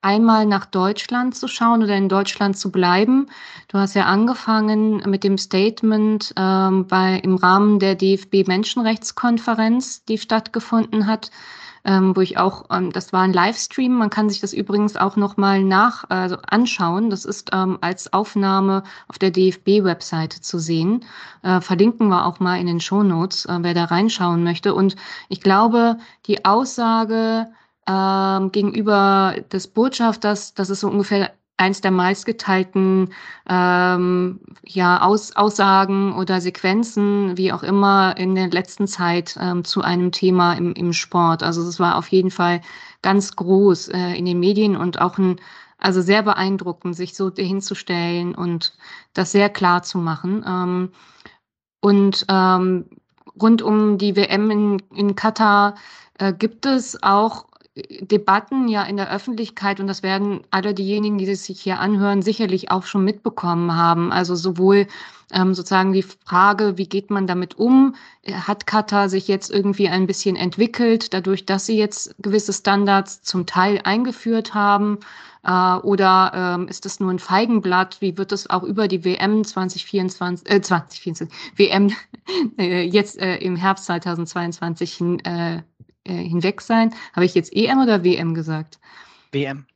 einmal 0.00 0.46
nach 0.46 0.64
Deutschland 0.64 1.36
zu 1.36 1.46
schauen 1.46 1.82
oder 1.82 1.96
in 1.96 2.08
Deutschland 2.08 2.56
zu 2.56 2.72
bleiben. 2.72 3.26
Du 3.68 3.76
hast 3.76 3.94
ja 3.94 4.06
angefangen 4.06 5.02
mit 5.06 5.24
dem 5.24 5.36
Statement 5.36 6.32
ähm, 6.38 6.86
bei, 6.86 7.18
im 7.22 7.34
Rahmen 7.36 7.80
der 7.80 7.96
DFB 7.96 8.46
Menschenrechtskonferenz, 8.46 10.06
die 10.06 10.16
stattgefunden 10.16 11.06
hat 11.06 11.30
ähm, 11.84 12.14
wo 12.14 12.20
ich 12.20 12.38
auch, 12.38 12.64
ähm, 12.70 12.92
das 12.92 13.12
war 13.12 13.22
ein 13.22 13.32
Livestream, 13.32 13.96
man 13.96 14.10
kann 14.10 14.28
sich 14.28 14.40
das 14.40 14.52
übrigens 14.52 14.96
auch 14.96 15.16
nochmal 15.16 15.62
nach 15.62 16.04
also 16.08 16.36
anschauen. 16.48 17.10
Das 17.10 17.24
ist 17.24 17.50
ähm, 17.52 17.78
als 17.80 18.12
Aufnahme 18.12 18.82
auf 19.08 19.18
der 19.18 19.30
DFB-Webseite 19.30 20.40
zu 20.40 20.58
sehen. 20.58 21.04
Äh, 21.42 21.60
verlinken 21.60 22.08
wir 22.08 22.26
auch 22.26 22.40
mal 22.40 22.60
in 22.60 22.66
den 22.66 22.80
Show 22.80 23.02
Notes, 23.02 23.46
äh, 23.46 23.58
wer 23.60 23.74
da 23.74 23.84
reinschauen 23.84 24.44
möchte. 24.44 24.74
Und 24.74 24.96
ich 25.28 25.40
glaube, 25.40 25.96
die 26.26 26.44
Aussage 26.44 27.48
ähm, 27.86 28.52
gegenüber 28.52 29.36
des 29.52 29.68
Botschafters, 29.68 30.54
das 30.54 30.70
ist 30.70 30.80
so 30.80 30.88
ungefähr 30.88 31.32
eins 31.60 31.80
der 31.80 31.90
meistgeteilten 31.90 33.12
ähm, 33.48 34.40
ja, 34.64 35.02
Aus, 35.02 35.36
Aussagen 35.36 36.14
oder 36.14 36.40
Sequenzen, 36.40 37.36
wie 37.36 37.52
auch 37.52 37.62
immer, 37.62 38.16
in 38.16 38.34
der 38.34 38.48
letzten 38.48 38.86
Zeit 38.86 39.36
ähm, 39.40 39.64
zu 39.64 39.82
einem 39.82 40.10
Thema 40.10 40.54
im, 40.54 40.72
im 40.72 40.92
Sport. 40.92 41.42
Also 41.42 41.62
es 41.62 41.78
war 41.78 41.96
auf 41.96 42.08
jeden 42.08 42.30
Fall 42.30 42.62
ganz 43.02 43.36
groß 43.36 43.88
äh, 43.88 44.14
in 44.14 44.24
den 44.24 44.40
Medien 44.40 44.76
und 44.76 45.00
auch 45.00 45.18
ein, 45.18 45.36
also 45.78 46.00
sehr 46.00 46.22
beeindruckend, 46.22 46.96
sich 46.96 47.14
so 47.14 47.30
hinzustellen 47.34 48.34
und 48.34 48.72
das 49.12 49.32
sehr 49.32 49.50
klar 49.50 49.82
zu 49.82 49.98
machen. 49.98 50.44
Ähm, 50.46 50.90
und 51.80 52.24
ähm, 52.28 52.86
rund 53.40 53.62
um 53.62 53.98
die 53.98 54.16
WM 54.16 54.50
in, 54.50 54.82
in 54.94 55.14
Katar 55.14 55.74
äh, 56.18 56.32
gibt 56.32 56.66
es 56.66 57.02
auch 57.02 57.49
Debatten 58.00 58.68
ja 58.68 58.82
in 58.84 58.96
der 58.96 59.12
Öffentlichkeit 59.12 59.80
und 59.80 59.86
das 59.86 60.02
werden 60.02 60.40
alle 60.50 60.74
diejenigen, 60.74 61.18
die 61.18 61.34
sich 61.34 61.60
hier 61.60 61.78
anhören, 61.78 62.22
sicherlich 62.22 62.70
auch 62.70 62.84
schon 62.84 63.04
mitbekommen 63.04 63.76
haben. 63.76 64.12
Also 64.12 64.34
sowohl 64.34 64.86
ähm, 65.32 65.54
sozusagen 65.54 65.92
die 65.92 66.02
Frage, 66.02 66.76
wie 66.76 66.88
geht 66.88 67.10
man 67.10 67.26
damit 67.26 67.58
um? 67.58 67.94
Hat 68.26 68.66
Katar 68.66 69.08
sich 69.08 69.28
jetzt 69.28 69.50
irgendwie 69.50 69.88
ein 69.88 70.06
bisschen 70.06 70.36
entwickelt, 70.36 71.14
dadurch, 71.14 71.46
dass 71.46 71.66
sie 71.66 71.78
jetzt 71.78 72.14
gewisse 72.18 72.52
Standards 72.52 73.22
zum 73.22 73.46
Teil 73.46 73.80
eingeführt 73.84 74.54
haben? 74.54 74.98
Äh, 75.44 75.76
oder 75.76 76.32
ähm, 76.34 76.68
ist 76.68 76.84
das 76.84 77.00
nur 77.00 77.10
ein 77.10 77.18
Feigenblatt? 77.18 78.00
Wie 78.00 78.18
wird 78.18 78.32
es 78.32 78.50
auch 78.50 78.62
über 78.62 78.88
die 78.88 79.04
WM 79.04 79.44
2024, 79.44 80.50
äh, 80.50 80.60
2024, 80.60 81.28
WM 81.56 81.92
äh, 82.58 82.82
jetzt 82.82 83.18
äh, 83.18 83.36
im 83.36 83.56
Herbst 83.56 83.86
2022 83.86 84.94
hin, 84.94 85.20
äh, 85.24 85.62
äh, 86.04 86.14
hinweg 86.14 86.60
sein. 86.60 86.94
Habe 87.12 87.26
ich 87.26 87.34
jetzt 87.34 87.54
EM 87.54 87.80
oder 87.80 88.04
WM 88.04 88.34
gesagt? 88.34 88.78
WM. 89.32 89.66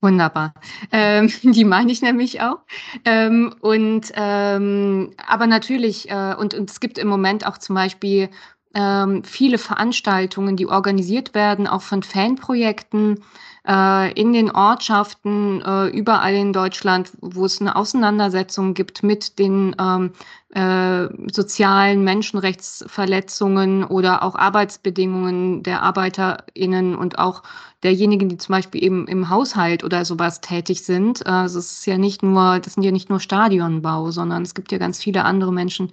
Wunderbar. 0.00 0.54
Ähm, 0.92 1.30
die 1.42 1.64
meine 1.64 1.90
ich 1.90 2.02
nämlich 2.02 2.40
auch. 2.40 2.58
Ähm, 3.04 3.54
und 3.60 4.12
ähm, 4.14 5.14
aber 5.26 5.46
natürlich, 5.46 6.10
äh, 6.10 6.34
und, 6.38 6.54
und 6.54 6.70
es 6.70 6.80
gibt 6.80 6.98
im 6.98 7.08
Moment 7.08 7.46
auch 7.46 7.58
zum 7.58 7.74
Beispiel 7.74 8.30
ähm, 8.74 9.22
viele 9.24 9.58
Veranstaltungen, 9.58 10.56
die 10.56 10.66
organisiert 10.66 11.34
werden, 11.34 11.66
auch 11.66 11.82
von 11.82 12.02
Fanprojekten 12.02 13.22
äh, 13.66 14.12
in 14.12 14.32
den 14.32 14.50
Ortschaften 14.50 15.60
äh, 15.62 15.88
überall 15.88 16.34
in 16.34 16.52
Deutschland, 16.52 17.12
wo 17.20 17.44
es 17.44 17.60
eine 17.60 17.76
Auseinandersetzung 17.76 18.74
gibt 18.74 19.02
mit 19.02 19.38
den 19.38 19.76
ähm, 19.78 20.12
äh, 20.54 21.08
sozialen 21.30 22.02
Menschenrechtsverletzungen 22.04 23.84
oder 23.84 24.22
auch 24.22 24.34
Arbeitsbedingungen 24.34 25.62
der 25.62 25.82
ArbeiterInnen 25.82 26.94
und 26.94 27.18
auch 27.18 27.42
derjenigen, 27.82 28.28
die 28.28 28.38
zum 28.38 28.54
Beispiel 28.54 28.82
eben 28.82 29.06
im 29.06 29.28
Haushalt 29.28 29.84
oder 29.84 30.04
sowas 30.04 30.40
tätig 30.40 30.84
sind. 30.84 31.26
Also 31.26 31.58
es 31.58 31.72
ist 31.72 31.86
ja 31.86 31.98
nicht 31.98 32.22
nur, 32.22 32.60
das 32.60 32.74
sind 32.74 32.82
ja 32.82 32.90
nicht 32.90 33.10
nur 33.10 33.20
Stadionbau, 33.20 34.10
sondern 34.10 34.42
es 34.42 34.54
gibt 34.54 34.72
ja 34.72 34.78
ganz 34.78 35.02
viele 35.02 35.24
andere 35.24 35.52
Menschen, 35.52 35.92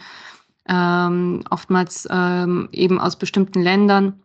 ähm, 0.67 1.43
oftmals 1.49 2.07
ähm, 2.09 2.69
eben 2.71 2.99
aus 2.99 3.15
bestimmten 3.15 3.61
Ländern, 3.61 4.21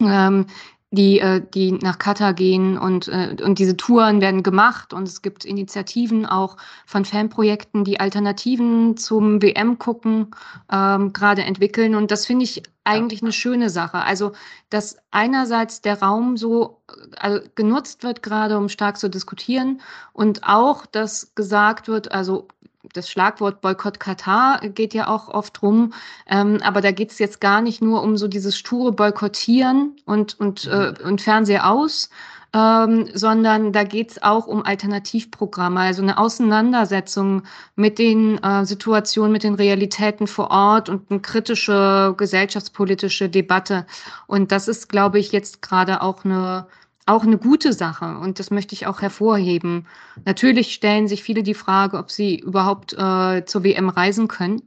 ähm, 0.00 0.46
die, 0.92 1.20
äh, 1.20 1.40
die 1.54 1.72
nach 1.72 1.98
Katar 1.98 2.34
gehen 2.34 2.76
und, 2.76 3.06
äh, 3.08 3.36
und 3.42 3.58
diese 3.58 3.76
Touren 3.76 4.20
werden 4.20 4.42
gemacht 4.42 4.92
und 4.92 5.06
es 5.06 5.22
gibt 5.22 5.44
Initiativen 5.44 6.26
auch 6.26 6.56
von 6.84 7.04
Fanprojekten, 7.04 7.84
die 7.84 8.00
Alternativen 8.00 8.96
zum 8.96 9.40
WM 9.40 9.78
gucken, 9.78 10.28
ähm, 10.72 11.12
gerade 11.12 11.42
entwickeln 11.42 11.94
und 11.94 12.10
das 12.10 12.26
finde 12.26 12.44
ich 12.44 12.62
eigentlich 12.82 13.22
eine 13.22 13.32
schöne 13.32 13.70
Sache. 13.70 14.02
Also, 14.02 14.32
dass 14.68 14.96
einerseits 15.12 15.80
der 15.80 16.00
Raum 16.02 16.36
so 16.36 16.82
also, 17.18 17.40
genutzt 17.54 18.02
wird, 18.02 18.22
gerade 18.22 18.58
um 18.58 18.68
stark 18.68 18.98
zu 18.98 19.08
diskutieren 19.08 19.80
und 20.12 20.42
auch, 20.42 20.86
dass 20.86 21.34
gesagt 21.36 21.86
wird, 21.86 22.10
also 22.10 22.48
das 22.92 23.10
Schlagwort 23.10 23.60
Boykott 23.60 24.00
Katar 24.00 24.60
geht 24.60 24.94
ja 24.94 25.08
auch 25.08 25.28
oft 25.28 25.62
rum, 25.62 25.92
ähm, 26.28 26.58
aber 26.62 26.80
da 26.80 26.92
geht 26.92 27.10
es 27.10 27.18
jetzt 27.18 27.40
gar 27.40 27.60
nicht 27.62 27.82
nur 27.82 28.02
um 28.02 28.16
so 28.16 28.28
dieses 28.28 28.56
sture 28.56 28.92
Boykottieren 28.92 29.96
und, 30.04 30.38
und, 30.38 30.66
mhm. 30.66 30.72
äh, 30.72 31.02
und 31.02 31.20
Fernseher 31.20 31.70
aus, 31.70 32.10
ähm, 32.52 33.08
sondern 33.14 33.72
da 33.72 33.84
geht 33.84 34.10
es 34.10 34.22
auch 34.22 34.46
um 34.46 34.64
Alternativprogramme, 34.64 35.80
also 35.80 36.02
eine 36.02 36.18
Auseinandersetzung 36.18 37.44
mit 37.76 37.98
den 37.98 38.42
äh, 38.42 38.64
Situationen, 38.64 39.32
mit 39.32 39.44
den 39.44 39.54
Realitäten 39.54 40.26
vor 40.26 40.50
Ort 40.50 40.88
und 40.88 41.10
eine 41.10 41.20
kritische 41.20 42.14
gesellschaftspolitische 42.16 43.28
Debatte. 43.28 43.86
Und 44.26 44.50
das 44.50 44.66
ist, 44.66 44.88
glaube 44.88 45.18
ich, 45.20 45.30
jetzt 45.32 45.62
gerade 45.62 46.02
auch 46.02 46.24
eine 46.24 46.66
auch 47.10 47.24
eine 47.24 47.38
gute 47.38 47.72
Sache 47.72 48.18
und 48.18 48.38
das 48.38 48.50
möchte 48.50 48.74
ich 48.74 48.86
auch 48.86 49.02
hervorheben. 49.02 49.86
Natürlich 50.24 50.72
stellen 50.72 51.08
sich 51.08 51.22
viele 51.22 51.42
die 51.42 51.54
Frage, 51.54 51.98
ob 51.98 52.10
sie 52.10 52.38
überhaupt 52.38 52.92
äh, 52.92 53.44
zur 53.44 53.64
WM 53.64 53.88
reisen 53.88 54.28
können. 54.28 54.62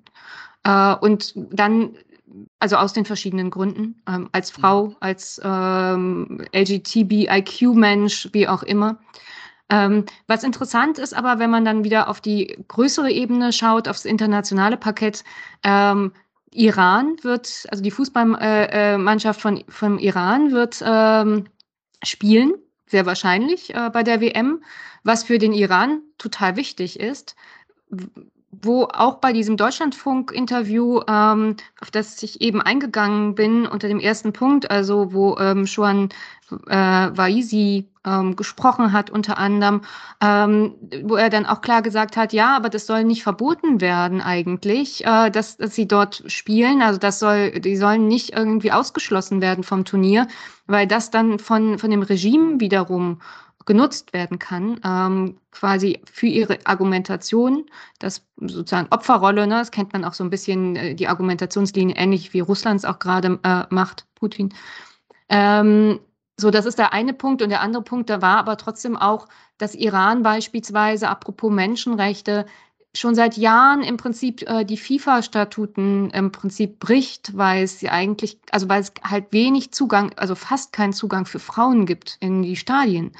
Äh, 0.63 0.95
und 0.95 1.33
dann, 1.35 1.95
also 2.59 2.75
aus 2.75 2.93
den 2.93 3.05
verschiedenen 3.05 3.49
Gründen, 3.49 4.01
ähm, 4.07 4.29
als 4.31 4.51
Frau, 4.51 4.95
als 4.99 5.39
ähm, 5.43 6.41
LGTBIQ-Mensch, 6.53 8.29
wie 8.33 8.47
auch 8.47 8.63
immer. 8.63 8.99
Ähm, 9.69 10.05
was 10.27 10.43
interessant 10.43 10.99
ist 10.99 11.13
aber, 11.15 11.39
wenn 11.39 11.49
man 11.49 11.65
dann 11.65 11.83
wieder 11.83 12.09
auf 12.09 12.19
die 12.19 12.57
größere 12.67 13.09
Ebene 13.11 13.53
schaut, 13.53 13.87
aufs 13.87 14.05
internationale 14.05 14.77
Parkett, 14.77 15.23
ähm, 15.63 16.11
Iran 16.53 17.15
wird, 17.23 17.65
also 17.71 17.81
die 17.81 17.91
Fußballmannschaft 17.91 19.41
von, 19.41 19.63
vom 19.69 19.97
Iran 19.97 20.51
wird 20.51 20.83
ähm, 20.85 21.45
spielen, 22.03 22.53
sehr 22.85 23.05
wahrscheinlich 23.05 23.73
äh, 23.73 23.89
bei 23.91 24.03
der 24.03 24.21
WM, 24.21 24.63
was 25.03 25.23
für 25.23 25.37
den 25.37 25.53
Iran 25.53 26.01
total 26.17 26.55
wichtig 26.55 26.99
ist, 26.99 27.35
wo 28.61 28.83
auch 28.83 29.15
bei 29.15 29.33
diesem 29.33 29.57
Deutschlandfunk-Interview, 29.57 31.01
ähm, 31.07 31.57
auf 31.81 31.91
das 31.91 32.21
ich 32.21 32.41
eben 32.41 32.61
eingegangen 32.61 33.35
bin, 33.35 33.65
unter 33.65 33.87
dem 33.87 33.99
ersten 33.99 34.31
Punkt, 34.31 34.69
also 34.69 35.13
wo 35.13 35.37
ähm, 35.37 35.65
Shuan 35.65 36.09
äh, 36.67 37.17
Waisi 37.17 37.87
ähm, 38.05 38.35
gesprochen 38.35 38.91
hat, 38.91 39.09
unter 39.09 39.37
anderem, 39.37 39.81
ähm, 40.21 40.75
wo 41.03 41.15
er 41.15 41.29
dann 41.29 41.45
auch 41.45 41.61
klar 41.61 41.81
gesagt 41.81 42.17
hat, 42.17 42.33
ja, 42.33 42.55
aber 42.55 42.69
das 42.69 42.85
soll 42.85 43.03
nicht 43.03 43.23
verboten 43.23 43.81
werden 43.81 44.21
eigentlich, 44.21 45.05
äh, 45.05 45.29
dass, 45.29 45.57
dass 45.57 45.75
sie 45.75 45.87
dort 45.87 46.23
spielen. 46.27 46.81
Also 46.81 46.99
das 46.99 47.19
soll, 47.19 47.51
die 47.59 47.77
sollen 47.77 48.07
nicht 48.07 48.31
irgendwie 48.31 48.71
ausgeschlossen 48.71 49.41
werden 49.41 49.63
vom 49.63 49.85
Turnier, 49.85 50.27
weil 50.67 50.87
das 50.87 51.11
dann 51.11 51.39
von, 51.39 51.79
von 51.79 51.89
dem 51.91 52.01
Regime 52.01 52.59
wiederum 52.59 53.19
genutzt 53.65 54.13
werden 54.13 54.39
kann, 54.39 54.79
ähm, 54.83 55.37
quasi 55.51 56.01
für 56.11 56.27
ihre 56.27 56.59
Argumentation, 56.65 57.65
das 57.99 58.25
sozusagen 58.37 58.87
Opferrolle, 58.91 59.47
ne, 59.47 59.55
das 59.55 59.71
kennt 59.71 59.93
man 59.93 60.03
auch 60.03 60.13
so 60.13 60.23
ein 60.23 60.29
bisschen, 60.29 60.75
äh, 60.75 60.95
die 60.95 61.07
Argumentationslinie 61.07 61.95
ähnlich 61.95 62.33
wie 62.33 62.41
Russlands 62.41 62.85
auch 62.85 62.99
gerade 62.99 63.39
äh, 63.43 63.63
macht, 63.69 64.05
Putin. 64.15 64.53
Ähm, 65.29 65.99
so, 66.37 66.51
das 66.51 66.65
ist 66.65 66.79
der 66.79 66.93
eine 66.93 67.13
Punkt. 67.13 67.41
Und 67.41 67.49
der 67.49 67.61
andere 67.61 67.83
Punkt, 67.83 68.09
da 68.09 68.21
war 68.21 68.37
aber 68.37 68.57
trotzdem 68.57 68.97
auch, 68.97 69.27
dass 69.57 69.75
Iran 69.75 70.23
beispielsweise, 70.23 71.09
apropos 71.09 71.51
Menschenrechte, 71.51 72.45
schon 72.95 73.15
seit 73.15 73.37
Jahren 73.37 73.81
im 73.81 73.97
Prinzip 73.97 74.43
äh, 74.43 74.65
die 74.65 74.77
FIFA-Statuten 74.77 76.11
im 76.11 76.31
Prinzip 76.31 76.79
bricht, 76.79 77.35
weil 77.35 77.63
es 77.63 77.83
eigentlich, 77.83 78.39
also 78.51 78.69
weil 78.69 78.81
es 78.81 78.93
halt 79.03 79.31
wenig 79.31 79.71
Zugang, 79.71 80.11
also 80.15 80.35
fast 80.35 80.73
keinen 80.73 80.93
Zugang 80.93 81.25
für 81.25 81.39
Frauen 81.39 81.85
gibt 81.85 82.17
in 82.19 82.43
die 82.43 82.55
Stadien. 82.55 83.11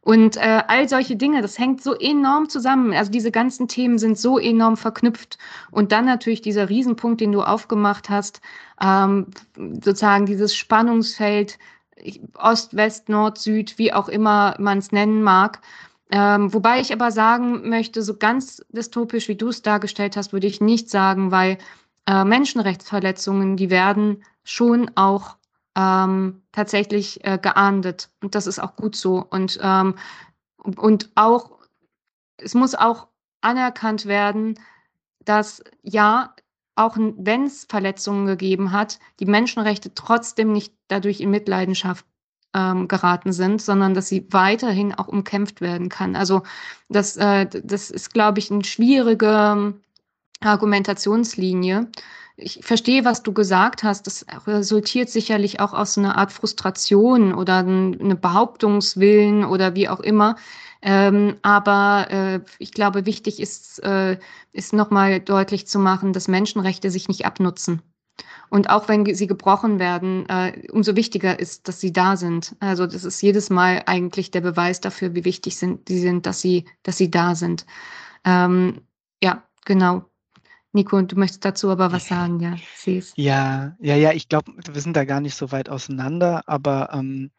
Und 0.00 0.36
äh, 0.36 0.62
all 0.68 0.86
solche 0.88 1.16
Dinge, 1.16 1.40
das 1.40 1.58
hängt 1.58 1.82
so 1.82 1.94
enorm 1.94 2.48
zusammen. 2.50 2.92
Also 2.92 3.10
diese 3.10 3.30
ganzen 3.30 3.68
Themen 3.68 3.98
sind 3.98 4.18
so 4.18 4.38
enorm 4.38 4.76
verknüpft. 4.76 5.38
Und 5.70 5.92
dann 5.92 6.04
natürlich 6.04 6.42
dieser 6.42 6.68
Riesenpunkt, 6.68 7.22
den 7.22 7.32
du 7.32 7.40
aufgemacht 7.42 8.10
hast, 8.10 8.42
ähm, 8.82 9.28
sozusagen 9.56 10.26
dieses 10.26 10.54
Spannungsfeld 10.54 11.58
Ost, 12.36 12.76
West, 12.76 13.08
Nord, 13.08 13.38
Süd, 13.38 13.78
wie 13.78 13.92
auch 13.92 14.08
immer 14.08 14.54
man 14.58 14.78
es 14.78 14.92
nennen 14.92 15.22
mag. 15.22 15.60
Ähm, 16.10 16.52
wobei 16.52 16.80
ich 16.80 16.92
aber 16.92 17.10
sagen 17.10 17.68
möchte, 17.68 18.02
so 18.02 18.16
ganz 18.16 18.64
dystopisch, 18.68 19.28
wie 19.28 19.36
du 19.36 19.48
es 19.48 19.62
dargestellt 19.62 20.16
hast, 20.16 20.32
würde 20.32 20.46
ich 20.46 20.60
nicht 20.60 20.90
sagen, 20.90 21.30
weil 21.30 21.58
äh, 22.06 22.24
Menschenrechtsverletzungen, 22.24 23.56
die 23.56 23.70
werden 23.70 24.22
schon 24.44 24.90
auch 24.96 25.36
ähm, 25.76 26.42
tatsächlich 26.52 27.24
äh, 27.24 27.38
geahndet. 27.38 28.10
Und 28.22 28.34
das 28.34 28.46
ist 28.46 28.58
auch 28.58 28.76
gut 28.76 28.96
so. 28.96 29.26
Und, 29.28 29.58
ähm, 29.62 29.94
und 30.76 31.10
auch, 31.14 31.50
es 32.36 32.54
muss 32.54 32.74
auch 32.74 33.08
anerkannt 33.40 34.06
werden, 34.06 34.58
dass 35.24 35.62
ja, 35.82 36.34
auch 36.76 36.96
wenn 36.98 37.44
es 37.44 37.66
Verletzungen 37.68 38.26
gegeben 38.26 38.72
hat, 38.72 38.98
die 39.20 39.26
Menschenrechte 39.26 39.94
trotzdem 39.94 40.52
nicht 40.52 40.74
dadurch 40.88 41.20
in 41.20 41.30
Mitleidenschaft 41.30 42.04
ähm, 42.54 42.88
geraten 42.88 43.32
sind, 43.32 43.62
sondern 43.62 43.94
dass 43.94 44.08
sie 44.08 44.26
weiterhin 44.30 44.94
auch 44.94 45.08
umkämpft 45.08 45.60
werden 45.60 45.88
kann. 45.88 46.16
Also 46.16 46.42
das, 46.88 47.16
äh, 47.16 47.46
das 47.46 47.90
ist, 47.90 48.12
glaube 48.12 48.38
ich, 48.38 48.50
eine 48.50 48.64
schwierige 48.64 49.26
ähm, 49.26 49.80
Argumentationslinie 50.40 51.88
ich 52.36 52.60
verstehe, 52.62 53.04
was 53.04 53.22
du 53.22 53.32
gesagt 53.32 53.84
hast. 53.84 54.06
Das 54.06 54.26
resultiert 54.46 55.08
sicherlich 55.08 55.60
auch 55.60 55.72
aus 55.72 55.96
einer 55.96 56.18
Art 56.18 56.32
Frustration 56.32 57.32
oder 57.32 57.58
eine 57.58 58.16
Behauptungswillen 58.16 59.44
oder 59.44 59.74
wie 59.74 59.88
auch 59.88 60.00
immer. 60.00 60.36
Ähm, 60.86 61.36
aber 61.40 62.06
äh, 62.10 62.40
ich 62.58 62.70
glaube, 62.72 63.06
wichtig 63.06 63.40
ist, 63.40 63.82
äh, 63.82 64.18
ist 64.52 64.74
nochmal 64.74 65.18
deutlich 65.18 65.66
zu 65.66 65.78
machen, 65.78 66.12
dass 66.12 66.28
Menschenrechte 66.28 66.90
sich 66.90 67.08
nicht 67.08 67.24
abnutzen. 67.24 67.80
Und 68.50 68.68
auch 68.68 68.86
wenn 68.86 69.12
sie 69.14 69.26
gebrochen 69.26 69.78
werden, 69.78 70.28
äh, 70.28 70.68
umso 70.70 70.94
wichtiger 70.94 71.40
ist, 71.40 71.66
dass 71.68 71.80
sie 71.80 71.92
da 71.92 72.18
sind. 72.18 72.54
Also 72.60 72.86
das 72.86 73.02
ist 73.04 73.22
jedes 73.22 73.48
Mal 73.48 73.82
eigentlich 73.86 74.30
der 74.30 74.42
Beweis 74.42 74.80
dafür, 74.82 75.14
wie 75.14 75.24
wichtig 75.24 75.56
sind, 75.56 75.88
sie 75.88 75.98
sind, 75.98 76.26
dass 76.26 76.42
sie, 76.42 76.66
dass 76.82 76.98
sie 76.98 77.10
da 77.10 77.34
sind. 77.34 77.64
Ähm, 78.24 78.82
ja, 79.22 79.42
genau. 79.64 80.04
Nico, 80.72 81.00
du 81.00 81.16
möchtest 81.16 81.46
dazu 81.46 81.70
aber 81.70 81.92
was 81.92 82.08
sagen, 82.08 82.40
ja? 82.40 82.56
Sieh's. 82.76 83.14
Ja, 83.16 83.74
ja, 83.80 83.96
ja, 83.96 84.12
ich 84.12 84.28
glaube, 84.28 84.52
wir 84.70 84.80
sind 84.82 84.96
da 84.96 85.04
gar 85.04 85.20
nicht 85.20 85.36
so 85.36 85.50
weit 85.50 85.70
auseinander, 85.70 86.42
aber 86.46 86.90
ähm, 86.92 87.30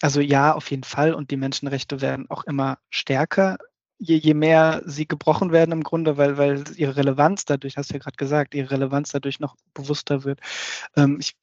also 0.00 0.20
ja, 0.20 0.54
auf 0.54 0.70
jeden 0.70 0.84
Fall. 0.84 1.14
Und 1.14 1.30
die 1.30 1.36
Menschenrechte 1.36 2.00
werden 2.00 2.28
auch 2.30 2.44
immer 2.44 2.78
stärker, 2.90 3.58
je, 4.00 4.16
je 4.16 4.34
mehr 4.34 4.82
sie 4.86 5.06
gebrochen 5.06 5.52
werden 5.52 5.72
im 5.72 5.84
Grunde, 5.84 6.16
weil, 6.16 6.38
weil 6.38 6.64
ihre 6.76 6.96
Relevanz 6.96 7.44
dadurch, 7.44 7.76
hast 7.76 7.90
du 7.90 7.94
ja 7.94 8.00
gerade 8.00 8.16
gesagt, 8.16 8.54
ihre 8.54 8.70
Relevanz 8.70 9.10
dadurch 9.12 9.40
noch 9.40 9.56
bewusster 9.74 10.24
wird. 10.24 10.40
Ähm, 10.96 11.18
ich 11.20 11.36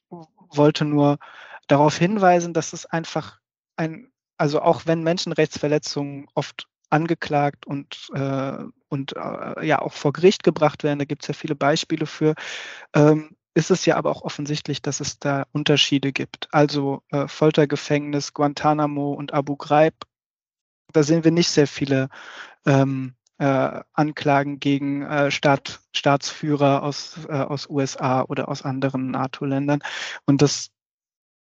wollte 0.49 0.83
nur 0.83 1.19
darauf 1.67 1.97
hinweisen, 1.97 2.53
dass 2.53 2.73
es 2.73 2.85
einfach 2.85 3.39
ein, 3.75 4.11
also 4.37 4.61
auch 4.61 4.85
wenn 4.85 5.03
Menschenrechtsverletzungen 5.03 6.27
oft 6.33 6.67
angeklagt 6.89 7.67
und, 7.67 8.09
äh, 8.13 8.63
und 8.89 9.15
äh, 9.15 9.65
ja 9.65 9.79
auch 9.79 9.93
vor 9.93 10.13
Gericht 10.13 10.43
gebracht 10.43 10.83
werden. 10.83 10.99
Da 10.99 11.05
gibt 11.05 11.23
es 11.23 11.27
ja 11.27 11.33
viele 11.33 11.55
Beispiele 11.55 12.05
für. 12.05 12.33
Ähm, 12.95 13.35
ist 13.57 13.71
es 13.71 13.87
ja 13.87 13.97
aber 13.97 14.11
auch 14.11 14.21
offensichtlich, 14.21 14.83
dass 14.83 14.99
es 14.99 15.17
da 15.17 15.47
Unterschiede 15.51 16.13
gibt. 16.13 16.47
Also 16.51 17.01
äh, 17.09 17.27
Foltergefängnis, 17.27 18.33
Guantanamo 18.33 19.13
und 19.13 19.33
Abu 19.33 19.55
Ghraib, 19.55 19.95
da 20.93 21.01
sehen 21.01 21.23
wir 21.23 21.31
nicht 21.31 21.49
sehr 21.49 21.65
viele 21.65 22.09
ähm, 22.67 23.15
äh, 23.39 23.81
Anklagen 23.93 24.59
gegen 24.59 25.01
äh, 25.01 25.31
Staat, 25.31 25.79
Staatsführer 25.91 26.83
aus, 26.83 27.17
äh, 27.27 27.33
aus 27.33 27.67
USA 27.67 28.21
oder 28.21 28.47
aus 28.47 28.61
anderen 28.61 29.09
NATO-Ländern. 29.09 29.79
Und 30.25 30.43
das 30.43 30.69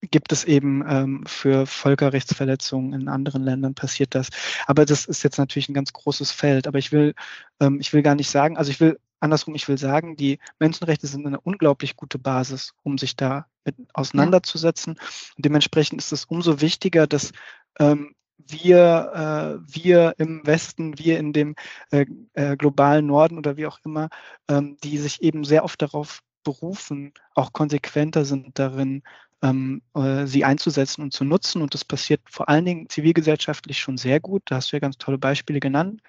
gibt 0.00 0.32
es 0.32 0.44
eben 0.44 0.82
ähm, 0.88 1.24
für 1.26 1.66
Völkerrechtsverletzungen 1.66 2.98
in 2.98 3.08
anderen 3.08 3.42
Ländern 3.42 3.74
passiert 3.74 4.14
das. 4.14 4.30
Aber 4.66 4.86
das 4.86 5.04
ist 5.04 5.22
jetzt 5.22 5.36
natürlich 5.36 5.68
ein 5.68 5.74
ganz 5.74 5.92
großes 5.92 6.32
Feld. 6.32 6.66
Aber 6.66 6.78
ich 6.78 6.92
will, 6.92 7.14
ähm, 7.60 7.78
ich 7.78 7.92
will 7.92 8.02
gar 8.02 8.14
nicht 8.14 8.30
sagen, 8.30 8.56
also 8.56 8.70
ich 8.70 8.80
will 8.80 8.98
andersrum, 9.20 9.54
ich 9.54 9.68
will 9.68 9.78
sagen, 9.78 10.16
die 10.16 10.38
Menschenrechte 10.58 11.06
sind 11.06 11.26
eine 11.26 11.40
unglaublich 11.40 11.96
gute 11.96 12.18
Basis, 12.18 12.74
um 12.82 12.98
sich 12.98 13.16
da 13.16 13.46
mit 13.64 13.76
auseinanderzusetzen. 13.94 14.94
Und 15.36 15.44
dementsprechend 15.44 16.00
ist 16.00 16.12
es 16.12 16.24
umso 16.24 16.60
wichtiger, 16.60 17.06
dass 17.06 17.32
ähm, 17.78 18.14
wir, 18.38 19.60
äh, 19.64 19.74
wir 19.74 20.14
im 20.18 20.46
Westen, 20.46 20.98
wir 20.98 21.18
in 21.18 21.32
dem 21.32 21.54
äh, 21.90 22.06
äh, 22.34 22.56
globalen 22.56 23.06
Norden 23.06 23.38
oder 23.38 23.56
wie 23.56 23.66
auch 23.66 23.78
immer, 23.84 24.08
ähm, 24.48 24.76
die 24.82 24.98
sich 24.98 25.22
eben 25.22 25.44
sehr 25.44 25.64
oft 25.64 25.80
darauf 25.80 26.22
berufen, 26.44 27.12
auch 27.34 27.52
konsequenter 27.52 28.24
sind 28.24 28.58
darin, 28.58 29.02
ähm, 29.42 29.82
äh, 29.94 30.26
sie 30.26 30.44
einzusetzen 30.44 31.02
und 31.02 31.12
zu 31.12 31.24
nutzen. 31.24 31.62
Und 31.62 31.74
das 31.74 31.84
passiert 31.84 32.20
vor 32.30 32.48
allen 32.48 32.64
Dingen 32.64 32.88
zivilgesellschaftlich 32.88 33.78
schon 33.80 33.98
sehr 33.98 34.20
gut. 34.20 34.42
Da 34.46 34.56
hast 34.56 34.72
du 34.72 34.76
ja 34.76 34.80
ganz 34.80 34.98
tolle 34.98 35.18
Beispiele 35.18 35.60
genannt, 35.60 36.00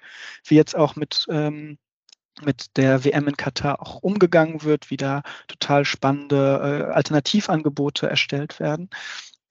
wie 0.44 0.54
jetzt 0.54 0.76
auch 0.76 0.96
mit, 0.96 1.26
ähm, 1.30 1.78
mit 2.44 2.76
der 2.76 3.04
WM 3.04 3.28
in 3.28 3.36
Katar 3.36 3.80
auch 3.80 3.96
umgegangen 4.02 4.62
wird, 4.62 4.90
wie 4.90 4.96
da 4.96 5.22
total 5.48 5.84
spannende 5.84 6.88
äh, 6.90 6.92
Alternativangebote 6.92 8.08
erstellt 8.08 8.60
werden. 8.60 8.90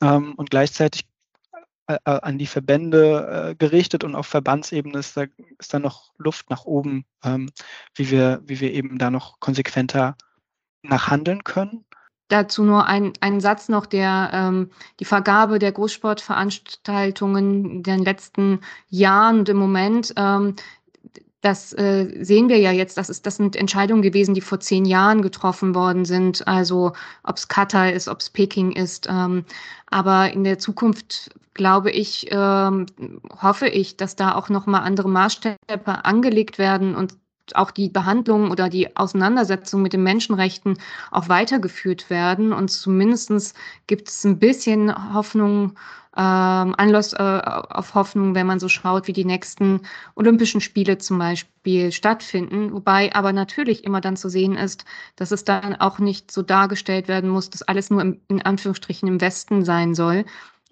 Ähm, 0.01 0.33
und 0.35 0.49
gleichzeitig 0.49 1.07
äh, 1.87 1.95
äh, 2.05 2.19
an 2.21 2.37
die 2.37 2.47
Verbände 2.47 3.51
äh, 3.51 3.55
gerichtet 3.55 4.03
und 4.03 4.15
auf 4.15 4.27
Verbandsebene 4.27 4.99
ist 4.99 5.17
da, 5.17 5.25
ist 5.59 5.73
da 5.73 5.79
noch 5.79 6.11
Luft 6.17 6.49
nach 6.49 6.65
oben, 6.65 7.05
ähm, 7.23 7.49
wie, 7.95 8.11
wir, 8.11 8.41
wie 8.45 8.59
wir 8.59 8.73
eben 8.73 8.97
da 8.97 9.09
noch 9.09 9.39
konsequenter 9.39 10.15
nachhandeln 10.83 11.43
können 11.43 11.85
dazu 12.27 12.63
nur 12.63 12.85
ein, 12.85 13.13
ein 13.21 13.39
Satz 13.39 13.69
noch, 13.69 13.85
der 13.85 14.29
ähm, 14.33 14.69
die 14.99 15.05
Vergabe 15.05 15.59
der 15.59 15.71
Großsportveranstaltungen 15.71 17.65
in 17.65 17.83
den 17.83 18.03
letzten 18.03 18.61
Jahren 18.89 19.39
und 19.39 19.49
im 19.49 19.57
Moment, 19.57 20.13
ähm, 20.17 20.55
das 21.47 21.71
äh, 21.73 22.23
sehen 22.25 22.49
wir 22.49 22.57
ja 22.57 22.71
jetzt, 22.71 22.97
das, 22.97 23.09
ist, 23.09 23.25
das 23.25 23.37
sind 23.37 23.55
Entscheidungen 23.55 24.01
gewesen, 24.01 24.33
die 24.33 24.41
vor 24.41 24.59
zehn 24.59 24.83
Jahren 24.83 25.21
getroffen 25.21 25.73
worden 25.75 26.03
sind. 26.03 26.45
Also 26.45 26.91
ob 27.23 27.37
es 27.37 27.47
Katar 27.47 27.93
ist, 27.93 28.09
ob 28.09 28.19
es 28.19 28.29
Peking 28.29 28.73
ist. 28.73 29.07
Ähm, 29.09 29.45
aber 29.89 30.33
in 30.33 30.43
der 30.43 30.59
Zukunft 30.59 31.29
glaube 31.53 31.89
ich, 31.91 32.27
ähm, 32.31 32.85
hoffe 33.41 33.69
ich, 33.69 33.95
dass 33.95 34.17
da 34.17 34.35
auch 34.35 34.49
nochmal 34.49 34.81
andere 34.81 35.07
Maßstäbe 35.09 36.05
angelegt 36.05 36.57
werden 36.57 36.95
und 36.95 37.13
auch 37.55 37.71
die 37.71 37.89
Behandlung 37.89 38.51
oder 38.51 38.69
die 38.69 38.95
Auseinandersetzung 38.97 39.81
mit 39.81 39.93
den 39.93 40.03
Menschenrechten 40.03 40.77
auch 41.11 41.29
weitergeführt 41.29 42.09
werden. 42.09 42.53
Und 42.53 42.69
zumindest 42.69 43.55
gibt 43.87 44.09
es 44.09 44.23
ein 44.25 44.39
bisschen 44.39 45.13
Hoffnung, 45.13 45.77
ähm, 46.17 46.73
Anlass 46.77 47.13
äh, 47.13 47.17
auf 47.17 47.93
Hoffnung, 47.93 48.33
wenn 48.33 48.47
man 48.47 48.59
so 48.59 48.67
schaut, 48.69 49.07
wie 49.07 49.13
die 49.13 49.25
nächsten 49.25 49.81
Olympischen 50.15 50.61
Spiele 50.61 50.97
zum 50.97 51.19
Beispiel 51.19 51.91
stattfinden. 51.91 52.73
Wobei 52.73 53.13
aber 53.13 53.33
natürlich 53.33 53.83
immer 53.83 54.01
dann 54.01 54.17
zu 54.17 54.27
sehen 54.27 54.55
ist, 54.55 54.85
dass 55.15 55.31
es 55.31 55.43
dann 55.43 55.75
auch 55.75 55.99
nicht 55.99 56.31
so 56.31 56.41
dargestellt 56.41 57.07
werden 57.07 57.29
muss, 57.29 57.51
dass 57.51 57.61
alles 57.61 57.91
nur 57.91 58.01
im, 58.01 58.19
in 58.29 58.41
Anführungsstrichen 58.41 59.07
im 59.07 59.21
Westen 59.21 59.63
sein 59.63 59.93
soll, 59.93 60.25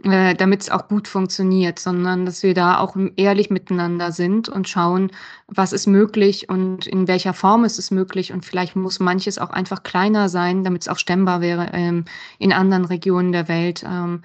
äh, 0.04 0.36
damit 0.36 0.62
es 0.62 0.70
auch 0.70 0.89
gut 0.89 1.08
funktioniert, 1.08 1.80
sondern 1.80 2.26
dass 2.26 2.43
wir 2.43 2.54
da 2.54 2.80
auch 2.80 2.98
ehrlich 3.16 3.50
miteinander 3.50 4.12
sind 4.12 4.50
und 4.50 4.68
schauen, 4.68 5.12
was 5.48 5.72
ist 5.72 5.88
möglich 5.88 6.50
und 6.50 6.86
in 6.86 7.08
welcher 7.08 7.34
Form 7.34 7.64
ist 7.64 7.80
es 7.80 7.91
möglich. 7.91 8.34
Und 8.34 8.43
vielleicht 8.43 8.76
muss 8.76 9.00
manches 9.00 9.39
auch 9.39 9.52
einfach 9.52 9.84
kleiner 9.84 10.28
sein, 10.28 10.66
damit 10.66 10.82
es 10.82 10.88
auch 10.89 10.98
stemmbar 10.98 11.39
wäre 11.39 11.70
ähm, 11.74 12.06
in 12.39 12.52
anderen 12.52 12.86
Regionen 12.86 13.32
der 13.32 13.48
Welt. 13.48 13.84
Ähm, 13.88 14.24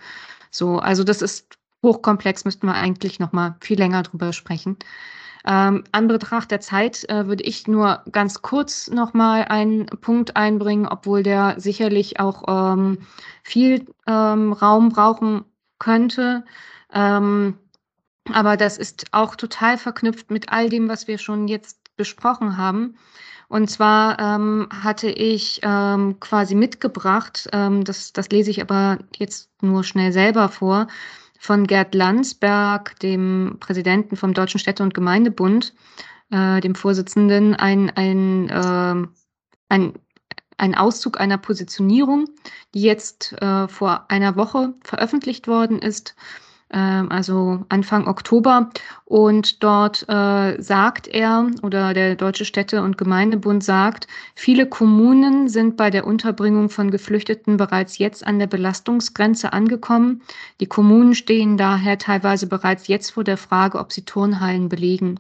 so, 0.51 0.81
also 0.81 1.05
das 1.05 1.23
ist 1.23 1.57
hochkomplex, 1.85 2.45
müssten 2.45 2.67
wir 2.67 2.75
eigentlich 2.75 3.21
noch 3.21 3.33
mal 3.33 3.57
viel 3.61 3.79
länger 3.79 4.03
drüber 4.03 4.33
sprechen. 4.33 4.77
Ähm, 5.47 5.85
an 5.93 6.09
Betracht 6.09 6.51
der 6.51 6.61
Zeit 6.61 7.09
äh, 7.09 7.27
würde 7.27 7.45
ich 7.45 7.67
nur 7.67 8.03
ganz 8.13 8.43
kurz 8.43 8.91
noch 8.91 9.15
mal 9.15 9.45
einen 9.45 9.87
Punkt 9.87 10.37
einbringen, 10.37 10.87
obwohl 10.87 11.23
der 11.23 11.55
sicherlich 11.59 12.21
auch 12.21 12.43
ähm, 12.49 12.99
viel 13.43 13.87
ähm, 14.07 14.53
Raum 14.53 14.91
brauchen 14.91 15.45
könnte. 15.81 16.45
Ähm, 16.93 17.59
Aber 18.33 18.57
das 18.57 18.79
ist 18.79 19.07
auch 19.13 19.35
total 19.37 19.79
verknüpft 19.79 20.31
mit 20.31 20.51
all 20.53 20.69
dem, 20.69 20.89
was 20.89 21.09
wir 21.09 21.19
schon 21.19 21.49
jetzt 21.49 21.79
besprochen 21.97 22.57
haben. 22.57 22.97
Und 23.49 23.69
zwar 23.71 24.19
ähm, 24.21 24.69
hatte 24.71 25.11
ich 25.11 25.61
ähm, 25.65 26.21
quasi 26.21 26.55
mitgebracht, 26.55 27.49
ähm, 27.53 27.85
das, 27.85 28.13
das 28.13 28.29
lese 28.31 28.51
ich 28.51 28.63
aber 28.63 28.99
jetzt 29.17 29.51
nur 29.63 29.83
schnell 29.85 30.13
selber 30.13 30.49
vor, 30.49 30.87
von 31.39 31.67
Gerd 31.67 31.95
Landsberg, 31.95 32.99
dem 33.01 33.57
Präsidenten 33.61 34.17
vom 34.17 34.35
Deutschen 34.35 34.61
Städte- 34.61 34.83
und 34.85 34.95
Gemeindebund, 34.95 35.75
äh, 36.31 36.61
dem 36.61 36.75
Vorsitzenden, 36.77 37.55
ein, 37.57 37.91
ein, 37.91 38.49
äh, 38.51 39.09
ein, 39.69 39.95
ein 40.61 40.75
Auszug 40.75 41.21
einer 41.21 41.39
Positionierung, 41.39 42.27
die 42.75 42.83
jetzt 42.83 43.33
äh, 43.41 43.69
vor 43.69 44.07
einer 44.09 44.37
Woche 44.37 44.75
veröffentlicht 44.83 45.49
worden 45.49 45.79
ist 45.79 46.15
ähm, 46.73 47.11
also 47.11 47.65
Anfang 47.69 48.07
Oktober. 48.07 48.71
Und 49.05 49.63
dort 49.63 50.09
äh, 50.09 50.61
sagt 50.63 51.09
er, 51.09 51.51
oder 51.63 51.95
der 51.95 52.17
Deutsche 52.17 52.45
Städte- 52.45 52.83
und 52.83 52.97
Gemeindebund 52.97 53.65
sagt, 53.65 54.07
viele 54.35 54.67
Kommunen 54.67 55.49
sind 55.49 55.77
bei 55.77 55.91
der 55.91 56.07
Unterbringung 56.07 56.71
von 56.71 56.91
Geflüchteten 56.91 57.57
bereits 57.57 57.99
jetzt 57.99 58.27
an 58.27 58.39
der 58.39 58.47
Belastungsgrenze 58.47 59.53
angekommen. 59.53 60.23
Die 60.61 60.67
Kommunen 60.67 61.15
stehen 61.15 61.57
daher 61.57 61.99
teilweise 61.99 62.47
bereits 62.47 62.87
jetzt 62.87 63.11
vor 63.11 63.25
der 63.25 63.37
Frage, 63.37 63.79
ob 63.79 63.93
sie 63.93 64.05
Turnhallen 64.05 64.69
belegen. 64.69 65.19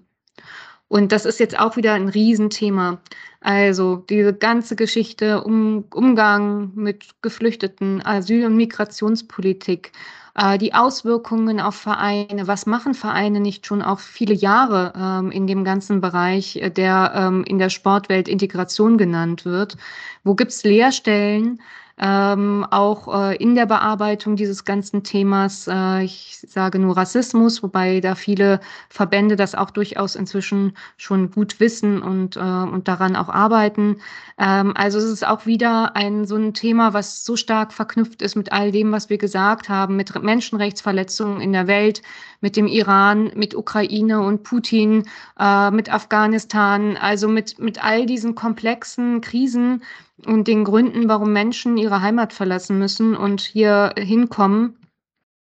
Und 0.91 1.12
das 1.12 1.24
ist 1.24 1.38
jetzt 1.38 1.57
auch 1.57 1.76
wieder 1.76 1.95
ein 1.95 2.09
Riesenthema. 2.09 2.99
Also 3.41 3.95
diese 4.11 4.34
ganze 4.34 4.74
Geschichte 4.74 5.45
um 5.45 5.84
Umgang 5.95 6.72
mit 6.74 7.05
Geflüchteten, 7.22 8.03
Asyl- 8.05 8.45
und 8.45 8.57
Migrationspolitik, 8.57 9.93
äh, 10.34 10.59
die 10.59 10.74
Auswirkungen 10.74 11.61
auf 11.61 11.76
Vereine, 11.76 12.49
was 12.49 12.66
machen 12.66 12.95
Vereine 12.95 13.38
nicht 13.38 13.66
schon 13.66 13.82
auch 13.82 14.01
viele 14.01 14.34
Jahre 14.34 14.93
ähm, 14.97 15.30
in 15.30 15.47
dem 15.47 15.62
ganzen 15.62 16.01
Bereich, 16.01 16.57
äh, 16.57 16.70
der 16.70 17.12
ähm, 17.14 17.45
in 17.45 17.61
der 17.61 17.70
Sportwelt 17.70 18.26
Integration 18.26 18.99
genannt 18.99 19.45
wird. 19.45 19.76
Wo 20.24 20.34
gibt's 20.34 20.64
Lehrstellen? 20.64 21.61
Ähm, 22.03 22.67
auch 22.71 23.15
äh, 23.15 23.37
in 23.37 23.55
der 23.55 23.67
Bearbeitung 23.67 24.35
dieses 24.35 24.65
ganzen 24.65 25.03
Themas. 25.03 25.69
Äh, 25.69 26.05
ich 26.05 26.43
sage 26.49 26.79
nur 26.79 26.97
Rassismus, 26.97 27.63
wobei 27.63 28.01
da 28.01 28.15
viele 28.15 28.61
Verbände 28.89 29.37
das 29.37 29.55
auch 29.55 29.71
durchaus 29.71 30.17
inzwischen 30.17 30.73
schon 30.97 31.31
gut 31.31 31.61
wissen 31.61 32.01
und, 32.01 32.37
äh, 32.37 32.41
und 32.41 32.89
daran 32.89 33.17
auch 33.17 33.29
arbeiten. 33.29 33.99
Ähm, 34.39 34.73
also 34.75 34.99
es 34.99 35.05
ist 35.05 35.27
auch 35.27 35.45
wieder 35.45 35.95
ein 35.95 36.25
so 36.25 36.37
ein 36.37 36.55
Thema, 36.55 36.95
was 36.95 37.23
so 37.25 37.37
stark 37.37 37.73
verknüpft 37.73 38.23
ist 38.23 38.35
mit 38.35 38.51
all 38.51 38.73
dem, 38.73 38.93
was 38.93 39.11
wir 39.11 39.19
gesagt 39.19 39.69
haben, 39.69 39.97
mit 39.97 40.23
Menschenrechtsverletzungen 40.23 41.43
in 41.43 41.53
der 41.53 41.67
Welt, 41.67 42.01
mit 42.41 42.57
dem 42.57 42.67
Iran, 42.67 43.31
mit 43.35 43.55
Ukraine 43.55 44.21
und 44.21 44.43
Putin, 44.43 45.05
äh, 45.39 45.71
mit 45.71 45.93
Afghanistan, 45.93 46.97
also 46.97 47.29
mit, 47.29 47.59
mit 47.59 47.85
all 47.85 48.07
diesen 48.07 48.35
komplexen 48.35 49.21
Krisen, 49.21 49.83
und 50.27 50.49
den 50.49 50.64
Gründen, 50.64 51.09
warum 51.09 51.33
Menschen 51.33 51.77
ihre 51.77 52.03
Heimat 52.03 52.33
verlassen 52.33 52.79
müssen 52.79 53.16
und 53.16 53.41
hier 53.41 53.95
hinkommen 53.97 54.77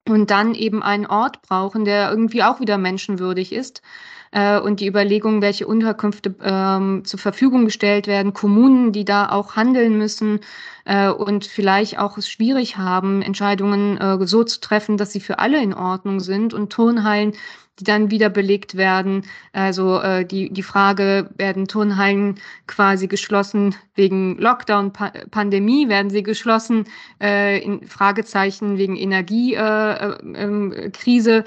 und 0.07 0.31
dann 0.31 0.55
eben 0.55 0.83
einen 0.83 1.05
Ort 1.05 1.41
brauchen, 1.41 1.85
der 1.85 2.09
irgendwie 2.09 2.43
auch 2.43 2.59
wieder 2.59 2.77
menschenwürdig 2.77 3.53
ist. 3.53 3.81
Äh, 4.31 4.59
und 4.59 4.79
die 4.79 4.87
Überlegung, 4.87 5.41
welche 5.41 5.67
Unterkünfte 5.67 6.35
ähm, 6.41 7.03
zur 7.05 7.19
Verfügung 7.19 7.65
gestellt 7.65 8.07
werden, 8.07 8.33
Kommunen, 8.33 8.91
die 8.91 9.05
da 9.05 9.29
auch 9.29 9.55
handeln 9.55 9.97
müssen 9.97 10.41
äh, 10.85 11.09
und 11.09 11.45
vielleicht 11.45 11.99
auch 11.99 12.17
es 12.17 12.29
schwierig 12.29 12.77
haben, 12.77 13.21
Entscheidungen 13.21 13.97
äh, 13.97 14.17
so 14.27 14.43
zu 14.43 14.59
treffen, 14.59 14.97
dass 14.97 15.11
sie 15.11 15.21
für 15.21 15.39
alle 15.39 15.61
in 15.61 15.73
Ordnung 15.73 16.19
sind 16.19 16.53
und 16.53 16.71
Turnhallen 16.71 17.33
die 17.79 17.83
dann 17.83 18.11
wieder 18.11 18.29
belegt 18.29 18.75
werden. 18.75 19.23
Also 19.53 19.99
äh, 19.99 20.25
die, 20.25 20.51
die 20.51 20.63
Frage, 20.63 21.29
werden 21.37 21.67
Turnhallen 21.67 22.35
quasi 22.65 23.07
geschlossen 23.07 23.75
wegen 23.95 24.37
Lockdown, 24.37 24.93
pa 24.93 25.11
Pandemie, 25.31 25.89
werden 25.89 26.09
sie 26.09 26.23
geschlossen, 26.23 26.85
äh, 27.21 27.59
in 27.59 27.87
Fragezeichen 27.87 28.77
wegen 28.77 28.95
Energiekrise, 28.95 31.31
äh, 31.31 31.39
äh, 31.39 31.43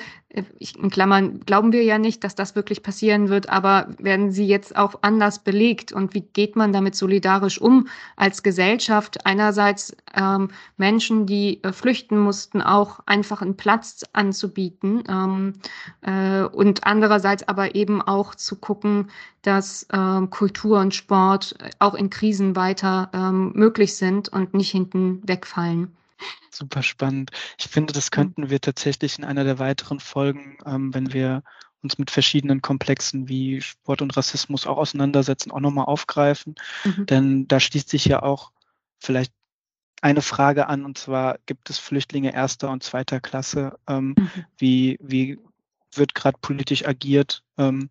ich, 0.59 0.79
in 0.79 0.91
Klammern 0.91 1.41
glauben 1.41 1.73
wir 1.73 1.83
ja 1.83 1.99
nicht, 1.99 2.23
dass 2.23 2.35
das 2.35 2.55
wirklich 2.55 2.83
passieren 2.83 3.29
wird, 3.29 3.49
aber 3.49 3.89
werden 3.99 4.31
sie 4.31 4.47
jetzt 4.47 4.77
auch 4.77 4.97
anders 5.03 5.41
belegt 5.41 5.93
und 5.93 6.15
wie 6.15 6.21
geht 6.21 6.55
man 6.55 6.73
damit 6.73 6.95
solidarisch 6.95 7.61
um 7.61 7.89
als 8.17 8.43
Gesellschaft? 8.43 9.27
Einerseits 9.27 9.97
ähm, 10.15 10.51
Menschen, 10.77 11.27
die 11.27 11.63
äh, 11.65 11.73
flüchten 11.73 12.19
mussten, 12.19 12.63
auch 12.63 13.01
einfach 13.07 13.43
einen 13.43 13.57
Platz 13.57 14.05
anzubieten 14.13 15.03
ähm, 15.09 15.55
äh, 16.03 16.45
und 16.45 16.87
andererseits 16.87 17.47
aber 17.49 17.75
eben 17.75 18.01
auch 18.01 18.35
zu 18.35 18.57
gucken, 18.57 19.11
dass 19.43 19.87
ähm, 19.93 20.31
Kultur 20.31 20.79
und 20.81 20.95
Sport 20.95 21.57
auch 21.79 21.95
in 21.95 22.11
Krisen 22.11 22.55
weiter 22.55 23.11
ähm, 23.13 23.53
möglich 23.55 23.97
sind 23.97 24.29
und 24.29 24.55
nicht 24.55 24.71
hinten 24.71 25.23
wegfallen. 25.27 25.97
Super 26.51 26.83
spannend. 26.83 27.31
Ich 27.59 27.69
finde, 27.69 27.93
das 27.93 28.11
könnten 28.11 28.51
wir 28.51 28.61
tatsächlich 28.61 29.19
in 29.19 29.25
einer 29.25 29.45
der 29.45 29.59
weiteren 29.59 30.01
Folgen, 30.01 30.59
ähm, 30.67 30.93
wenn 30.95 31.13
wir 31.13 31.43
uns 31.83 31.99
mit 31.99 32.11
verschiedenen 32.11 32.61
Komplexen 32.61 33.29
wie 33.29 33.61
Sport 33.61 34.03
und 34.03 34.17
Rassismus 34.17 34.67
auch 34.67 34.77
auseinandersetzen, 34.77 35.51
auch 35.51 35.61
nochmal 35.61 35.87
aufgreifen. 35.87 36.55
Mhm. 36.85 37.07
Denn 37.07 37.49
da 37.49 37.61
schließt 37.61 37.89
sich 37.89 38.05
ja 38.05 38.23
auch 38.23 38.53
vielleicht 38.99 39.33
eine 40.03 40.23
Frage 40.23 40.67
an, 40.67 40.85
und 40.85 40.99
zwar 40.99 41.39
gibt 41.47 41.71
es 41.71 41.79
Flüchtlinge 41.79 42.33
erster 42.33 42.71
und 42.71 42.83
zweiter 42.83 43.21
Klasse? 43.21 43.79
Ähm, 43.87 44.15
mhm. 44.19 44.31
wie, 44.59 44.99
wie 45.01 45.39
wird 45.95 46.15
gerade 46.15 46.39
politisch 46.41 46.87
agiert 46.87 47.43
ähm, 47.59 47.91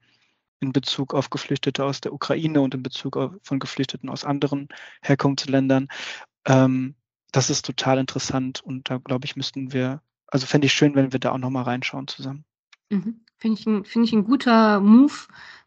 in 0.60 0.74
Bezug 0.74 1.14
auf 1.14 1.30
Geflüchtete 1.30 1.84
aus 1.84 2.02
der 2.02 2.14
Ukraine 2.14 2.62
und 2.62 2.74
in 2.74 2.84
Bezug 2.84 3.18
auf, 3.18 3.32
von 3.44 3.60
Geflüchteten 3.60 4.10
aus 4.10 4.24
anderen 4.24 4.70
Herkunftsländern? 5.02 5.88
Ähm, 6.46 6.96
das 7.32 7.50
ist 7.50 7.66
total 7.66 7.98
interessant 8.00 8.62
und 8.62 8.90
da 8.90 8.98
glaube 8.98 9.26
ich, 9.26 9.36
müssten 9.36 9.74
wir, 9.74 10.02
also 10.28 10.46
fände 10.46 10.68
ich 10.68 10.74
schön, 10.74 10.96
wenn 10.96 11.12
wir 11.12 11.20
da 11.20 11.32
auch 11.32 11.38
nochmal 11.38 11.64
reinschauen 11.64 12.08
zusammen. 12.08 12.46
Mhm. 12.90 13.22
Finde 13.38 13.58
ich, 13.58 13.88
find 13.90 14.06
ich 14.06 14.12
ein 14.12 14.26
guter 14.26 14.82
Move, 14.82 15.14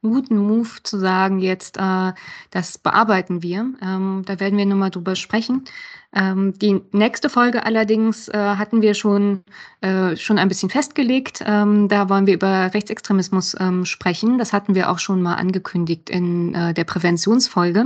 einen 0.03 0.13
guten 0.13 0.37
Move 0.37 0.69
zu 0.83 0.99
sagen, 0.99 1.39
jetzt, 1.39 1.79
äh, 1.79 2.13
das 2.51 2.77
bearbeiten 2.77 3.43
wir. 3.43 3.73
Ähm, 3.81 4.25
da 4.27 4.39
werden 4.41 4.59
wir 4.59 4.67
nochmal 4.67 4.91
drüber 4.91 5.17
sprechen. 5.17 5.65
Ähm, 6.15 6.53
die 6.59 6.83
nächste 6.93 7.31
Folge 7.31 7.65
allerdings 7.65 8.29
äh, 8.29 8.37
hatten 8.37 8.83
wir 8.83 8.93
schon, 8.93 9.43
äh, 9.81 10.15
schon 10.17 10.39
ein 10.39 10.49
bisschen 10.49 10.69
festgelegt. 10.69 11.43
Ähm, 11.47 11.89
da 11.89 12.11
wollen 12.11 12.27
wir 12.27 12.35
über 12.35 12.75
Rechtsextremismus 12.75 13.57
ähm, 13.59 13.87
sprechen. 13.87 14.37
Das 14.37 14.53
hatten 14.53 14.75
wir 14.75 14.91
auch 14.91 14.99
schon 14.99 15.23
mal 15.23 15.37
angekündigt 15.37 16.11
in 16.11 16.55
äh, 16.55 16.75
der 16.75 16.85
Präventionsfolge. 16.85 17.85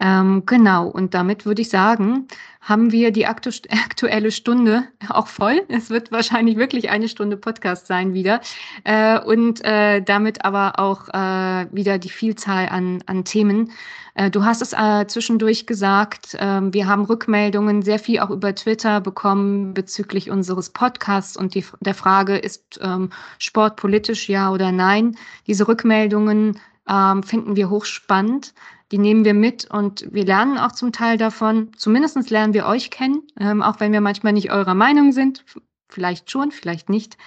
Ähm, 0.00 0.44
genau, 0.46 0.86
und 0.86 1.14
damit 1.14 1.44
würde 1.44 1.62
ich 1.62 1.70
sagen, 1.70 2.28
haben 2.60 2.92
wir 2.92 3.10
die 3.10 3.26
aktu 3.26 3.50
aktuelle 3.70 4.30
Stunde 4.30 4.84
auch 5.08 5.26
voll. 5.26 5.62
Es 5.68 5.90
wird 5.90 6.12
wahrscheinlich 6.12 6.56
wirklich 6.56 6.90
eine 6.90 7.08
Stunde 7.08 7.36
Podcast 7.36 7.86
sein 7.88 8.14
wieder. 8.14 8.40
Äh, 8.84 9.18
und 9.20 9.64
äh, 9.64 10.00
damit 10.00 10.44
aber 10.44 10.78
auch 10.78 11.08
äh, 11.08 11.66
wieder 11.72 11.98
die 11.98 12.10
Vielzahl 12.10 12.68
an, 12.68 13.02
an 13.06 13.24
Themen. 13.24 13.72
Äh, 14.14 14.30
du 14.30 14.44
hast 14.44 14.62
es 14.62 14.72
äh, 14.72 15.06
zwischendurch 15.08 15.66
gesagt, 15.66 16.36
ähm, 16.38 16.72
wir 16.72 16.86
haben 16.86 17.04
Rückmeldungen 17.04 17.82
sehr 17.82 17.98
viel 17.98 18.20
auch 18.20 18.30
über 18.30 18.54
Twitter 18.54 19.00
bekommen 19.00 19.74
bezüglich 19.74 20.30
unseres 20.30 20.70
Podcasts 20.70 21.36
und 21.36 21.54
die, 21.54 21.64
der 21.80 21.94
Frage, 21.94 22.36
ist 22.36 22.78
ähm, 22.82 23.10
Sport 23.38 23.76
politisch, 23.76 24.28
ja 24.28 24.52
oder 24.52 24.70
nein? 24.70 25.16
Diese 25.48 25.66
Rückmeldungen 25.66 26.60
ähm, 26.88 27.22
finden 27.22 27.56
wir 27.56 27.70
hochspannend 27.70 28.54
die 28.90 28.98
nehmen 28.98 29.24
wir 29.24 29.34
mit 29.34 29.66
und 29.70 30.06
wir 30.12 30.24
lernen 30.24 30.58
auch 30.58 30.72
zum 30.72 30.92
Teil 30.92 31.18
davon. 31.18 31.70
Zumindest 31.76 32.30
lernen 32.30 32.54
wir 32.54 32.66
euch 32.66 32.90
kennen, 32.90 33.22
ähm, 33.38 33.62
auch 33.62 33.80
wenn 33.80 33.92
wir 33.92 34.00
manchmal 34.00 34.32
nicht 34.32 34.50
eurer 34.50 34.74
Meinung 34.74 35.12
sind. 35.12 35.44
Vielleicht 35.88 36.30
schon, 36.30 36.52
vielleicht 36.52 36.88
nicht. 36.88 37.18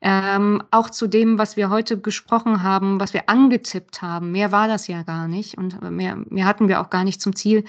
Ähm, 0.00 0.62
auch 0.70 0.90
zu 0.90 1.08
dem, 1.08 1.38
was 1.38 1.56
wir 1.56 1.70
heute 1.70 2.00
gesprochen 2.00 2.62
haben, 2.62 3.00
was 3.00 3.14
wir 3.14 3.28
angetippt 3.28 4.00
haben. 4.00 4.30
Mehr 4.30 4.52
war 4.52 4.68
das 4.68 4.86
ja 4.86 5.02
gar 5.02 5.26
nicht 5.26 5.58
und 5.58 5.80
mehr, 5.90 6.16
mehr 6.28 6.46
hatten 6.46 6.68
wir 6.68 6.80
auch 6.80 6.90
gar 6.90 7.02
nicht 7.02 7.20
zum 7.20 7.34
Ziel. 7.34 7.64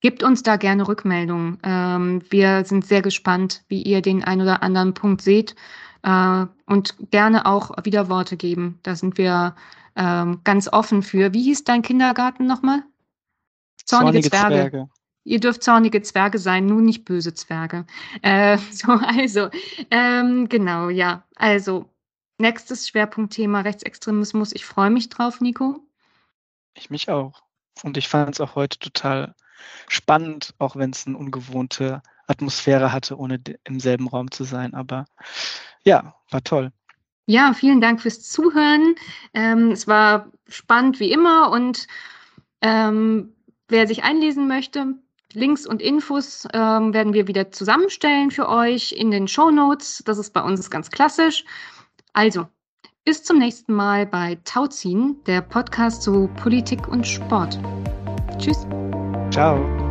Gebt 0.00 0.22
uns 0.22 0.42
da 0.42 0.56
gerne 0.56 0.88
Rückmeldungen. 0.88 1.58
Ähm, 1.62 2.22
wir 2.30 2.64
sind 2.64 2.86
sehr 2.86 3.02
gespannt, 3.02 3.62
wie 3.68 3.82
ihr 3.82 4.00
den 4.00 4.24
ein 4.24 4.40
oder 4.40 4.62
anderen 4.62 4.94
Punkt 4.94 5.20
seht 5.20 5.54
äh, 6.02 6.46
und 6.66 6.96
gerne 7.10 7.44
auch 7.44 7.70
Widerworte 7.84 8.38
geben. 8.38 8.78
Da 8.82 8.96
sind 8.96 9.18
wir 9.18 9.54
ähm, 9.96 10.40
ganz 10.44 10.68
offen 10.68 11.02
für. 11.02 11.32
Wie 11.32 11.42
hieß 11.42 11.64
dein 11.64 11.82
Kindergarten 11.82 12.46
nochmal? 12.46 12.82
Zornige, 13.84 14.20
Zornige 14.20 14.30
Zwerge. 14.30 14.54
Zwerge. 14.54 14.88
Ihr 15.24 15.40
dürft 15.40 15.62
zornige 15.62 16.02
Zwerge 16.02 16.38
sein, 16.38 16.66
nur 16.66 16.82
nicht 16.82 17.04
böse 17.04 17.34
Zwerge. 17.34 17.86
Äh, 18.22 18.58
so, 18.72 18.92
also, 18.92 19.48
ähm, 19.90 20.48
genau, 20.48 20.88
ja. 20.88 21.24
Also, 21.36 21.88
nächstes 22.38 22.88
Schwerpunktthema 22.88 23.60
Rechtsextremismus. 23.60 24.52
Ich 24.52 24.64
freue 24.64 24.90
mich 24.90 25.08
drauf, 25.08 25.40
Nico. 25.40 25.80
Ich 26.74 26.90
mich 26.90 27.08
auch. 27.08 27.42
Und 27.82 27.96
ich 27.96 28.08
fand 28.08 28.34
es 28.34 28.40
auch 28.40 28.54
heute 28.54 28.78
total 28.78 29.34
spannend, 29.88 30.54
auch 30.58 30.76
wenn 30.76 30.90
es 30.90 31.06
eine 31.06 31.16
ungewohnte 31.16 32.02
Atmosphäre 32.26 32.92
hatte, 32.92 33.18
ohne 33.18 33.40
im 33.64 33.80
selben 33.80 34.08
Raum 34.08 34.30
zu 34.30 34.44
sein. 34.44 34.74
Aber 34.74 35.04
ja, 35.84 36.14
war 36.30 36.42
toll. 36.42 36.72
Ja, 37.26 37.54
vielen 37.54 37.80
Dank 37.80 38.00
fürs 38.00 38.28
Zuhören. 38.28 38.94
Ähm, 39.32 39.70
es 39.70 39.86
war 39.86 40.30
spannend 40.48 41.00
wie 41.00 41.12
immer 41.12 41.50
und 41.50 41.86
ähm, 42.60 43.34
wer 43.68 43.86
sich 43.86 44.04
einlesen 44.04 44.48
möchte, 44.48 44.94
Links 45.34 45.66
und 45.66 45.80
Infos 45.80 46.46
ähm, 46.52 46.92
werden 46.92 47.14
wir 47.14 47.26
wieder 47.26 47.50
zusammenstellen 47.50 48.30
für 48.30 48.48
euch 48.48 48.92
in 48.92 49.10
den 49.10 49.28
Show 49.28 49.50
Notes. 49.50 50.02
Das 50.04 50.18
ist 50.18 50.32
bei 50.32 50.42
uns 50.42 50.70
ganz 50.70 50.90
klassisch. 50.90 51.44
Also, 52.12 52.46
bis 53.04 53.24
zum 53.24 53.38
nächsten 53.38 53.72
Mal 53.72 54.06
bei 54.06 54.38
Tauziehen, 54.44 55.16
der 55.26 55.40
Podcast 55.40 56.02
zu 56.02 56.28
Politik 56.40 56.86
und 56.88 57.06
Sport. 57.06 57.58
Tschüss. 58.38 58.66
Ciao. 59.30 59.81